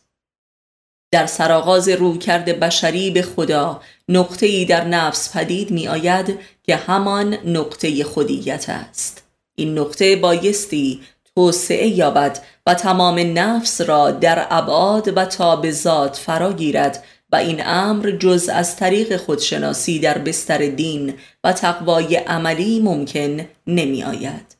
در 1.10 1.26
سرآغاز 1.26 1.88
رویکرد 1.88 2.60
بشری 2.60 3.10
به 3.10 3.22
خدا 3.22 3.80
نقطه‌ای 4.08 4.64
در 4.64 4.84
نفس 4.84 5.36
پدید 5.36 5.70
می 5.70 5.88
آید 5.88 6.38
که 6.62 6.76
همان 6.76 7.34
نقطه 7.34 8.04
خودیت 8.04 8.68
است. 8.68 9.22
این 9.54 9.78
نقطه 9.78 10.16
بایستی 10.16 11.00
توسعه 11.36 11.86
یابد 11.86 12.38
و 12.66 12.74
تمام 12.74 13.38
نفس 13.38 13.80
را 13.80 14.10
در 14.10 14.46
ابعاد 14.50 15.16
و 15.16 15.24
تاب 15.24 15.70
ذات 15.70 16.16
فرا 16.16 16.52
گیرد 16.52 17.04
و 17.32 17.36
این 17.36 17.66
امر 17.66 18.10
جز 18.10 18.48
از 18.48 18.76
طریق 18.76 19.16
خودشناسی 19.16 19.98
در 19.98 20.18
بستر 20.18 20.58
دین 20.58 21.14
و 21.44 21.52
تقوای 21.52 22.16
عملی 22.16 22.80
ممکن 22.80 23.46
نمی 23.66 24.02
آید. 24.02 24.56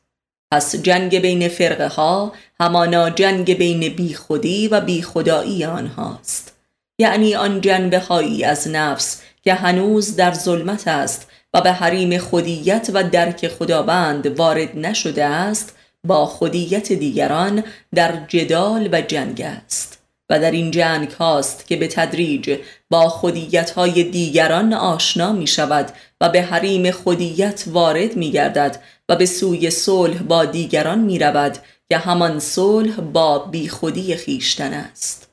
پس 0.51 0.75
جنگ 0.75 1.19
بین 1.19 1.47
فرقه 1.47 1.87
ها 1.87 2.31
همانا 2.59 3.09
جنگ 3.09 3.57
بین 3.57 3.95
بیخودی 3.95 4.67
و 4.67 4.81
بیخدایی 4.81 5.65
آنهاست 5.65 6.53
یعنی 6.99 7.35
آن 7.35 7.61
جنبه 7.61 7.99
هایی 7.99 8.43
از 8.43 8.67
نفس 8.67 9.21
که 9.43 9.53
هنوز 9.53 10.15
در 10.15 10.33
ظلمت 10.33 10.87
است 10.87 11.27
و 11.53 11.61
به 11.61 11.71
حریم 11.71 12.17
خودیت 12.17 12.89
و 12.93 13.03
درک 13.03 13.47
خداوند 13.47 14.39
وارد 14.39 14.77
نشده 14.77 15.25
است 15.25 15.76
با 16.07 16.25
خودیت 16.25 16.93
دیگران 16.93 17.63
در 17.95 18.25
جدال 18.27 18.89
و 18.91 19.01
جنگ 19.01 19.41
است 19.41 19.97
و 20.29 20.39
در 20.39 20.51
این 20.51 20.71
جنگ 20.71 21.11
هاست 21.11 21.67
که 21.67 21.75
به 21.75 21.87
تدریج 21.87 22.59
با 22.89 23.09
خودیت 23.09 23.69
های 23.69 24.03
دیگران 24.03 24.73
آشنا 24.73 25.31
می 25.31 25.47
شود 25.47 25.91
و 26.21 26.29
به 26.29 26.41
حریم 26.41 26.91
خودیت 26.91 27.63
وارد 27.67 28.15
می 28.15 28.31
گردد 28.31 28.81
و 29.09 29.15
به 29.15 29.25
سوی 29.25 29.69
صلح 29.69 30.17
با 30.17 30.45
دیگران 30.45 30.99
می 30.99 31.19
رود 31.19 31.57
که 31.89 31.97
همان 31.97 32.39
صلح 32.39 33.01
با 33.01 33.39
بیخودی 33.39 34.15
خیشتن 34.15 34.73
است. 34.73 35.29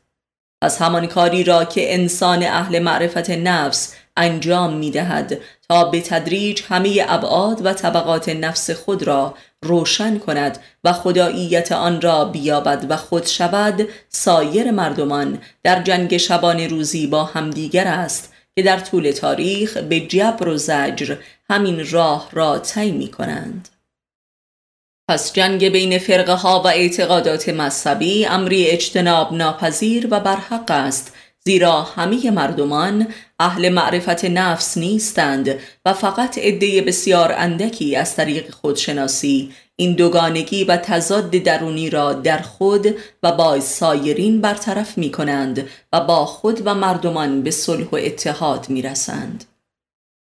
از 0.62 0.78
همان 0.78 1.06
کاری 1.06 1.44
را 1.44 1.64
که 1.64 1.94
انسان 1.94 2.42
اهل 2.42 2.78
معرفت 2.78 3.30
نفس 3.30 3.94
انجام 4.16 4.76
می 4.76 4.90
دهد 4.90 5.40
تا 5.68 5.84
به 5.84 6.00
تدریج 6.00 6.62
همه 6.68 7.06
ابعاد 7.08 7.66
و 7.66 7.72
طبقات 7.72 8.28
نفس 8.28 8.70
خود 8.70 9.02
را 9.02 9.34
روشن 9.62 10.18
کند 10.18 10.58
و 10.84 10.92
خداییت 10.92 11.72
آن 11.72 12.00
را 12.00 12.24
بیابد 12.24 12.86
و 12.88 12.96
خود 12.96 13.26
شود 13.26 13.88
سایر 14.08 14.70
مردمان 14.70 15.38
در 15.62 15.82
جنگ 15.82 16.16
شبان 16.16 16.60
روزی 16.60 17.06
با 17.06 17.24
همدیگر 17.24 17.86
است 17.86 18.32
که 18.56 18.62
در 18.62 18.80
طول 18.80 19.10
تاریخ 19.10 19.76
به 19.76 20.00
جبر 20.00 20.48
و 20.48 20.56
زجر 20.56 21.16
همین 21.50 21.90
راه 21.90 22.28
را 22.32 22.58
طی 22.58 22.90
می 22.90 23.08
کنند 23.08 23.68
پس 25.08 25.32
جنگ 25.32 25.68
بین 25.68 25.98
فرقه 25.98 26.32
ها 26.32 26.60
و 26.60 26.66
اعتقادات 26.66 27.48
مذهبی 27.48 28.26
امری 28.26 28.66
اجتناب 28.66 29.32
ناپذیر 29.32 30.08
و 30.10 30.20
برحق 30.20 30.70
است 30.70 31.12
زیرا 31.48 31.82
همه 31.82 32.30
مردمان 32.30 33.06
اهل 33.40 33.68
معرفت 33.68 34.24
نفس 34.24 34.78
نیستند 34.78 35.58
و 35.84 35.92
فقط 35.92 36.38
عده 36.38 36.82
بسیار 36.82 37.32
اندکی 37.32 37.96
از 37.96 38.16
طریق 38.16 38.50
خودشناسی 38.50 39.52
این 39.76 39.92
دوگانگی 39.92 40.64
و 40.64 40.76
تضاد 40.76 41.30
درونی 41.30 41.90
را 41.90 42.12
در 42.12 42.38
خود 42.38 42.94
و 43.22 43.32
با 43.32 43.60
سایرین 43.60 44.40
برطرف 44.40 44.98
می 44.98 45.10
کنند 45.10 45.68
و 45.92 46.00
با 46.00 46.26
خود 46.26 46.62
و 46.66 46.74
مردمان 46.74 47.42
به 47.42 47.50
صلح 47.50 47.86
و 47.92 47.96
اتحاد 47.96 48.70
می 48.70 48.82
رسند. 48.82 49.44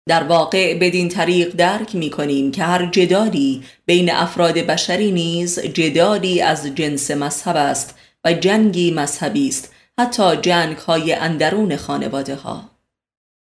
در 0.08 0.22
واقع 0.22 0.78
بدین 0.78 1.08
طریق 1.08 1.56
درک 1.56 1.94
می 1.94 2.10
کنیم 2.10 2.50
که 2.50 2.62
هر 2.62 2.86
جدالی 2.86 3.62
بین 3.86 4.12
افراد 4.12 4.54
بشری 4.54 5.12
نیز 5.12 5.58
جدالی 5.60 6.40
از 6.40 6.66
جنس 6.66 7.10
مذهب 7.10 7.56
است 7.56 7.94
و 8.24 8.32
جنگی 8.32 8.90
مذهبی 8.90 9.48
است 9.48 9.72
حتی 10.01 10.36
جنگ 10.36 10.76
های 10.76 11.12
اندرون 11.12 11.76
خانواده 11.76 12.34
ها 12.34 12.70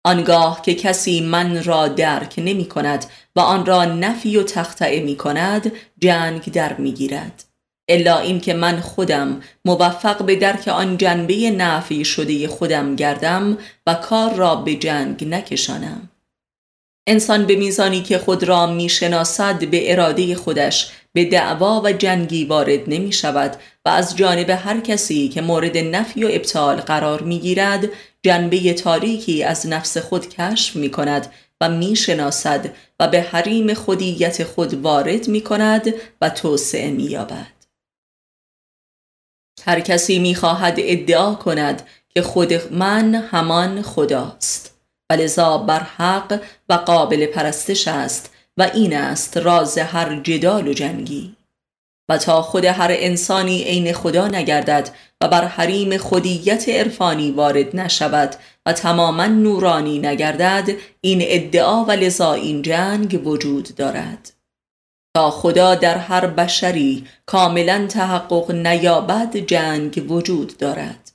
آنگاه 0.05 0.61
که 0.61 0.75
کسی 0.75 1.21
من 1.21 1.63
را 1.63 1.87
درک 1.87 2.33
نمی 2.37 2.65
کند 2.65 3.05
و 3.35 3.39
آن 3.39 3.65
را 3.65 3.85
نفی 3.85 4.37
و 4.37 4.43
تختعه 4.43 4.99
می 4.99 5.15
کند 5.15 5.71
جنگ 5.99 6.51
در 6.51 6.73
می 6.73 6.91
گیرد 6.91 7.43
الا 7.89 8.19
اینکه 8.19 8.53
من 8.53 8.79
خودم 8.79 9.41
موفق 9.65 10.23
به 10.23 10.35
درک 10.35 10.67
آن 10.67 10.97
جنبه 10.97 11.51
نفی 11.51 12.05
شده 12.05 12.47
خودم 12.47 12.95
گردم 12.95 13.57
و 13.87 13.93
کار 13.93 14.33
را 14.33 14.55
به 14.55 14.75
جنگ 14.75 15.27
نکشانم. 15.27 16.09
انسان 17.09 17.45
به 17.45 17.55
میزانی 17.55 18.01
که 18.01 18.17
خود 18.17 18.43
را 18.43 18.67
می‌شناسد 18.67 19.69
به 19.69 19.91
اراده 19.91 20.35
خودش 20.35 20.91
به 21.13 21.25
دعوا 21.25 21.81
و 21.85 21.91
جنگی 21.91 22.45
وارد 22.45 22.79
نمی 22.87 23.11
شود 23.11 23.55
و 23.85 23.89
از 23.89 24.15
جانب 24.17 24.49
هر 24.49 24.79
کسی 24.79 25.29
که 25.29 25.41
مورد 25.41 25.77
نفی 25.77 26.23
و 26.23 26.29
ابطال 26.31 26.75
قرار 26.75 27.21
می 27.21 27.39
گیرد 27.39 27.89
جنبه 28.23 28.73
تاریکی 28.73 29.43
از 29.43 29.67
نفس 29.67 29.97
خود 29.97 30.29
کشف 30.29 30.75
می 30.75 30.91
کند 30.91 31.33
و 31.61 31.69
می 31.69 31.95
شناسد 31.95 32.69
و 32.99 33.07
به 33.07 33.21
حریم 33.21 33.73
خودیت 33.73 34.43
خود 34.43 34.73
وارد 34.73 35.27
می 35.27 35.41
کند 35.41 35.93
و 36.21 36.29
توسعه 36.29 36.91
می 36.91 37.03
یابد. 37.03 37.53
هر 39.65 39.79
کسی 39.79 40.19
می 40.19 40.35
خواهد 40.35 40.75
ادعا 40.77 41.35
کند 41.35 41.87
که 42.09 42.21
خود 42.21 42.73
من 42.73 43.15
همان 43.15 43.81
خداست 43.81 44.78
و 45.09 45.13
لذا 45.13 45.57
بر 45.57 45.79
حق 45.79 46.41
و 46.69 46.73
قابل 46.73 47.25
پرستش 47.25 47.87
است 47.87 48.33
و 48.57 48.69
این 48.73 48.95
است 48.95 49.37
راز 49.37 49.77
هر 49.77 50.19
جدال 50.19 50.67
و 50.67 50.73
جنگی. 50.73 51.35
و 52.09 52.17
تا 52.17 52.41
خود 52.41 52.65
هر 52.65 52.91
انسانی 52.91 53.63
عین 53.63 53.93
خدا 53.93 54.27
نگردد 54.27 54.89
و 55.21 55.27
بر 55.27 55.45
حریم 55.45 55.97
خودیت 55.97 56.69
عرفانی 56.69 57.31
وارد 57.31 57.75
نشود 57.75 58.35
و 58.65 58.73
تماما 58.73 59.25
نورانی 59.25 59.99
نگردد 59.99 60.69
این 61.01 61.19
ادعا 61.23 61.85
و 61.85 61.91
لذا 61.91 62.33
این 62.33 62.61
جنگ 62.61 63.27
وجود 63.27 63.75
دارد. 63.75 64.33
تا 65.15 65.31
خدا 65.31 65.75
در 65.75 65.97
هر 65.97 66.27
بشری 66.27 67.07
کاملا 67.25 67.87
تحقق 67.87 68.51
نیابد 68.51 69.37
جنگ 69.37 70.11
وجود 70.11 70.57
دارد. 70.57 71.08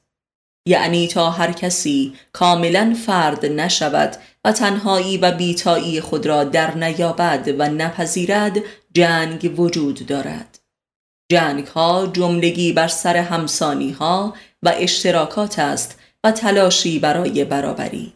یعنی 0.67 1.09
تا 1.09 1.31
هر 1.31 1.53
کسی 1.53 2.15
کاملا 2.33 2.97
فرد 3.07 3.47
نشود 3.47 4.17
و 4.45 4.53
تنهایی 4.53 5.19
و 5.19 5.31
بیتایی 5.31 6.01
خود 6.01 6.27
را 6.27 6.45
در 6.45 6.75
نیابد 6.75 7.55
و 7.59 7.69
نپذیرد 7.69 8.59
جنگ 8.95 9.61
وجود 9.61 10.07
دارد. 10.07 10.59
جنگ 11.33 11.67
ها 11.67 12.07
جملگی 12.07 12.73
بر 12.73 12.89
سر 12.89 13.17
همسانی 13.17 13.91
ها 13.91 14.35
و 14.63 14.73
اشتراکات 14.77 15.59
است 15.59 15.99
و 16.25 16.31
تلاشی 16.31 16.99
برای 16.99 17.45
برابری. 17.45 18.13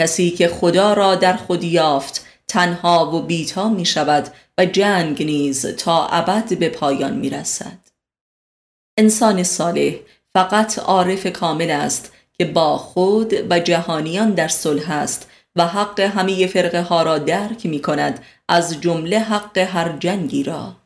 کسی 0.00 0.30
که 0.30 0.48
خدا 0.48 0.92
را 0.92 1.14
در 1.14 1.36
خود 1.36 1.64
یافت 1.64 2.26
تنها 2.48 3.16
و 3.16 3.22
بیتا 3.22 3.68
می 3.68 3.84
شود 3.84 4.28
و 4.58 4.66
جنگ 4.66 5.22
نیز 5.22 5.66
تا 5.66 6.06
ابد 6.06 6.58
به 6.58 6.68
پایان 6.68 7.16
می 7.16 7.30
رسد. 7.30 7.78
انسان 8.98 9.42
صالح 9.42 9.94
فقط 10.34 10.78
عارف 10.78 11.26
کامل 11.26 11.70
است 11.70 12.12
که 12.32 12.44
با 12.44 12.78
خود 12.78 13.34
و 13.50 13.60
جهانیان 13.60 14.30
در 14.30 14.48
صلح 14.48 14.90
است 14.90 15.30
و 15.56 15.66
حق 15.66 16.00
همه 16.00 16.46
فرقه 16.46 16.82
ها 16.82 17.02
را 17.02 17.18
درک 17.18 17.66
می 17.66 17.82
کند 17.82 18.24
از 18.48 18.80
جمله 18.80 19.18
حق 19.18 19.58
هر 19.58 19.96
جنگی 19.98 20.42
را. 20.42 20.76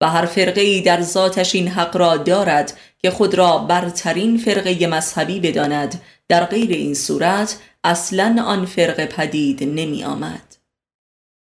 و 0.00 0.10
هر 0.10 0.26
فرقه 0.26 0.60
ای 0.60 0.80
در 0.80 1.02
ذاتش 1.02 1.54
این 1.54 1.68
حق 1.68 1.96
را 1.96 2.16
دارد 2.16 2.78
که 2.98 3.10
خود 3.10 3.34
را 3.34 3.58
برترین 3.58 4.38
فرقه 4.38 4.86
مذهبی 4.86 5.40
بداند. 5.40 6.02
در 6.28 6.44
غیر 6.44 6.70
این 6.70 6.94
صورت 6.94 7.58
اصلا 7.84 8.42
آن 8.46 8.66
فرقه 8.66 9.06
پدید 9.06 9.62
نمی 9.64 10.04
آمد 10.04 10.56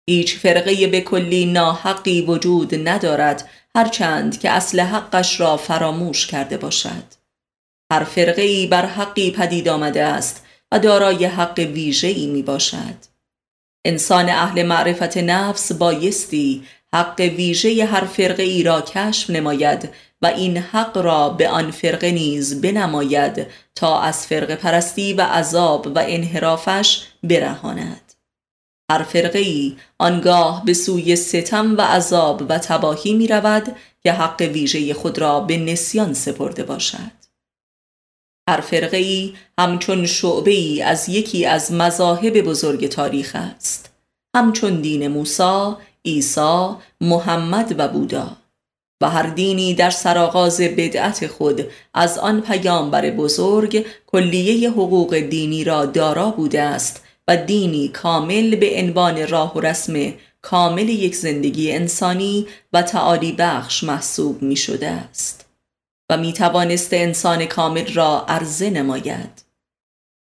هیچ 0.09 0.37
فرقه 0.37 0.87
به 0.87 1.01
کلی 1.01 1.45
ناحقی 1.45 2.21
وجود 2.21 2.87
ندارد 2.87 3.49
هرچند 3.75 4.39
که 4.39 4.49
اصل 4.49 4.79
حقش 4.79 5.39
را 5.39 5.57
فراموش 5.57 6.27
کرده 6.27 6.57
باشد. 6.57 7.24
هر 7.91 8.03
فرقه 8.03 8.41
ای 8.41 8.67
بر 8.67 8.85
حقی 8.85 9.31
پدید 9.31 9.69
آمده 9.69 10.03
است 10.03 10.45
و 10.71 10.79
دارای 10.79 11.25
حق 11.25 11.59
ویژه 11.59 12.07
ای 12.07 12.27
می 12.27 12.41
باشد 12.41 12.95
انسان 13.85 14.29
اهل 14.29 14.63
معرفت 14.63 15.17
نفس 15.17 15.71
بایستی 15.71 16.63
حق 16.93 17.19
ویژه 17.19 17.85
هر 17.85 18.05
فرقه 18.05 18.43
ای 18.43 18.63
را 18.63 18.81
کشف 18.81 19.29
نماید 19.29 19.89
و 20.21 20.25
این 20.27 20.57
حق 20.57 20.97
را 20.97 21.29
به 21.29 21.49
آن 21.49 21.71
فرقه 21.71 22.11
نیز 22.11 22.61
بنماید 22.61 23.47
تا 23.75 23.99
از 23.99 24.27
فرقه 24.27 24.55
پرستی 24.55 25.13
و 25.13 25.21
عذاب 25.21 25.87
و 25.87 25.99
انحرافش 26.07 27.03
برهاند. 27.23 28.13
هر 28.91 29.03
فرقه 29.03 29.39
ای 29.39 29.77
آنگاه 29.97 30.65
به 30.65 30.73
سوی 30.73 31.15
ستم 31.15 31.77
و 31.77 31.81
عذاب 31.81 32.45
و 32.49 32.57
تباهی 32.57 33.13
می 33.13 33.27
رود 33.27 33.75
که 34.03 34.11
حق 34.11 34.41
ویژه 34.41 34.93
خود 34.93 35.19
را 35.19 35.39
به 35.39 35.57
نسیان 35.57 36.13
سپرده 36.13 36.63
باشد. 36.63 37.24
هر 38.49 38.61
فرقه 38.61 38.97
ای 38.97 39.33
همچون 39.59 40.05
شعبه 40.05 40.51
ای 40.51 40.81
از 40.81 41.09
یکی 41.09 41.45
از 41.45 41.71
مذاهب 41.71 42.41
بزرگ 42.41 42.87
تاریخ 42.87 43.31
است. 43.35 43.89
همچون 44.35 44.81
دین 44.81 45.07
موسی، 45.07 45.73
عیسی، 46.05 46.69
محمد 47.01 47.75
و 47.77 47.87
بودا. 47.87 48.37
و 49.01 49.09
هر 49.09 49.27
دینی 49.27 49.73
در 49.73 49.89
سرآغاز 49.89 50.61
بدعت 50.61 51.27
خود 51.27 51.67
از 51.93 52.17
آن 52.17 52.41
پیامبر 52.41 53.11
بزرگ 53.11 53.85
کلیه 54.07 54.69
حقوق 54.69 55.19
دینی 55.19 55.63
را 55.63 55.85
دارا 55.85 56.29
بوده 56.29 56.61
است 56.61 57.03
و 57.27 57.37
دینی 57.37 57.87
کامل 57.87 58.55
به 58.55 58.71
عنوان 58.75 59.27
راه 59.27 59.53
و 59.53 59.59
رسم 59.59 60.13
کامل 60.41 60.89
یک 60.89 61.15
زندگی 61.15 61.71
انسانی 61.71 62.47
و 62.73 62.81
تعالی 62.81 63.31
بخش 63.31 63.83
محسوب 63.83 64.41
می 64.41 64.55
شده 64.55 64.87
است. 64.87 65.44
و 66.09 66.17
می 66.17 66.33
توانست 66.33 66.93
انسان 66.93 67.45
کامل 67.45 67.93
را 67.93 68.25
عرضه 68.27 68.69
نماید. 68.69 69.45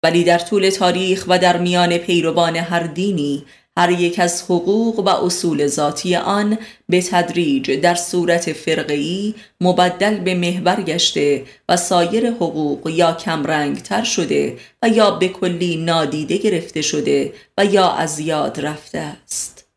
ولی 0.04 0.24
در 0.24 0.40
طول 0.40 0.70
تاریخ 0.70 1.26
و 1.28 1.40
در 1.40 1.58
میان 1.58 1.98
پیروان 1.98 2.56
هر 2.56 2.84
دینی 2.84 3.46
هر 3.78 3.90
یک 3.92 4.20
از 4.20 4.44
حقوق 4.44 5.00
و 5.00 5.10
اصول 5.10 5.68
ذاتی 5.68 6.16
آن 6.16 6.58
به 6.90 7.02
تدریج 7.02 7.72
در 7.72 7.96
صورت 7.96 8.54
فرقی 8.54 9.36
مبدل 9.62 10.20
به 10.20 10.36
محور 10.36 10.82
گشته 10.82 11.46
و 11.70 11.78
سایر 11.78 12.32
حقوق 12.32 12.90
یا 12.90 13.14
کمرنگ 13.14 13.82
تر 13.82 14.04
شده 14.04 14.58
و 14.82 14.90
یا 14.90 15.12
به 15.12 15.28
کلی 15.28 15.78
نادیده 15.78 16.38
گرفته 16.38 16.82
شده 16.82 17.34
و 17.58 17.66
یا 17.66 17.92
از 17.92 18.20
یاد 18.20 18.60
رفته 18.60 19.00
است. 19.00 19.68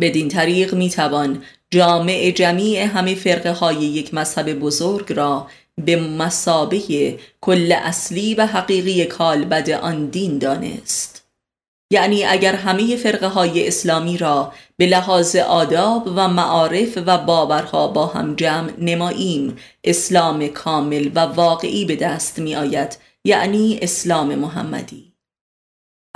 بدین 0.00 0.28
طریق 0.28 0.74
می 0.74 0.90
توان 0.90 1.42
جامع 1.72 2.30
جمیع 2.30 2.84
همه 2.84 3.14
فرقه 3.14 3.52
های 3.52 3.76
یک 3.76 4.14
مذهب 4.14 4.52
بزرگ 4.52 5.12
را 5.12 5.46
به 5.84 5.96
مسابه 5.96 7.18
کل 7.40 7.72
اصلی 7.72 8.34
و 8.34 8.46
حقیقی 8.46 9.04
کالبد 9.04 9.70
آن 9.70 10.06
دین 10.06 10.38
دانست. 10.38 11.28
یعنی 11.92 12.24
اگر 12.24 12.54
همه 12.54 12.96
فرقه 12.96 13.26
های 13.26 13.68
اسلامی 13.68 14.18
را 14.18 14.52
به 14.76 14.86
لحاظ 14.86 15.36
آداب 15.36 16.06
و 16.06 16.28
معارف 16.28 16.98
و 17.06 17.18
باورها 17.18 17.88
با 17.88 18.06
هم 18.06 18.34
جمع 18.34 18.72
نماییم 18.78 19.56
اسلام 19.84 20.48
کامل 20.48 21.10
و 21.14 21.20
واقعی 21.20 21.84
به 21.84 21.96
دست 21.96 22.38
می 22.38 22.56
آید 22.56 22.98
یعنی 23.24 23.78
اسلام 23.82 24.34
محمدی. 24.34 25.12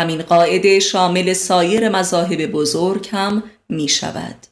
همین 0.00 0.22
قاعده 0.22 0.80
شامل 0.80 1.32
سایر 1.32 1.88
مذاهب 1.88 2.46
بزرگ 2.46 3.08
هم 3.12 3.42
می 3.68 3.88
شود 3.88 4.46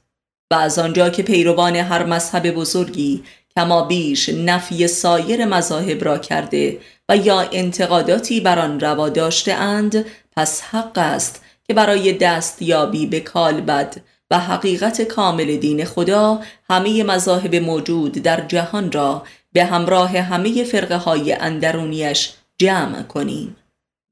و 0.50 0.54
از 0.54 0.78
آنجا 0.78 1.10
که 1.10 1.22
پیروان 1.22 1.76
هر 1.76 2.04
مذهب 2.04 2.50
بزرگی 2.50 3.24
کما 3.56 3.84
بیش 3.84 4.28
نفی 4.28 4.86
سایر 4.86 5.44
مذاهب 5.44 6.04
را 6.04 6.18
کرده 6.18 6.80
و 7.08 7.16
یا 7.16 7.40
انتقاداتی 7.40 8.40
بر 8.40 8.58
آن 8.58 8.80
روا 8.80 9.08
داشته 9.08 9.52
اند 9.52 10.04
پس 10.36 10.62
حق 10.62 10.98
است 10.98 11.44
که 11.66 11.74
برای 11.74 12.12
دستیابی 12.12 13.06
به 13.06 13.20
کالبد 13.20 13.96
و 14.30 14.38
حقیقت 14.38 15.02
کامل 15.02 15.56
دین 15.56 15.84
خدا 15.84 16.40
همه 16.70 17.02
مذاهب 17.04 17.56
موجود 17.56 18.12
در 18.12 18.40
جهان 18.40 18.92
را 18.92 19.22
به 19.52 19.64
همراه 19.64 20.18
همه 20.18 20.64
فرقه 20.64 20.96
های 20.96 21.32
اندرونیش 21.32 22.32
جمع 22.58 23.02
کنیم. 23.02 23.56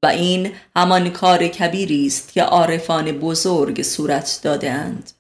و 0.02 0.06
این 0.06 0.52
همان 0.76 1.10
کار 1.10 1.48
کبیری 1.48 2.06
است 2.06 2.32
که 2.32 2.42
عارفان 2.42 3.12
بزرگ 3.12 3.82
صورت 3.82 4.40
دادهاند 4.42 5.10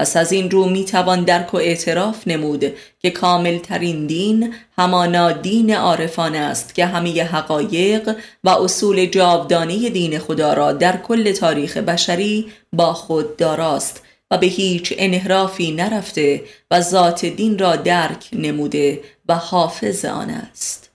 پس 0.00 0.16
از 0.16 0.32
این 0.32 0.50
رو 0.50 0.68
می 0.68 0.84
توان 0.84 1.24
درک 1.24 1.54
و 1.54 1.56
اعتراف 1.56 2.28
نمود 2.28 2.72
که 2.98 3.10
کامل 3.10 3.58
ترین 3.58 4.06
دین 4.06 4.54
همانا 4.78 5.32
دین 5.32 5.74
عارفان 5.74 6.34
است 6.34 6.74
که 6.74 6.86
همه 6.86 7.24
حقایق 7.24 8.16
و 8.44 8.48
اصول 8.48 9.06
جاودانه 9.06 9.90
دین 9.90 10.18
خدا 10.18 10.52
را 10.52 10.72
در 10.72 10.96
کل 10.96 11.32
تاریخ 11.32 11.76
بشری 11.76 12.52
با 12.72 12.92
خود 12.92 13.36
داراست 13.36 14.02
و 14.30 14.38
به 14.38 14.46
هیچ 14.46 14.94
انحرافی 14.98 15.72
نرفته 15.72 16.42
و 16.70 16.80
ذات 16.80 17.26
دین 17.26 17.58
را 17.58 17.76
درک 17.76 18.28
نموده 18.32 19.00
و 19.28 19.34
حافظ 19.34 20.04
آن 20.04 20.30
است. 20.30 20.90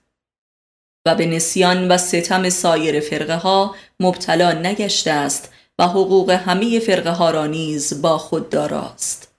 و 1.06 1.14
به 1.14 1.26
نسیان 1.26 1.88
و 1.88 1.98
ستم 1.98 2.48
سایر 2.48 3.00
فرقه 3.00 3.36
ها 3.36 3.74
مبتلا 4.00 4.52
نگشته 4.52 5.10
است 5.10 5.52
و 5.78 5.88
حقوق 5.88 6.30
همه 6.30 6.78
فرقه 6.78 7.10
ها 7.10 7.30
را 7.30 7.46
نیز 7.46 8.02
با 8.02 8.18
خود 8.18 8.50
داراست 8.50 9.32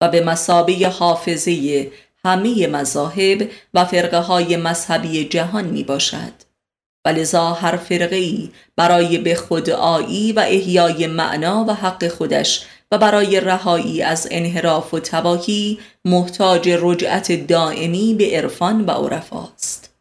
و 0.00 0.08
به 0.08 0.20
مسابه 0.20 0.88
حافظه 0.98 1.90
همه 2.24 2.66
مذاهب 2.66 3.50
و 3.74 3.84
فرقه 3.84 4.18
های 4.18 4.56
مذهبی 4.56 5.24
جهان 5.24 5.64
می 5.64 5.84
باشد 5.84 6.32
و 7.04 7.08
لذا 7.08 7.52
هر 7.52 7.76
فرقه 7.76 8.16
ای 8.16 8.50
برای 8.76 9.18
به 9.18 9.34
خود 9.34 9.70
آیی 9.70 10.32
و 10.32 10.40
احیای 10.40 11.06
معنا 11.06 11.64
و 11.68 11.74
حق 11.74 12.08
خودش 12.08 12.66
و 12.92 12.98
برای 12.98 13.40
رهایی 13.40 14.02
از 14.02 14.28
انحراف 14.30 14.94
و 14.94 15.00
تباهی 15.00 15.78
محتاج 16.04 16.78
رجعت 16.80 17.46
دائمی 17.46 18.14
به 18.14 18.36
عرفان 18.36 18.84
و 18.84 18.90
عرفاست. 18.90 19.94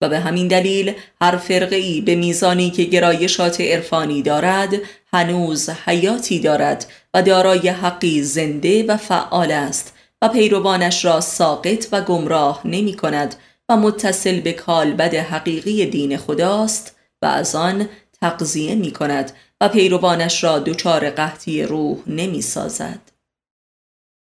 و 0.00 0.08
به 0.08 0.18
همین 0.18 0.48
دلیل 0.48 0.94
هر 1.20 1.36
فرقه 1.36 1.76
ای 1.76 2.00
به 2.00 2.14
میزانی 2.14 2.70
که 2.70 2.84
گرایشات 2.84 3.60
عرفانی 3.60 4.22
دارد 4.22 4.74
هنوز 5.12 5.70
حیاتی 5.70 6.40
دارد 6.40 6.86
و 7.14 7.22
دارای 7.22 7.68
حقی 7.68 8.22
زنده 8.22 8.86
و 8.86 8.96
فعال 8.96 9.52
است 9.52 9.94
و 10.22 10.28
پیروانش 10.28 11.04
را 11.04 11.20
ساقط 11.20 11.86
و 11.92 12.00
گمراه 12.00 12.60
نمی 12.64 12.96
کند 12.96 13.34
و 13.68 13.76
متصل 13.76 14.40
به 14.40 14.52
کالبد 14.52 15.14
حقیقی 15.14 15.86
دین 15.86 16.16
خداست 16.16 16.96
و 17.22 17.26
از 17.26 17.54
آن 17.54 17.88
تقضیه 18.20 18.74
می 18.74 18.90
کند 18.90 19.32
و 19.60 19.68
پیروانش 19.68 20.44
را 20.44 20.58
دچار 20.58 21.10
قحطی 21.10 21.62
روح 21.62 21.98
نمی 22.06 22.42
سازد. 22.42 23.17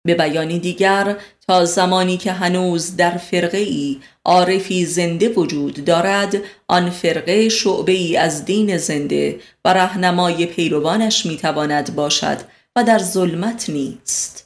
به 0.05 0.13
بیانی 0.13 0.59
دیگر 0.59 1.15
تا 1.47 1.65
زمانی 1.65 2.17
که 2.17 2.31
هنوز 2.31 2.95
در 2.95 3.17
فرقه 3.17 3.57
ای 3.57 3.97
عارفی 4.25 4.85
زنده 4.85 5.29
وجود 5.29 5.85
دارد 5.85 6.35
آن 6.67 6.89
فرقه 6.89 7.49
شعبه 7.49 7.91
ای 7.91 8.17
از 8.17 8.45
دین 8.45 8.77
زنده 8.77 9.39
و 9.65 9.73
رهنمای 9.73 10.45
پیروانش 10.45 11.25
می‌تواند 11.25 11.95
باشد 11.95 12.37
و 12.75 12.83
در 12.83 12.99
ظلمت 12.99 13.69
نیست. 13.69 14.45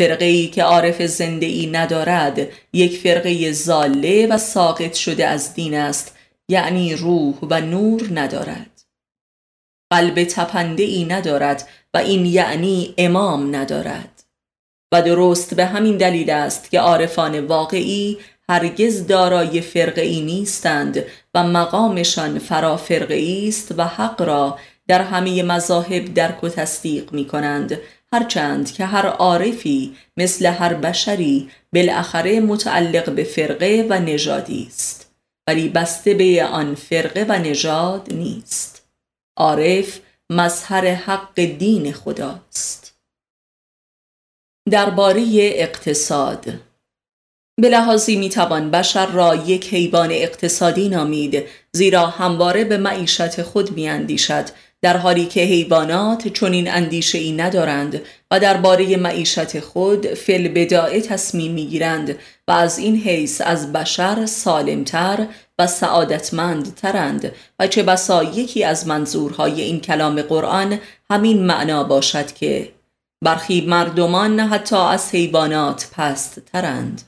فرقه 0.00 0.24
ای 0.24 0.48
که 0.48 0.62
عارف 0.62 1.02
زنده 1.02 1.46
ای 1.46 1.66
ندارد 1.66 2.48
یک 2.72 2.98
فرقه 2.98 3.52
زاله 3.52 4.26
و 4.26 4.38
ساقط 4.38 4.94
شده 4.94 5.26
از 5.26 5.54
دین 5.54 5.74
است 5.74 6.16
یعنی 6.48 6.94
روح 6.94 7.34
و 7.50 7.60
نور 7.60 8.08
ندارد. 8.14 8.82
قلب 9.92 10.24
تپنده 10.24 10.82
ای 10.82 11.04
ندارد 11.04 11.68
و 11.94 11.98
این 11.98 12.26
یعنی 12.26 12.94
امام 12.98 13.56
ندارد. 13.56 14.11
و 14.92 15.02
درست 15.02 15.54
به 15.54 15.64
همین 15.64 15.96
دلیل 15.96 16.30
است 16.30 16.70
که 16.70 16.80
عارفان 16.80 17.40
واقعی 17.40 18.18
هرگز 18.48 19.06
دارای 19.06 19.60
فرقه 19.60 20.02
ای 20.02 20.20
نیستند 20.20 21.04
و 21.34 21.44
مقامشان 21.44 22.38
فرا 22.38 22.76
فرقه 22.76 23.44
است 23.48 23.74
و 23.76 23.84
حق 23.84 24.22
را 24.22 24.58
در 24.88 25.02
همه 25.02 25.42
مذاهب 25.42 26.14
درک 26.14 26.44
و 26.44 26.48
تصدیق 26.48 27.12
می 27.12 27.24
کنند 27.24 27.78
هرچند 28.12 28.72
که 28.72 28.86
هر 28.86 29.06
عارفی 29.06 29.96
مثل 30.16 30.46
هر 30.46 30.74
بشری 30.74 31.50
بالاخره 31.72 32.40
متعلق 32.40 33.10
به 33.10 33.24
فرقه 33.24 33.86
و 33.90 33.98
نژادی 33.98 34.66
است. 34.68 35.12
ولی 35.48 35.68
بسته 35.68 36.14
به 36.14 36.44
آن 36.44 36.74
فرقه 36.74 37.26
و 37.28 37.38
نژاد 37.38 38.12
نیست. 38.12 38.82
عارف 39.36 40.00
مظهر 40.30 40.86
حق 40.86 41.40
دین 41.40 41.92
خداست 41.92 42.81
درباره 44.70 45.24
اقتصاد. 45.32 46.46
به 47.60 47.68
لحاظی 47.68 48.16
می‌توان 48.16 48.70
بشر 48.70 49.06
را 49.06 49.34
یک 49.34 49.74
حیوان 49.74 50.08
اقتصادی 50.10 50.88
نامید 50.88 51.44
زیرا 51.72 52.06
همواره 52.06 52.64
به 52.64 52.76
معیشت 52.76 53.42
خود 53.42 53.70
میاندیشد 53.70 54.44
در 54.82 54.96
حالی 54.96 55.26
که 55.26 55.40
حیوانات 55.40 56.28
چنین 56.28 56.70
اندیشه 56.70 57.18
ای 57.18 57.32
ندارند 57.32 58.02
و 58.30 58.40
درباره 58.40 58.96
معیشت 58.96 59.60
خود 59.60 60.06
فل 60.06 60.48
بداعه 60.48 61.00
تصمیم 61.00 61.52
می‌گیرند 61.52 62.18
و 62.48 62.52
از 62.52 62.78
این 62.78 62.96
حیث 62.96 63.40
از 63.44 63.72
بشر 63.72 64.26
سالمتر 64.26 65.26
و 65.58 65.66
سعادتمندترند 65.66 67.32
و 67.58 67.66
چه 67.66 67.82
بسا 67.82 68.24
یکی 68.24 68.64
از 68.64 68.86
منظورهای 68.86 69.60
این 69.60 69.80
کلام 69.80 70.22
قرآن 70.22 70.78
همین 71.10 71.46
معنا 71.46 71.84
باشد 71.84 72.32
که 72.32 72.72
برخی 73.22 73.60
مردمان 73.60 74.40
حتی 74.40 74.76
از 74.76 75.10
حیوانات 75.10 75.88
پست 75.92 76.42
ترند 76.52 77.02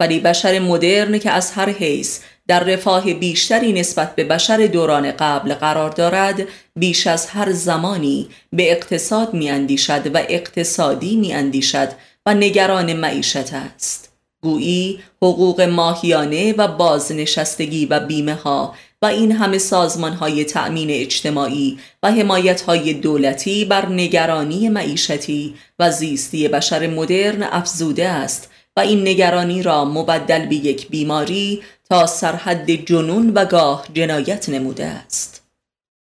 ولی 0.00 0.20
بشر 0.20 0.58
مدرن 0.58 1.18
که 1.18 1.30
از 1.30 1.52
هر 1.52 1.70
حیث 1.70 2.20
در 2.48 2.64
رفاه 2.64 3.14
بیشتری 3.14 3.72
نسبت 3.72 4.14
به 4.14 4.24
بشر 4.24 4.56
دوران 4.72 5.12
قبل 5.12 5.54
قرار 5.54 5.90
دارد 5.90 6.42
بیش 6.76 7.06
از 7.06 7.26
هر 7.26 7.52
زمانی 7.52 8.28
به 8.52 8.72
اقتصاد 8.72 9.34
می 9.34 9.50
اندیشد 9.50 10.14
و 10.14 10.22
اقتصادی 10.28 11.16
می 11.16 11.32
اندیشد 11.32 11.88
و 12.26 12.34
نگران 12.34 12.92
معیشت 12.92 13.52
است. 13.52 14.12
گویی 14.42 15.00
حقوق 15.22 15.60
ماهیانه 15.60 16.52
و 16.52 16.68
بازنشستگی 16.68 17.86
و 17.86 18.00
بیمه 18.00 18.34
ها 18.34 18.74
و 19.02 19.06
این 19.06 19.32
همه 19.32 19.58
سازمان 19.58 20.12
های 20.12 20.44
تأمین 20.44 20.90
اجتماعی 20.90 21.78
و 22.02 22.12
حمایت 22.12 22.60
های 22.60 22.94
دولتی 22.94 23.64
بر 23.64 23.88
نگرانی 23.88 24.68
معیشتی 24.68 25.54
و 25.78 25.90
زیستی 25.90 26.48
بشر 26.48 26.86
مدرن 26.86 27.42
افزوده 27.42 28.08
است 28.08 28.50
و 28.76 28.80
این 28.80 29.08
نگرانی 29.08 29.62
را 29.62 29.84
مبدل 29.84 30.46
به 30.46 30.54
یک 30.54 30.88
بیماری 30.88 31.62
تا 31.88 32.06
سرحد 32.06 32.70
جنون 32.70 33.30
و 33.34 33.44
گاه 33.44 33.86
جنایت 33.94 34.48
نموده 34.48 34.84
است 34.84 35.42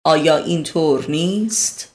آیا 0.05 0.36
این 0.36 0.62
طور 0.62 1.11
نیست؟ 1.11 1.88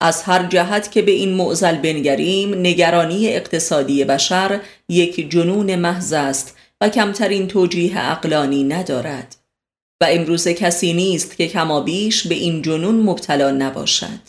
از 0.00 0.22
هر 0.22 0.46
جهت 0.46 0.92
که 0.92 1.02
به 1.02 1.12
این 1.12 1.34
معزل 1.34 1.76
بنگریم 1.76 2.54
نگرانی 2.54 3.28
اقتصادی 3.28 4.04
بشر 4.04 4.60
یک 4.88 5.30
جنون 5.30 5.74
محض 5.76 6.12
است 6.12 6.56
و 6.80 6.88
کمترین 6.88 7.48
توجیه 7.48 8.10
اقلانی 8.10 8.64
ندارد 8.64 9.39
و 10.00 10.06
امروز 10.08 10.48
کسی 10.48 10.92
نیست 10.92 11.36
که 11.36 11.48
کمابیش 11.48 12.26
به 12.26 12.34
این 12.34 12.62
جنون 12.62 12.94
مبتلا 12.94 13.50
نباشد. 13.50 14.20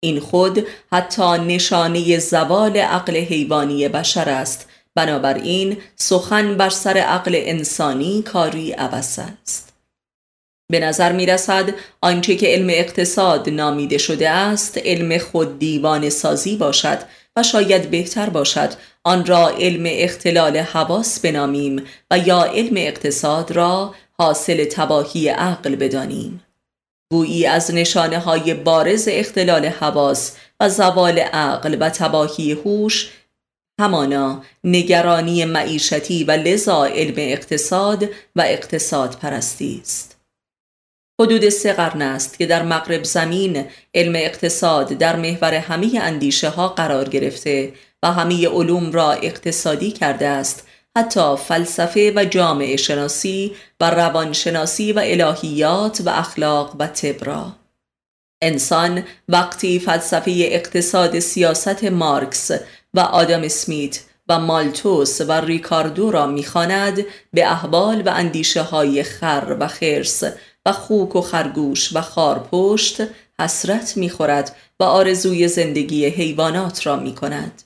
این 0.00 0.20
خود 0.20 0.66
حتی 0.92 1.38
نشانه 1.38 2.18
زوال 2.18 2.76
عقل 2.76 3.16
حیوانی 3.16 3.88
بشر 3.88 4.28
است. 4.28 4.68
بنابراین 4.94 5.76
سخن 5.96 6.56
بر 6.56 6.68
سر 6.68 6.96
عقل 6.98 7.32
انسانی 7.34 8.22
کاری 8.22 8.72
عبس 8.72 9.18
است. 9.18 9.74
به 10.70 10.80
نظر 10.80 11.12
می 11.12 11.26
رسد 11.26 11.74
آنچه 12.00 12.36
که 12.36 12.46
علم 12.46 12.66
اقتصاد 12.70 13.48
نامیده 13.50 13.98
شده 13.98 14.30
است 14.30 14.78
علم 14.78 15.18
خود 15.18 15.58
دیوان 15.58 16.10
سازی 16.10 16.56
باشد 16.56 16.98
و 17.36 17.42
شاید 17.42 17.90
بهتر 17.90 18.28
باشد 18.28 18.72
آن 19.04 19.26
را 19.26 19.48
علم 19.48 19.84
اختلال 19.86 20.56
حواس 20.56 21.20
بنامیم 21.20 21.82
و 22.10 22.18
یا 22.18 22.42
علم 22.42 22.76
اقتصاد 22.76 23.52
را 23.52 23.94
حاصل 24.18 24.64
تباهی 24.64 25.28
عقل 25.28 25.76
بدانیم. 25.76 26.44
گویی 27.12 27.46
از 27.46 27.74
نشانه 27.74 28.18
های 28.18 28.54
بارز 28.54 29.08
اختلال 29.10 29.66
حواس 29.66 30.36
و 30.60 30.68
زوال 30.68 31.18
عقل 31.18 31.76
و 31.80 31.90
تباهی 31.90 32.52
هوش 32.52 33.10
همانا 33.80 34.42
نگرانی 34.64 35.44
معیشتی 35.44 36.24
و 36.24 36.30
لذا 36.30 36.84
علم 36.84 37.14
اقتصاد 37.16 38.04
و 38.36 38.40
اقتصاد 38.46 39.14
پرستی 39.14 39.80
است. 39.82 40.14
حدود 41.20 41.48
سه 41.48 41.72
قرن 41.72 42.02
است 42.02 42.38
که 42.38 42.46
در 42.46 42.62
مغرب 42.62 43.04
زمین 43.04 43.64
علم 43.94 44.12
اقتصاد 44.16 44.88
در 44.88 45.16
محور 45.16 45.54
همه 45.54 45.98
اندیشه 46.02 46.48
ها 46.48 46.68
قرار 46.68 47.08
گرفته 47.08 47.72
و 48.02 48.12
همه 48.12 48.48
علوم 48.48 48.92
را 48.92 49.12
اقتصادی 49.12 49.92
کرده 49.92 50.26
است 50.26 50.66
حتی 50.96 51.36
فلسفه 51.36 52.12
و 52.16 52.24
جامعه 52.24 52.76
شناسی 52.76 53.52
و 53.80 53.90
روانشناسی 53.90 54.92
و 54.92 54.98
الهیات 54.98 56.00
و 56.06 56.08
اخلاق 56.08 56.76
و 56.78 56.86
تبرا 56.86 57.52
انسان 58.42 59.04
وقتی 59.28 59.78
فلسفه 59.78 60.32
اقتصاد 60.38 61.18
سیاست 61.18 61.84
مارکس 61.84 62.50
و 62.94 63.00
آدم 63.00 63.48
سمیت 63.48 64.00
و 64.28 64.40
مالتوس 64.40 65.20
و 65.20 65.32
ریکاردو 65.32 66.10
را 66.10 66.26
می‌خواند 66.26 67.04
به 67.32 67.46
احوال 67.46 68.02
و 68.02 68.08
اندیشه 68.08 68.62
های 68.62 69.02
خر 69.02 69.56
و 69.60 69.68
خرس 69.68 70.22
و 70.66 70.72
خوک 70.72 71.16
و 71.16 71.20
خرگوش 71.20 71.96
و 71.96 72.00
خارپشت 72.00 73.02
حسرت 73.40 73.96
می‌خورد 73.96 74.56
و 74.80 74.84
آرزوی 74.84 75.48
زندگی 75.48 76.06
حیوانات 76.06 76.86
را 76.86 76.96
می‌کند. 76.96 77.62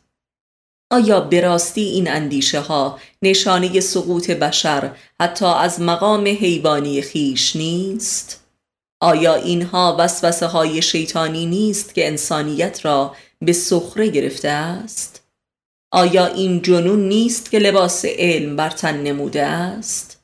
آیا 0.90 1.20
براستی 1.20 1.80
این 1.80 2.10
اندیشه 2.10 2.60
ها 2.60 2.98
نشانه 3.22 3.80
سقوط 3.80 4.30
بشر 4.30 4.96
حتی 5.20 5.46
از 5.46 5.80
مقام 5.80 6.26
حیوانی 6.26 7.02
خیش 7.02 7.56
نیست؟ 7.56 8.44
آیا 9.00 9.34
اینها 9.34 9.96
وسوسه 9.98 10.46
های 10.46 10.82
شیطانی 10.82 11.46
نیست 11.46 11.94
که 11.94 12.06
انسانیت 12.06 12.84
را 12.84 13.14
به 13.40 13.52
سخره 13.52 14.08
گرفته 14.08 14.48
است؟ 14.48 15.22
آیا 15.92 16.26
این 16.26 16.62
جنون 16.62 17.08
نیست 17.08 17.50
که 17.50 17.58
لباس 17.58 18.04
علم 18.04 18.56
بر 18.56 18.70
تن 18.70 19.02
نموده 19.02 19.42
است؟ 19.42 20.20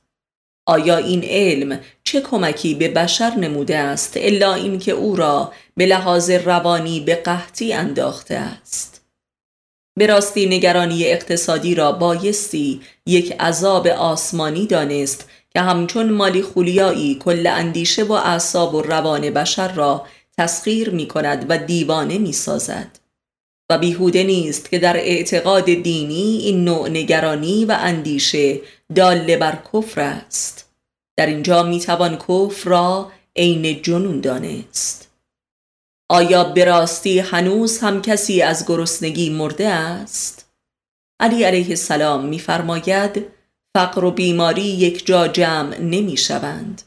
آیا 0.66 0.96
این 0.96 1.24
علم 1.24 1.80
چه 2.04 2.20
کمکی 2.20 2.74
به 2.74 2.88
بشر 2.88 3.34
نموده 3.34 3.78
است 3.78 4.12
الا 4.16 4.54
اینکه 4.54 4.92
او 4.92 5.16
را 5.16 5.52
به 5.76 5.86
لحاظ 5.86 6.30
روانی 6.30 7.00
به 7.00 7.14
قحطی 7.14 7.72
انداخته 7.72 8.34
است؟ 8.34 8.93
به 9.96 10.06
راستی 10.06 10.46
نگرانی 10.46 11.04
اقتصادی 11.04 11.74
را 11.74 11.92
بایستی 11.92 12.80
یک 13.06 13.32
عذاب 13.40 13.86
آسمانی 13.86 14.66
دانست 14.66 15.28
که 15.50 15.60
همچون 15.60 16.10
مالی 16.10 16.42
خولیایی 16.42 17.14
کل 17.14 17.46
اندیشه 17.46 18.04
و 18.04 18.12
اعصاب 18.12 18.74
و 18.74 18.82
روان 18.82 19.30
بشر 19.30 19.72
را 19.72 20.06
تسخیر 20.38 20.90
می 20.90 21.08
کند 21.08 21.46
و 21.48 21.58
دیوانه 21.58 22.18
می 22.18 22.32
سازد. 22.32 22.98
و 23.70 23.78
بیهوده 23.78 24.22
نیست 24.22 24.70
که 24.70 24.78
در 24.78 24.96
اعتقاد 24.96 25.64
دینی 25.64 26.38
این 26.42 26.64
نوع 26.64 26.88
نگرانی 26.88 27.64
و 27.64 27.76
اندیشه 27.80 28.60
داله 28.94 29.36
بر 29.36 29.58
کفر 29.72 30.00
است. 30.00 30.70
در 31.16 31.26
اینجا 31.26 31.62
می 31.62 31.80
توان 31.80 32.16
کفر 32.16 32.70
را 32.70 33.12
عین 33.36 33.82
جنون 33.82 34.20
دانست. 34.20 35.03
آیا 36.08 36.44
براستی 36.44 37.18
هنوز 37.18 37.78
هم 37.78 38.02
کسی 38.02 38.42
از 38.42 38.66
گرسنگی 38.66 39.30
مرده 39.30 39.68
است؟ 39.68 40.50
علی 41.20 41.44
علیه 41.44 41.68
السلام 41.68 42.24
میفرماید 42.24 43.26
فقر 43.76 44.04
و 44.04 44.10
بیماری 44.10 44.62
یک 44.62 45.06
جا 45.06 45.28
جمع 45.28 45.80
نمی 45.80 46.16
شوند. 46.16 46.82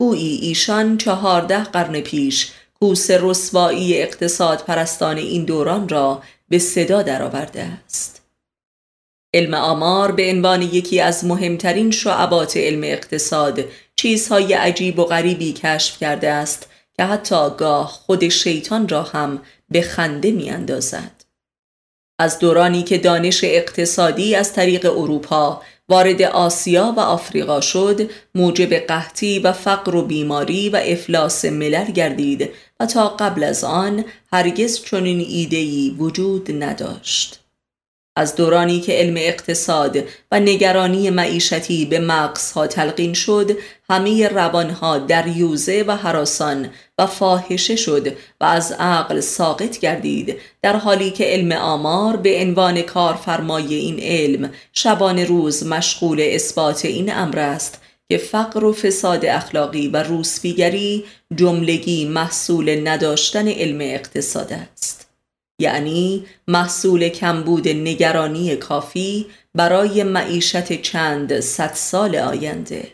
گویی 0.00 0.36
ایشان 0.36 0.98
چهارده 0.98 1.64
قرن 1.64 2.00
پیش 2.00 2.52
کوس 2.80 3.10
رسوایی 3.10 4.02
اقتصاد 4.02 4.64
پرستان 4.64 5.16
این 5.16 5.44
دوران 5.44 5.88
را 5.88 6.22
به 6.48 6.58
صدا 6.58 7.02
درآورده 7.02 7.62
است. 7.62 8.22
علم 9.34 9.54
آمار 9.54 10.12
به 10.12 10.30
عنوان 10.30 10.62
یکی 10.62 11.00
از 11.00 11.24
مهمترین 11.24 11.90
شعبات 11.90 12.56
علم 12.56 12.80
اقتصاد 12.84 13.64
چیزهای 13.96 14.54
عجیب 14.54 14.98
و 14.98 15.04
غریبی 15.04 15.52
کشف 15.52 15.98
کرده 15.98 16.30
است 16.30 16.70
که 16.98 17.04
حتی 17.04 17.50
گاه 17.58 17.86
خود 17.86 18.28
شیطان 18.28 18.88
را 18.88 19.02
هم 19.02 19.42
به 19.70 19.82
خنده 19.82 20.30
می 20.30 20.50
اندازد. 20.50 21.24
از 22.18 22.38
دورانی 22.38 22.82
که 22.82 22.98
دانش 22.98 23.44
اقتصادی 23.44 24.34
از 24.34 24.52
طریق 24.52 24.86
اروپا 24.86 25.62
وارد 25.88 26.22
آسیا 26.22 26.94
و 26.96 27.00
آفریقا 27.00 27.60
شد 27.60 28.10
موجب 28.34 28.74
قحطی 28.74 29.38
و 29.38 29.52
فقر 29.52 29.94
و 29.94 30.02
بیماری 30.02 30.68
و 30.68 30.76
افلاس 30.86 31.44
ملل 31.44 31.90
گردید 31.90 32.50
و 32.80 32.86
تا 32.86 33.08
قبل 33.08 33.44
از 33.44 33.64
آن 33.64 34.04
هرگز 34.32 34.84
چنین 34.84 35.20
ایدهی 35.20 35.96
وجود 35.98 36.62
نداشت 36.62 37.47
از 38.18 38.36
دورانی 38.36 38.80
که 38.80 38.92
علم 38.92 39.14
اقتصاد 39.16 39.96
و 40.32 40.40
نگرانی 40.40 41.10
معیشتی 41.10 41.84
به 41.84 41.98
مغزها 41.98 42.66
تلقین 42.66 43.14
شد 43.14 43.56
همه 43.90 44.28
روانها 44.28 45.06
یوزه 45.36 45.84
و 45.86 45.96
حراسان 45.96 46.70
و 46.98 47.06
فاحشه 47.06 47.76
شد 47.76 48.16
و 48.40 48.44
از 48.44 48.72
عقل 48.72 49.20
ساقط 49.20 49.78
گردید 49.78 50.36
در 50.62 50.76
حالی 50.76 51.10
که 51.10 51.24
علم 51.24 51.52
آمار 51.52 52.16
به 52.16 52.40
عنوان 52.40 52.82
کارفرمای 52.82 53.74
این 53.74 54.00
علم 54.00 54.50
شبان 54.72 55.18
روز 55.18 55.66
مشغول 55.66 56.20
اثبات 56.20 56.84
این 56.84 57.12
امر 57.14 57.38
است 57.38 57.80
که 58.08 58.18
فقر 58.18 58.64
و 58.64 58.72
فساد 58.72 59.24
اخلاقی 59.24 59.88
و 59.88 60.02
روسفیگری 60.02 61.04
جملگی 61.34 62.04
محصول 62.04 62.88
نداشتن 62.88 63.48
علم 63.48 63.80
اقتصاد 63.80 64.52
است. 64.52 65.07
یعنی 65.58 66.26
محصول 66.48 67.08
کمبود 67.08 67.68
نگرانی 67.68 68.56
کافی 68.56 69.26
برای 69.54 70.02
معیشت 70.02 70.82
چند 70.82 71.40
صد 71.40 71.72
سال 71.74 72.16
آینده. 72.16 72.92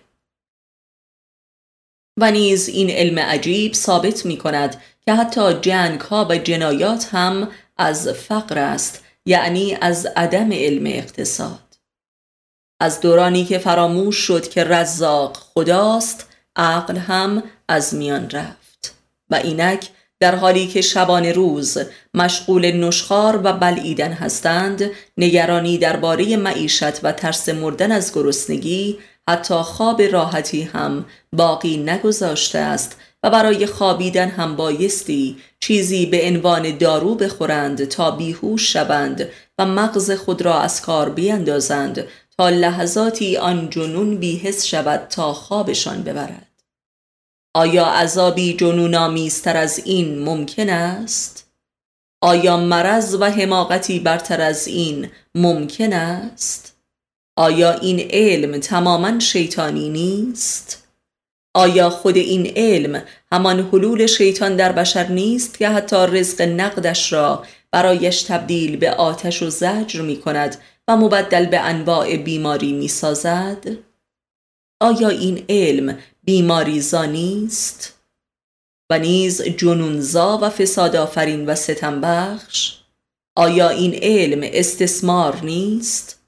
و 2.20 2.30
نیز 2.30 2.68
این 2.68 2.90
علم 2.90 3.18
عجیب 3.18 3.72
ثابت 3.72 4.26
می 4.26 4.38
کند 4.38 4.82
که 5.04 5.14
حتی 5.14 5.54
جنگ 5.54 6.00
ها 6.00 6.26
و 6.30 6.36
جنایات 6.38 7.08
هم 7.12 7.50
از 7.76 8.08
فقر 8.08 8.58
است 8.58 9.04
یعنی 9.26 9.76
از 9.80 10.06
عدم 10.06 10.52
علم 10.52 10.86
اقتصاد. 10.86 11.78
از 12.80 13.00
دورانی 13.00 13.44
که 13.44 13.58
فراموش 13.58 14.16
شد 14.16 14.48
که 14.48 14.64
رزاق 14.64 15.36
خداست 15.36 16.28
عقل 16.56 16.96
هم 16.96 17.42
از 17.68 17.94
میان 17.94 18.30
رفت. 18.30 18.94
و 19.30 19.34
اینک 19.34 19.90
در 20.24 20.34
حالی 20.34 20.66
که 20.66 20.80
شبان 20.80 21.26
روز 21.26 21.78
مشغول 22.14 22.72
نشخار 22.72 23.40
و 23.44 23.52
بلعیدن 23.52 24.12
هستند 24.12 24.90
نگرانی 25.18 25.78
درباره 25.78 26.36
معیشت 26.36 27.04
و 27.04 27.12
ترس 27.12 27.48
مردن 27.48 27.92
از 27.92 28.14
گرسنگی 28.14 28.98
حتی 29.28 29.54
خواب 29.54 30.02
راحتی 30.02 30.62
هم 30.62 31.04
باقی 31.32 31.76
نگذاشته 31.76 32.58
است 32.58 32.96
و 33.22 33.30
برای 33.30 33.66
خوابیدن 33.66 34.28
هم 34.28 34.56
بایستی 34.56 35.36
چیزی 35.60 36.06
به 36.06 36.26
عنوان 36.26 36.78
دارو 36.78 37.14
بخورند 37.14 37.84
تا 37.84 38.10
بیهوش 38.10 38.72
شوند 38.72 39.28
و 39.58 39.66
مغز 39.66 40.10
خود 40.10 40.42
را 40.42 40.60
از 40.60 40.80
کار 40.80 41.08
بیندازند 41.08 42.04
تا 42.38 42.48
لحظاتی 42.48 43.36
آن 43.36 43.70
جنون 43.70 44.16
بیهس 44.16 44.64
شود 44.64 45.06
تا 45.10 45.32
خوابشان 45.32 46.02
ببرد. 46.02 46.53
آیا 47.56 47.86
عذابی 47.86 48.54
جنونآمیزتر 48.54 49.56
از 49.56 49.82
این 49.84 50.18
ممکن 50.18 50.70
است؟ 50.70 51.50
آیا 52.22 52.56
مرض 52.56 53.16
و 53.20 53.24
حماقتی 53.24 53.98
برتر 53.98 54.40
از 54.40 54.68
این 54.68 55.10
ممکن 55.34 55.92
است؟ 55.92 56.76
آیا 57.36 57.72
این 57.72 58.08
علم 58.10 58.60
تماما 58.60 59.18
شیطانی 59.18 59.88
نیست؟ 59.88 60.84
آیا 61.54 61.90
خود 61.90 62.16
این 62.16 62.52
علم 62.56 63.02
همان 63.32 63.68
حلول 63.72 64.06
شیطان 64.06 64.56
در 64.56 64.72
بشر 64.72 65.06
نیست 65.08 65.58
که 65.58 65.68
حتی 65.68 65.96
رزق 65.96 66.42
نقدش 66.42 67.12
را 67.12 67.44
برایش 67.70 68.22
تبدیل 68.22 68.76
به 68.76 68.90
آتش 68.90 69.42
و 69.42 69.50
زجر 69.50 70.00
می 70.00 70.16
کند 70.16 70.56
و 70.88 70.96
مبدل 70.96 71.46
به 71.46 71.60
انواع 71.60 72.16
بیماری 72.16 72.72
می 72.72 72.88
سازد؟ 72.88 73.64
آیا 74.80 75.08
این 75.08 75.44
علم 75.48 75.98
بیماریزا 76.24 77.04
نیست؟ 77.04 77.94
و 78.90 78.98
نیز 78.98 79.42
جنونزا 79.42 80.38
و 80.42 80.50
فساد 80.50 80.96
آفرین 80.96 81.46
و 81.46 81.54
ستم 81.54 82.00
بخش؟ 82.00 82.78
آیا 83.36 83.68
این 83.68 83.94
علم 84.02 84.40
استثمار 84.52 85.40
نیست؟ 85.42 86.20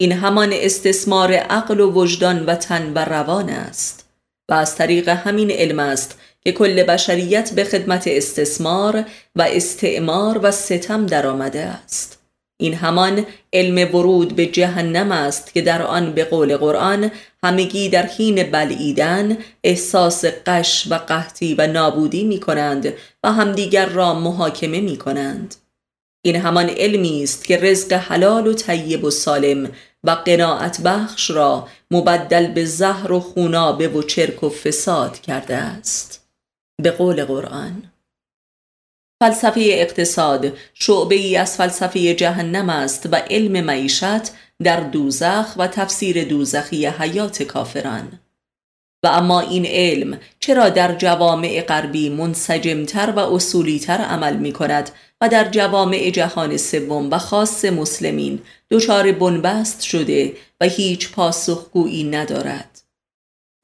این 0.00 0.12
همان 0.12 0.50
استثمار 0.52 1.32
عقل 1.32 1.80
و 1.80 1.92
وجدان 1.92 2.46
و 2.46 2.54
تن 2.54 2.92
و 2.92 2.98
روان 2.98 3.48
است 3.48 4.08
و 4.50 4.54
از 4.54 4.76
طریق 4.76 5.08
همین 5.08 5.50
علم 5.50 5.78
است 5.78 6.18
که 6.40 6.52
کل 6.52 6.82
بشریت 6.82 7.54
به 7.54 7.64
خدمت 7.64 8.04
استثمار 8.06 9.04
و 9.36 9.42
استعمار 9.42 10.40
و 10.42 10.50
ستم 10.50 11.06
درآمده 11.06 11.60
است 11.60 12.15
این 12.58 12.74
همان 12.74 13.26
علم 13.52 13.94
ورود 13.94 14.36
به 14.36 14.46
جهنم 14.46 15.12
است 15.12 15.54
که 15.54 15.62
در 15.62 15.82
آن 15.82 16.12
به 16.12 16.24
قول 16.24 16.56
قرآن 16.56 17.10
همگی 17.44 17.88
در 17.88 18.06
حین 18.06 18.50
بلعیدن 18.50 19.38
احساس 19.64 20.24
قش 20.24 20.86
و 20.90 20.94
قحطی 20.94 21.54
و 21.54 21.66
نابودی 21.66 22.24
می 22.24 22.40
کنند 22.40 22.92
و 23.24 23.32
همدیگر 23.32 23.86
را 23.86 24.14
محاکمه 24.14 24.80
می 24.80 24.96
کنند 24.96 25.54
این 26.24 26.36
همان 26.36 26.68
علمی 26.68 27.22
است 27.22 27.44
که 27.44 27.56
رزق 27.56 27.92
حلال 27.92 28.46
و 28.46 28.52
طیب 28.52 29.04
و 29.04 29.10
سالم 29.10 29.70
و 30.04 30.10
قناعت 30.10 30.80
بخش 30.80 31.30
را 31.30 31.68
مبدل 31.90 32.46
به 32.46 32.64
زهر 32.64 33.12
و 33.12 33.20
خونابه 33.20 33.88
و 33.88 34.02
چرک 34.02 34.42
و 34.42 34.48
فساد 34.48 35.20
کرده 35.20 35.56
است. 35.56 36.28
به 36.82 36.90
قول 36.90 37.24
قرآن 37.24 37.82
فلسفه 39.20 39.60
اقتصاد 39.64 40.52
شعبه 40.74 41.14
ای 41.14 41.36
از 41.36 41.56
فلسفه 41.56 42.14
جهنم 42.14 42.70
است 42.70 43.08
و 43.12 43.16
علم 43.16 43.64
معیشت 43.64 44.32
در 44.62 44.80
دوزخ 44.80 45.54
و 45.56 45.66
تفسیر 45.66 46.24
دوزخی 46.24 46.86
حیات 46.86 47.42
کافران. 47.42 48.20
و 49.02 49.08
اما 49.08 49.40
این 49.40 49.66
علم 49.66 50.18
چرا 50.40 50.68
در 50.68 50.94
جوامع 50.94 51.60
غربی 51.68 52.08
منسجمتر 52.08 53.10
و 53.10 53.18
اصولیتر 53.18 53.96
عمل 53.96 54.36
می 54.36 54.52
کند 54.52 54.90
و 55.20 55.28
در 55.28 55.48
جوامع 55.50 56.10
جهان 56.10 56.56
سوم 56.56 57.10
و 57.10 57.18
خاص 57.18 57.64
مسلمین 57.64 58.42
دچار 58.70 59.12
بنبست 59.12 59.82
شده 59.82 60.32
و 60.60 60.64
هیچ 60.64 61.12
پاسخگویی 61.12 62.04
ندارد؟ 62.04 62.80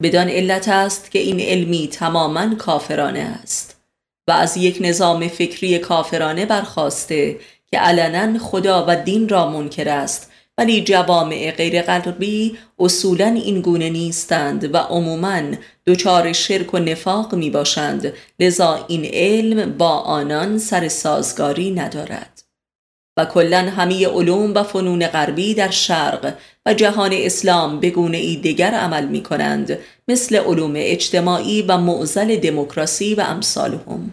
بدان 0.03 0.29
علت 0.29 0.67
است 0.67 1.11
که 1.11 1.19
این 1.19 1.39
علمی 1.39 1.87
تماما 1.87 2.55
کافرانه 2.55 3.19
است. 3.19 3.82
و 4.27 4.31
از 4.31 4.57
یک 4.57 4.77
نظام 4.81 5.27
فکری 5.27 5.79
کافرانه 5.79 6.45
برخواسته 6.45 7.39
که 7.71 7.79
علنا 7.79 8.39
خدا 8.39 8.85
و 8.87 8.95
دین 8.95 9.29
را 9.29 9.49
منکر 9.49 9.89
است 9.89 10.31
ولی 10.57 10.83
جوامع 10.83 11.51
غیر 11.51 11.81
غربی 11.81 12.57
اصولا 12.79 13.25
این 13.25 13.61
گونه 13.61 13.89
نیستند 13.89 14.73
و 14.73 14.77
عموما 14.77 15.41
دچار 15.87 16.33
شرک 16.33 16.73
و 16.73 16.77
نفاق 16.77 17.35
می 17.35 17.49
باشند 17.49 18.13
لذا 18.39 18.85
این 18.87 19.05
علم 19.05 19.77
با 19.77 19.89
آنان 19.89 20.57
سر 20.57 20.87
سازگاری 20.87 21.71
ندارد. 21.71 22.32
و 23.17 23.25
کلا 23.25 23.57
همه 23.57 24.07
علوم 24.07 24.53
و 24.53 24.63
فنون 24.63 25.07
غربی 25.07 25.53
در 25.53 25.69
شرق 25.69 26.33
و 26.65 26.73
جهان 26.73 27.13
اسلام 27.13 27.79
به 27.79 27.89
گونه 27.89 28.17
ای 28.17 28.35
دیگر 28.35 28.71
عمل 28.71 29.05
می 29.05 29.23
کنند 29.23 29.79
مثل 30.07 30.35
علوم 30.35 30.73
اجتماعی 30.75 31.61
و 31.61 31.77
معزل 31.77 32.35
دموکراسی 32.35 33.15
و 33.15 33.21
امثالهم. 33.21 34.11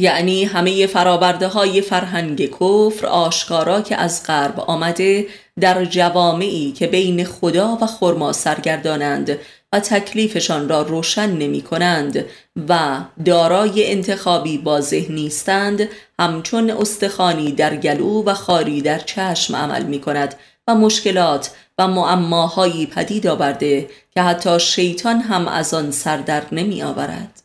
یعنی 0.00 0.44
همه 0.44 0.86
فرابرده 0.86 1.48
های 1.48 1.80
فرهنگ 1.80 2.46
کفر 2.46 3.06
آشکارا 3.06 3.80
که 3.80 3.96
از 3.96 4.26
غرب 4.26 4.60
آمده 4.60 5.26
در 5.60 5.84
جوامعی 5.84 6.72
که 6.72 6.86
بین 6.86 7.24
خدا 7.24 7.78
و 7.80 7.86
خرما 7.86 8.32
سرگردانند 8.32 9.38
و 9.74 9.80
تکلیفشان 9.80 10.68
را 10.68 10.82
روشن 10.82 11.30
نمی 11.30 11.62
کنند 11.62 12.24
و 12.68 13.00
دارای 13.24 13.92
انتخابی 13.92 14.58
واضح 14.58 15.06
نیستند 15.10 15.88
همچون 16.18 16.70
استخانی 16.70 17.52
در 17.52 17.76
گلو 17.76 18.24
و 18.24 18.34
خاری 18.34 18.82
در 18.82 18.98
چشم 18.98 19.56
عمل 19.56 19.82
می 19.82 20.00
کند 20.00 20.34
و 20.68 20.74
مشکلات 20.74 21.50
و 21.78 21.88
معماهایی 21.88 22.86
پدید 22.86 23.26
آورده 23.26 23.90
که 24.10 24.22
حتی 24.22 24.60
شیطان 24.60 25.20
هم 25.20 25.48
از 25.48 25.74
آن 25.74 25.90
سردر 25.90 26.42
نمی 26.52 26.82
آورد. 26.82 27.42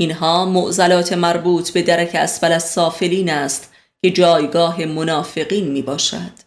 اینها 0.00 0.44
معضلات 0.44 1.12
مربوط 1.12 1.70
به 1.70 1.82
درک 1.82 2.10
اسفل 2.14 2.52
از 2.52 2.70
سافلین 2.70 3.30
است 3.30 3.72
که 4.02 4.10
جایگاه 4.10 4.84
منافقین 4.84 5.68
می 5.68 5.82
باشد. 5.82 6.45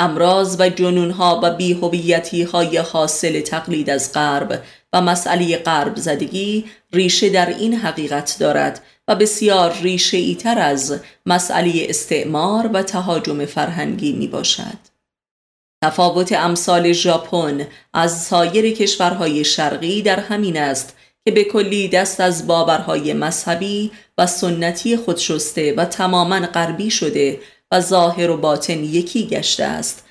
امراض 0.00 0.56
و 0.58 0.68
جنونها 0.68 1.40
و 1.42 1.50
بیهویتی 1.50 2.42
های 2.42 2.76
حاصل 2.76 3.40
تقلید 3.40 3.90
از 3.90 4.12
غرب 4.12 4.62
و 4.92 5.00
مسئله 5.00 5.56
غرب 5.56 5.96
زدگی 5.96 6.64
ریشه 6.92 7.28
در 7.28 7.48
این 7.48 7.74
حقیقت 7.74 8.36
دارد 8.40 8.82
و 9.08 9.14
بسیار 9.14 9.72
ریشه 9.82 10.16
ای 10.16 10.34
تر 10.34 10.58
از 10.58 11.00
مسئله 11.26 11.86
استعمار 11.88 12.70
و 12.72 12.82
تهاجم 12.82 13.44
فرهنگی 13.44 14.12
می 14.12 14.26
باشد. 14.26 14.90
تفاوت 15.84 16.32
امثال 16.32 16.92
ژاپن 16.92 17.66
از 17.92 18.22
سایر 18.22 18.74
کشورهای 18.74 19.44
شرقی 19.44 20.02
در 20.02 20.20
همین 20.20 20.56
است 20.56 20.96
که 21.24 21.30
به 21.30 21.44
کلی 21.44 21.88
دست 21.88 22.20
از 22.20 22.46
باورهای 22.46 23.12
مذهبی 23.12 23.90
و 24.18 24.26
سنتی 24.26 24.96
خود 24.96 25.16
شسته 25.16 25.74
و 25.76 25.84
تماما 25.84 26.40
غربی 26.40 26.90
شده 26.90 27.40
و 27.72 27.80
ظاهر 27.80 28.30
و 28.30 28.36
باطن 28.36 28.84
یکی 28.84 29.26
گشته 29.26 29.64
است 29.64 30.04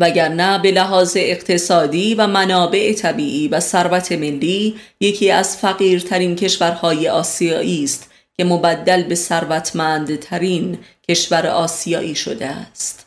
وگرنه 0.00 0.58
به 0.58 0.70
لحاظ 0.70 1.16
اقتصادی 1.20 2.14
و 2.14 2.26
منابع 2.26 2.92
طبیعی 2.92 3.48
و 3.48 3.60
ثروت 3.60 4.12
ملی 4.12 4.76
یکی 5.00 5.30
از 5.30 5.56
فقیرترین 5.56 6.36
کشورهای 6.36 7.08
آسیایی 7.08 7.84
است 7.84 8.10
که 8.36 8.44
مبدل 8.44 9.02
به 9.02 9.14
ثروتمندترین 9.14 10.78
کشور 11.08 11.46
آسیایی 11.46 12.14
شده 12.14 12.46
است 12.46 13.06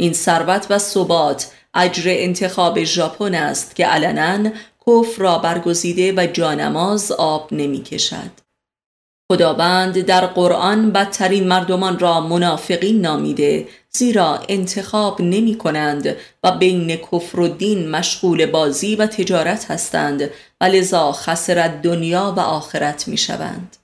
این 0.00 0.12
ثروت 0.12 0.66
و 0.70 0.78
ثبات 0.78 1.52
اجر 1.74 2.02
انتخاب 2.06 2.84
ژاپن 2.84 3.34
است 3.34 3.76
که 3.76 3.86
علنا 3.86 4.50
کفر 4.86 5.22
را 5.22 5.38
برگزیده 5.38 6.12
و 6.12 6.26
جانماز 6.26 7.12
آب 7.12 7.48
نمی 7.52 7.82
کشد. 7.82 8.30
خداوند 9.32 9.98
در 9.98 10.26
قرآن 10.26 10.90
بدترین 10.90 11.48
مردمان 11.48 11.98
را 11.98 12.20
منافقین 12.20 13.00
نامیده 13.00 13.68
زیرا 13.90 14.40
انتخاب 14.48 15.20
نمی 15.20 15.58
کنند 15.58 16.16
و 16.44 16.52
بین 16.52 16.96
کفر 16.96 17.40
و 17.40 17.48
دین 17.48 17.90
مشغول 17.90 18.46
بازی 18.46 18.96
و 18.96 19.06
تجارت 19.06 19.70
هستند 19.70 20.30
و 20.60 20.64
لذا 20.64 21.12
خسرت 21.12 21.82
دنیا 21.82 22.34
و 22.36 22.40
آخرت 22.40 23.08
می 23.08 23.16
شوند. 23.16 23.76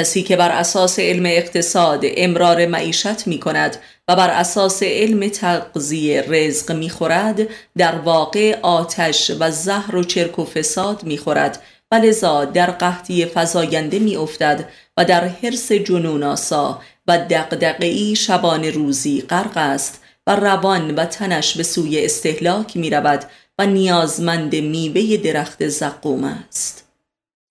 کسی 0.00 0.22
که 0.22 0.36
بر 0.36 0.50
اساس 0.50 0.98
علم 0.98 1.26
اقتصاد 1.26 2.04
امرار 2.04 2.66
معیشت 2.66 3.26
می 3.26 3.40
کند 3.40 3.76
و 4.08 4.16
بر 4.16 4.30
اساس 4.30 4.82
علم 4.82 5.28
تغذیه 5.28 6.24
رزق 6.28 6.72
می 6.72 6.90
خورد 6.90 7.40
در 7.76 7.94
واقع 7.94 8.58
آتش 8.62 9.30
و 9.40 9.50
زهر 9.50 9.96
و 9.96 10.04
چرک 10.04 10.38
و 10.38 10.44
فساد 10.44 11.04
می 11.04 11.18
خورد 11.18 11.62
و 11.90 11.94
لذا 11.94 12.44
در 12.44 12.70
قحطی 12.70 13.26
فزاینده 13.26 13.98
می 13.98 14.16
افتد 14.16 14.68
و 14.96 15.04
در 15.04 15.24
حرس 15.28 15.72
جنون 15.72 16.22
آسا 16.22 16.80
و 17.06 17.18
دقدقی 17.18 18.16
شبان 18.16 18.64
روزی 18.64 19.20
غرق 19.20 19.56
است 19.56 20.02
و 20.26 20.36
روان 20.36 20.94
و 20.94 21.04
تنش 21.04 21.56
به 21.56 21.62
سوی 21.62 22.04
استهلاک 22.04 22.76
می 22.76 22.90
رود 22.90 23.24
و 23.58 23.66
نیازمند 23.66 24.56
میوه 24.56 25.16
درخت 25.16 25.68
زقوم 25.68 26.24
است. 26.24 26.88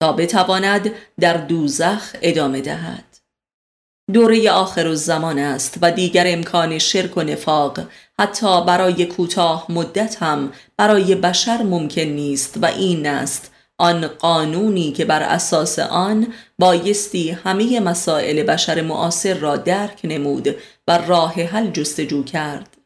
تا 0.00 0.12
بتواند 0.12 0.92
در 1.20 1.36
دوزخ 1.36 2.16
ادامه 2.22 2.60
دهد. 2.60 3.04
دوره 4.12 4.50
آخر 4.50 4.88
الزمان 4.88 5.38
است 5.38 5.78
و 5.82 5.90
دیگر 5.90 6.24
امکان 6.26 6.78
شرک 6.78 7.16
و 7.16 7.22
نفاق 7.22 7.80
حتی 8.18 8.64
برای 8.64 9.06
کوتاه 9.06 9.66
مدت 9.68 10.22
هم 10.22 10.52
برای 10.76 11.14
بشر 11.14 11.62
ممکن 11.62 12.02
نیست 12.02 12.58
و 12.62 12.66
این 12.66 13.06
است 13.06 13.53
آن 13.84 14.06
قانونی 14.06 14.92
که 14.92 15.04
بر 15.04 15.22
اساس 15.22 15.78
آن 15.78 16.32
بایستی 16.58 17.30
همه 17.30 17.80
مسائل 17.80 18.42
بشر 18.42 18.82
معاصر 18.82 19.34
را 19.34 19.56
درک 19.56 20.00
نمود 20.04 20.56
و 20.88 20.98
راه 20.98 21.32
حل 21.32 21.70
جستجو 21.70 22.24
کرد. 22.24 22.76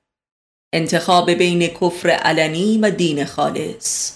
انتخاب 0.73 1.31
بین 1.31 1.67
کفر 1.67 2.11
علنی 2.11 2.79
و 2.79 2.91
دین 2.91 3.25
خالص. 3.25 4.13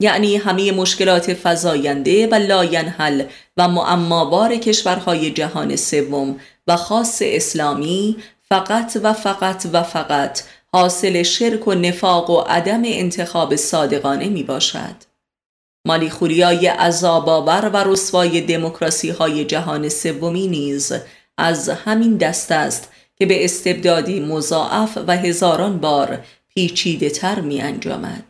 یعنی 0.00 0.36
همه 0.36 0.72
مشکلات 0.72 1.36
فزاینده 1.42 2.26
و 2.26 2.34
لاینحل 2.34 3.24
و 3.56 3.68
معمابار 3.68 4.56
کشورهای 4.56 5.30
جهان 5.30 5.76
سوم 5.76 6.40
و 6.66 6.76
خاص 6.76 7.22
اسلامی 7.24 8.16
فقط 8.48 8.98
و 9.02 9.12
فقط 9.12 9.66
و 9.72 9.82
فقط 9.82 10.42
حاصل 10.72 11.22
شرک 11.22 11.68
و 11.68 11.74
نفاق 11.74 12.30
و 12.30 12.40
عدم 12.40 12.82
انتخاب 12.84 13.56
صادقانه 13.56 14.28
می 14.28 14.42
باشد 14.42 15.11
مالی 15.84 16.10
خوریای 16.10 16.66
عذاباور 16.66 17.70
و 17.74 17.76
رسوای 17.76 18.40
دموکراسی 18.40 19.10
های 19.10 19.44
جهان 19.44 19.88
سومی 19.88 20.46
نیز 20.46 20.92
از 21.38 21.68
همین 21.68 22.16
دست 22.16 22.52
است 22.52 22.92
که 23.16 23.26
به 23.26 23.44
استبدادی 23.44 24.20
مضاعف 24.20 24.98
و 25.06 25.16
هزاران 25.16 25.78
بار 25.78 26.24
پیچیده 26.54 27.10
تر 27.10 27.40
می 27.40 27.60
انجامد. 27.60 28.24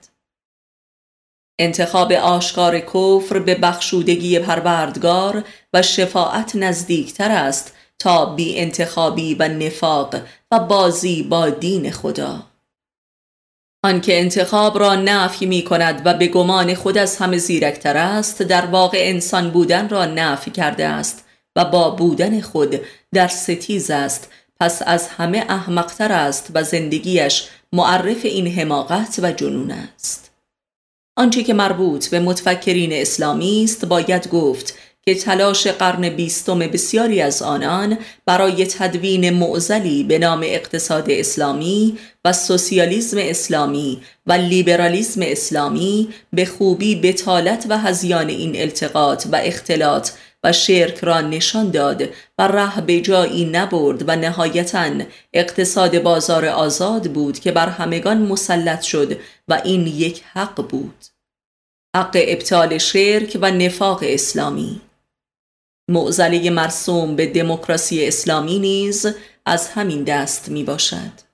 انتخاب 1.58 2.12
آشکار 2.12 2.80
کفر 2.80 3.38
به 3.38 3.54
بخشودگی 3.54 4.38
پروردگار 4.38 5.44
و 5.72 5.82
شفاعت 5.82 6.56
نزدیکتر 6.56 7.30
است 7.30 7.74
تا 7.98 8.26
بی 8.26 8.58
انتخابی 8.58 9.34
و 9.34 9.48
نفاق 9.48 10.14
و 10.50 10.58
بازی 10.58 11.22
با 11.22 11.50
دین 11.50 11.90
خدا 11.90 12.51
آنکه 13.84 14.20
انتخاب 14.20 14.78
را 14.78 14.94
نفی 14.94 15.46
می 15.46 15.64
کند 15.64 16.02
و 16.04 16.14
به 16.14 16.26
گمان 16.26 16.74
خود 16.74 16.98
از 16.98 17.16
همه 17.16 17.38
زیرکتر 17.38 17.96
است 17.96 18.42
در 18.42 18.66
واقع 18.66 18.98
انسان 19.00 19.50
بودن 19.50 19.88
را 19.88 20.06
نفی 20.06 20.50
کرده 20.50 20.86
است 20.86 21.24
و 21.56 21.64
با 21.64 21.90
بودن 21.90 22.40
خود 22.40 22.80
در 23.12 23.28
ستیز 23.28 23.90
است. 23.90 24.30
پس 24.60 24.82
از 24.86 25.08
همه 25.08 25.44
احمقتر 25.48 26.12
است 26.12 26.50
و 26.54 26.62
زندگیش 26.62 27.48
معرف 27.72 28.24
این 28.24 28.46
حماقت 28.46 29.18
و 29.22 29.32
جنون 29.32 29.70
است. 29.70 30.30
آنچه 31.16 31.42
که 31.42 31.54
مربوط 31.54 32.08
به 32.08 32.20
متفکرین 32.20 32.92
اسلامی 32.92 33.64
است 33.64 33.84
باید 33.84 34.28
گفت 34.28 34.74
که 35.04 35.14
تلاش 35.14 35.66
قرن 35.66 36.08
بیستم 36.08 36.58
بسیاری 36.58 37.20
از 37.20 37.42
آنان 37.42 37.98
برای 38.26 38.66
تدوین 38.66 39.30
معزلی 39.30 40.04
به 40.04 40.18
نام 40.18 40.40
اقتصاد 40.44 41.10
اسلامی 41.10 41.98
و 42.24 42.32
سوسیالیسم 42.32 43.16
اسلامی 43.20 44.02
و 44.26 44.32
لیبرالیسم 44.32 45.20
اسلامی 45.24 46.08
به 46.32 46.44
خوبی 46.44 47.00
بتالت 47.00 47.66
و 47.68 47.78
هزیان 47.78 48.28
این 48.28 48.60
التقاط 48.60 49.26
و 49.32 49.36
اختلاط 49.36 50.10
و 50.44 50.52
شرک 50.52 50.98
را 50.98 51.20
نشان 51.20 51.70
داد 51.70 52.02
و 52.38 52.48
ره 52.48 52.80
به 52.80 53.00
جایی 53.00 53.44
نبرد 53.44 54.08
و 54.08 54.16
نهایتا 54.16 54.90
اقتصاد 55.32 56.02
بازار 56.02 56.46
آزاد 56.46 57.12
بود 57.12 57.38
که 57.38 57.52
بر 57.52 57.68
همگان 57.68 58.18
مسلط 58.18 58.82
شد 58.82 59.20
و 59.48 59.60
این 59.64 59.86
یک 59.86 60.22
حق 60.32 60.68
بود. 60.68 61.04
حق 61.96 62.16
ابطال 62.28 62.78
شرک 62.78 63.38
و 63.40 63.50
نفاق 63.50 64.00
اسلامی. 64.02 64.80
معزله 65.92 66.50
مرسوم 66.50 67.16
به 67.16 67.26
دموکراسی 67.26 68.06
اسلامی 68.06 68.58
نیز 68.58 69.06
از 69.46 69.68
همین 69.68 70.04
دست 70.04 70.48
می 70.48 70.64
باشد 70.64 71.32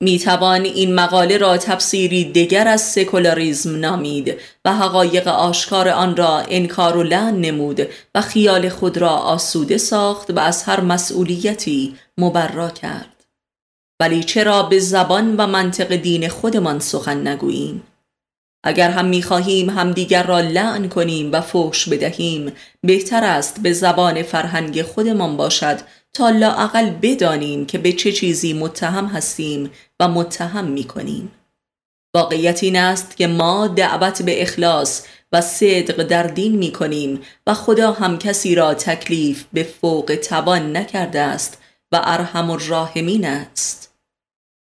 می 0.00 0.18
توان 0.18 0.64
این 0.64 0.94
مقاله 0.94 1.38
را 1.38 1.56
تفسیری 1.56 2.24
دیگر 2.24 2.68
از 2.68 2.82
سکولاریزم 2.82 3.76
نامید 3.80 4.36
و 4.64 4.72
حقایق 4.72 5.28
آشکار 5.28 5.88
آن 5.88 6.16
را 6.16 6.38
انکار 6.38 6.96
و 6.96 7.02
لعن 7.02 7.40
نمود 7.40 7.88
و 8.14 8.20
خیال 8.20 8.68
خود 8.68 8.98
را 8.98 9.10
آسوده 9.10 9.78
ساخت 9.78 10.30
و 10.30 10.38
از 10.38 10.62
هر 10.62 10.80
مسئولیتی 10.80 11.96
مبرا 12.18 12.70
کرد. 12.70 13.24
ولی 14.00 14.24
چرا 14.24 14.62
به 14.62 14.78
زبان 14.78 15.36
و 15.36 15.46
منطق 15.46 15.96
دین 15.96 16.28
خودمان 16.28 16.78
سخن 16.78 17.28
نگوییم؟ 17.28 17.82
اگر 18.66 18.90
هم 18.90 19.04
می‌خواهیم 19.04 19.70
همدیگر 19.70 20.22
را 20.22 20.40
لعن 20.40 20.88
کنیم 20.88 21.32
و 21.32 21.40
فحش 21.40 21.88
بدهیم 21.88 22.52
بهتر 22.82 23.24
است 23.24 23.62
به 23.62 23.72
زبان 23.72 24.22
فرهنگ 24.22 24.82
خودمان 24.82 25.36
باشد 25.36 25.78
تا 26.12 26.30
لاعقل 26.30 26.90
بدانیم 26.90 27.66
که 27.66 27.78
به 27.78 27.92
چه 27.92 28.12
چیزی 28.12 28.52
متهم 28.52 29.06
هستیم 29.06 29.70
و 30.00 30.08
متهم 30.08 30.64
می‌کنیم. 30.64 31.30
واقعیت 32.14 32.62
این 32.62 32.76
است 32.76 33.16
که 33.16 33.26
ما 33.26 33.66
دعوت 33.68 34.22
به 34.22 34.42
اخلاص 34.42 35.02
و 35.32 35.40
صدق 35.40 36.02
در 36.02 36.22
دین 36.22 36.56
می 36.56 36.72
کنیم 36.72 37.20
و 37.46 37.54
خدا 37.54 37.92
هم 37.92 38.18
کسی 38.18 38.54
را 38.54 38.74
تکلیف 38.74 39.44
به 39.52 39.62
فوق 39.62 40.18
توان 40.28 40.76
نکرده 40.76 41.20
است 41.20 41.58
و 41.92 42.00
ارحم 42.04 42.50
الراحمین 42.50 43.26
است. 43.26 43.94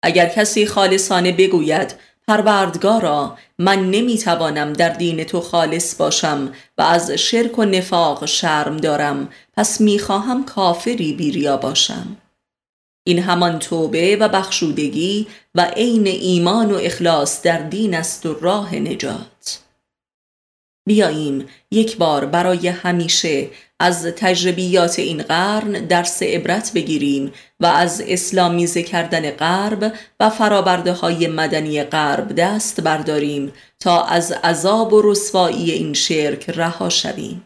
اگر 0.03 0.29
کسی 0.29 0.65
خالصانه 0.65 1.31
بگوید 1.31 1.95
پروردگارا 2.30 3.38
من 3.57 3.91
نمی‌توانم 3.91 4.73
در 4.73 4.89
دین 4.89 5.23
تو 5.23 5.41
خالص 5.41 5.95
باشم 5.95 6.53
و 6.77 6.82
از 6.82 7.11
شرک 7.11 7.59
و 7.59 7.65
نفاق 7.65 8.25
شرم 8.25 8.77
دارم. 8.77 9.30
پس 9.57 9.82
می‌خواهم 9.82 10.45
کافری 10.45 11.13
بیریا 11.13 11.57
باشم. 11.57 12.17
این 13.03 13.19
همان 13.19 13.59
توبه 13.59 14.15
و 14.15 14.30
بخشودگی 14.30 15.27
و 15.55 15.61
عین 15.61 16.07
ایمان 16.07 16.71
و 16.71 16.75
اخلاص 16.82 17.41
در 17.41 17.57
دین 17.57 17.95
است 17.95 18.25
و 18.25 18.34
راه 18.34 18.75
نجات. 18.75 19.59
بیاییم 20.88 21.45
یک 21.71 21.97
بار 21.97 22.25
برای 22.25 22.67
همیشه 22.67 23.47
از 23.80 24.05
تجربیات 24.05 24.99
این 24.99 25.23
قرن 25.23 25.71
درس 25.71 26.23
عبرت 26.23 26.71
بگیریم 26.75 27.32
و 27.59 27.65
از 27.65 28.03
اسلامیزه 28.07 28.84
کردن 28.84 29.32
غرب 29.32 29.93
و 30.19 30.30
فرابرده 30.30 30.93
های 30.93 31.27
مدنی 31.27 31.84
غرب 31.84 32.36
دست 32.36 32.82
برداریم 32.82 33.53
تا 33.80 34.03
از 34.03 34.32
عذاب 34.32 34.93
و 34.93 35.01
رسوایی 35.11 35.71
این 35.71 35.93
شرک 35.93 36.49
رها 36.49 36.89
شویم. 36.89 37.45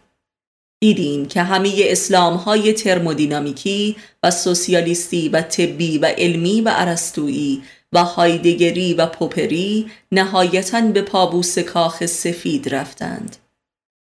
دیدیم 0.83 1.25
که 1.25 1.43
همه 1.43 1.73
اسلام 1.77 2.33
های 2.33 2.73
ترمودینامیکی 2.73 3.95
و 4.23 4.31
سوسیالیستی 4.31 5.29
و 5.29 5.41
طبی 5.41 5.97
و 5.97 6.05
علمی 6.05 6.61
و 6.61 6.69
عرستویی 6.69 7.63
و 7.93 8.03
هایدگری 8.03 8.93
و 8.93 9.05
پوپری 9.05 9.91
نهایتا 10.11 10.81
به 10.81 11.01
پابوس 11.01 11.59
کاخ 11.59 12.05
سفید 12.05 12.75
رفتند. 12.75 13.42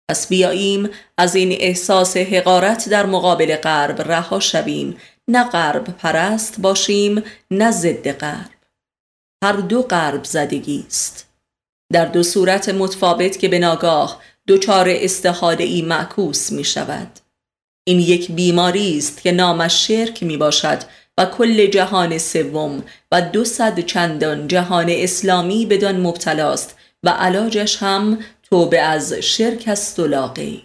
پس 0.09 0.28
بیاییم 0.28 0.90
از 1.18 1.34
این 1.34 1.57
احساس 1.61 2.16
حقارت 2.16 2.88
در 2.88 3.07
مقابل 3.07 3.57
غرب 3.57 4.03
رها 4.03 4.40
شویم. 4.40 4.96
نه 5.28 5.44
غرب 5.44 5.84
پرست 5.84 6.61
باشیم 6.61 7.22
نه 7.50 7.70
ضد 7.70 8.12
غرب. 8.12 8.50
هر 9.44 9.53
دو 9.53 9.82
غرب 9.82 10.24
زدگی 10.24 10.84
است. 10.86 11.28
در 11.92 12.05
دو 12.05 12.22
صورت 12.22 12.68
متفاوت 12.68 13.38
که 13.38 13.48
به 13.48 13.59
ناگاه 13.59 14.20
دچار 14.48 14.86
استحاده 14.88 15.64
ای 15.64 15.82
معکوس 15.82 16.53
می 16.53 16.64
شود. 16.64 17.20
این 17.84 18.00
یک 18.00 18.30
بیماری 18.30 18.98
است 18.98 19.22
که 19.22 19.32
نامش 19.32 19.86
شرک 19.86 20.22
می 20.22 20.36
باشد 20.36 20.78
و 21.18 21.24
کل 21.24 21.66
جهان 21.66 22.18
سوم 22.18 22.84
و 23.12 23.22
دو 23.22 23.44
صد 23.44 23.80
چندان 23.80 24.48
جهان 24.48 24.86
اسلامی 24.88 25.66
بدان 25.66 26.00
مبتلاست 26.00 26.76
و 27.03 27.09
علاجش 27.09 27.76
هم 27.76 28.18
توبه 28.53 28.80
از 28.80 29.12
شرک 29.12 29.64
است 29.66 29.98
و 29.98 30.07
لاغیر. 30.07 30.62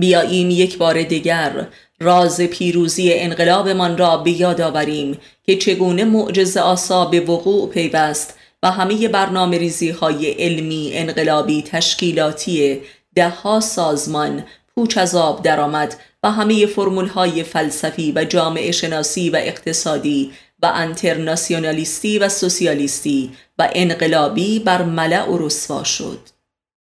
بیاییم 0.00 0.50
یک 0.50 0.78
بار 0.78 1.02
دیگر 1.02 1.68
راز 2.00 2.40
پیروزی 2.40 3.12
انقلابمان 3.12 3.98
را 3.98 4.16
به 4.16 4.30
یاد 4.30 4.60
آوریم 4.60 5.18
که 5.42 5.56
چگونه 5.56 6.04
معجز 6.04 6.56
آسا 6.56 7.04
به 7.04 7.20
وقوع 7.20 7.68
پیوست 7.68 8.38
و 8.62 8.70
همه 8.70 9.08
برنامه 9.08 9.58
ریزی 9.58 9.90
های 9.90 10.30
علمی 10.30 10.90
انقلابی 10.94 11.62
تشکیلاتی 11.62 12.80
دهها 13.14 13.60
سازمان 13.60 14.44
پوچ 14.74 14.98
از 14.98 15.14
آب 15.14 15.42
درآمد 15.42 15.96
و 16.22 16.30
همه 16.30 16.66
فرمول 16.66 17.06
های 17.06 17.42
فلسفی 17.42 18.12
و 18.12 18.24
جامعه 18.24 18.72
شناسی 18.72 19.30
و 19.30 19.36
اقتصادی 19.36 20.32
و 20.62 20.72
انترناسیونالیستی 20.74 22.18
و 22.18 22.28
سوسیالیستی 22.28 23.32
و 23.58 23.68
انقلابی 23.72 24.58
بر 24.58 24.82
ملع 24.82 25.28
و 25.30 25.46
رسوا 25.46 25.84
شد. 25.84 26.20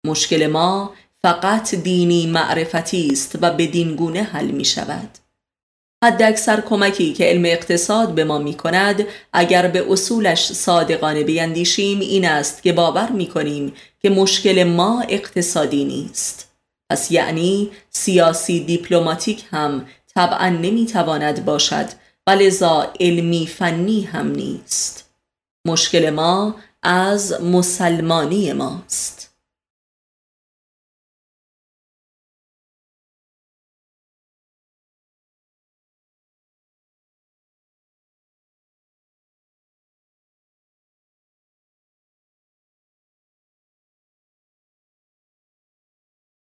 مشکل 0.06 0.48
ما 0.48 0.94
فقط 1.22 1.76
دینی 1.76 2.28
معرفتی 2.28 3.08
است 3.12 3.38
و 3.42 3.54
به 3.54 3.66
گونه 3.84 4.24
حل 4.24 4.46
می 4.46 4.66
شود. 4.66 5.10
حد 6.04 6.22
اکثر 6.22 6.62
کمکی 6.62 7.14
که 7.14 7.26
علم 7.26 7.46
اقتصاد 7.46 8.16
به 8.16 8.24
ما 8.24 8.38
می 8.38 8.54
کند 8.54 9.06
اگر 9.34 9.68
به 9.68 9.92
اصولش 9.92 10.54
صادقانه 10.54 11.24
بیندیشیم 11.24 12.00
این 12.00 12.26
است 12.26 12.64
که 12.64 12.74
باور 12.74 13.12
می 13.12 13.28
کنیم 13.28 13.74
که 14.02 14.10
مشکل 14.10 14.64
ما 14.64 15.04
اقتصادی 15.10 15.86
نیست. 15.86 16.52
پس 16.92 17.12
یعنی 17.12 17.72
سیاسی 17.90 18.60
دیپلماتیک 18.60 19.44
هم 19.52 19.86
طبعا 20.16 20.50
نمی 20.50 20.86
تواند 20.86 21.46
باشد 21.46 21.86
و 22.28 22.32
لذا 22.32 22.94
علمی 23.00 23.48
فنی 23.48 24.02
هم 24.02 24.32
نیست. 24.32 25.10
مشکل 25.68 26.10
ما 26.10 26.56
از 26.84 27.42
مسلمانی 27.42 28.54
ماست. 28.54 29.25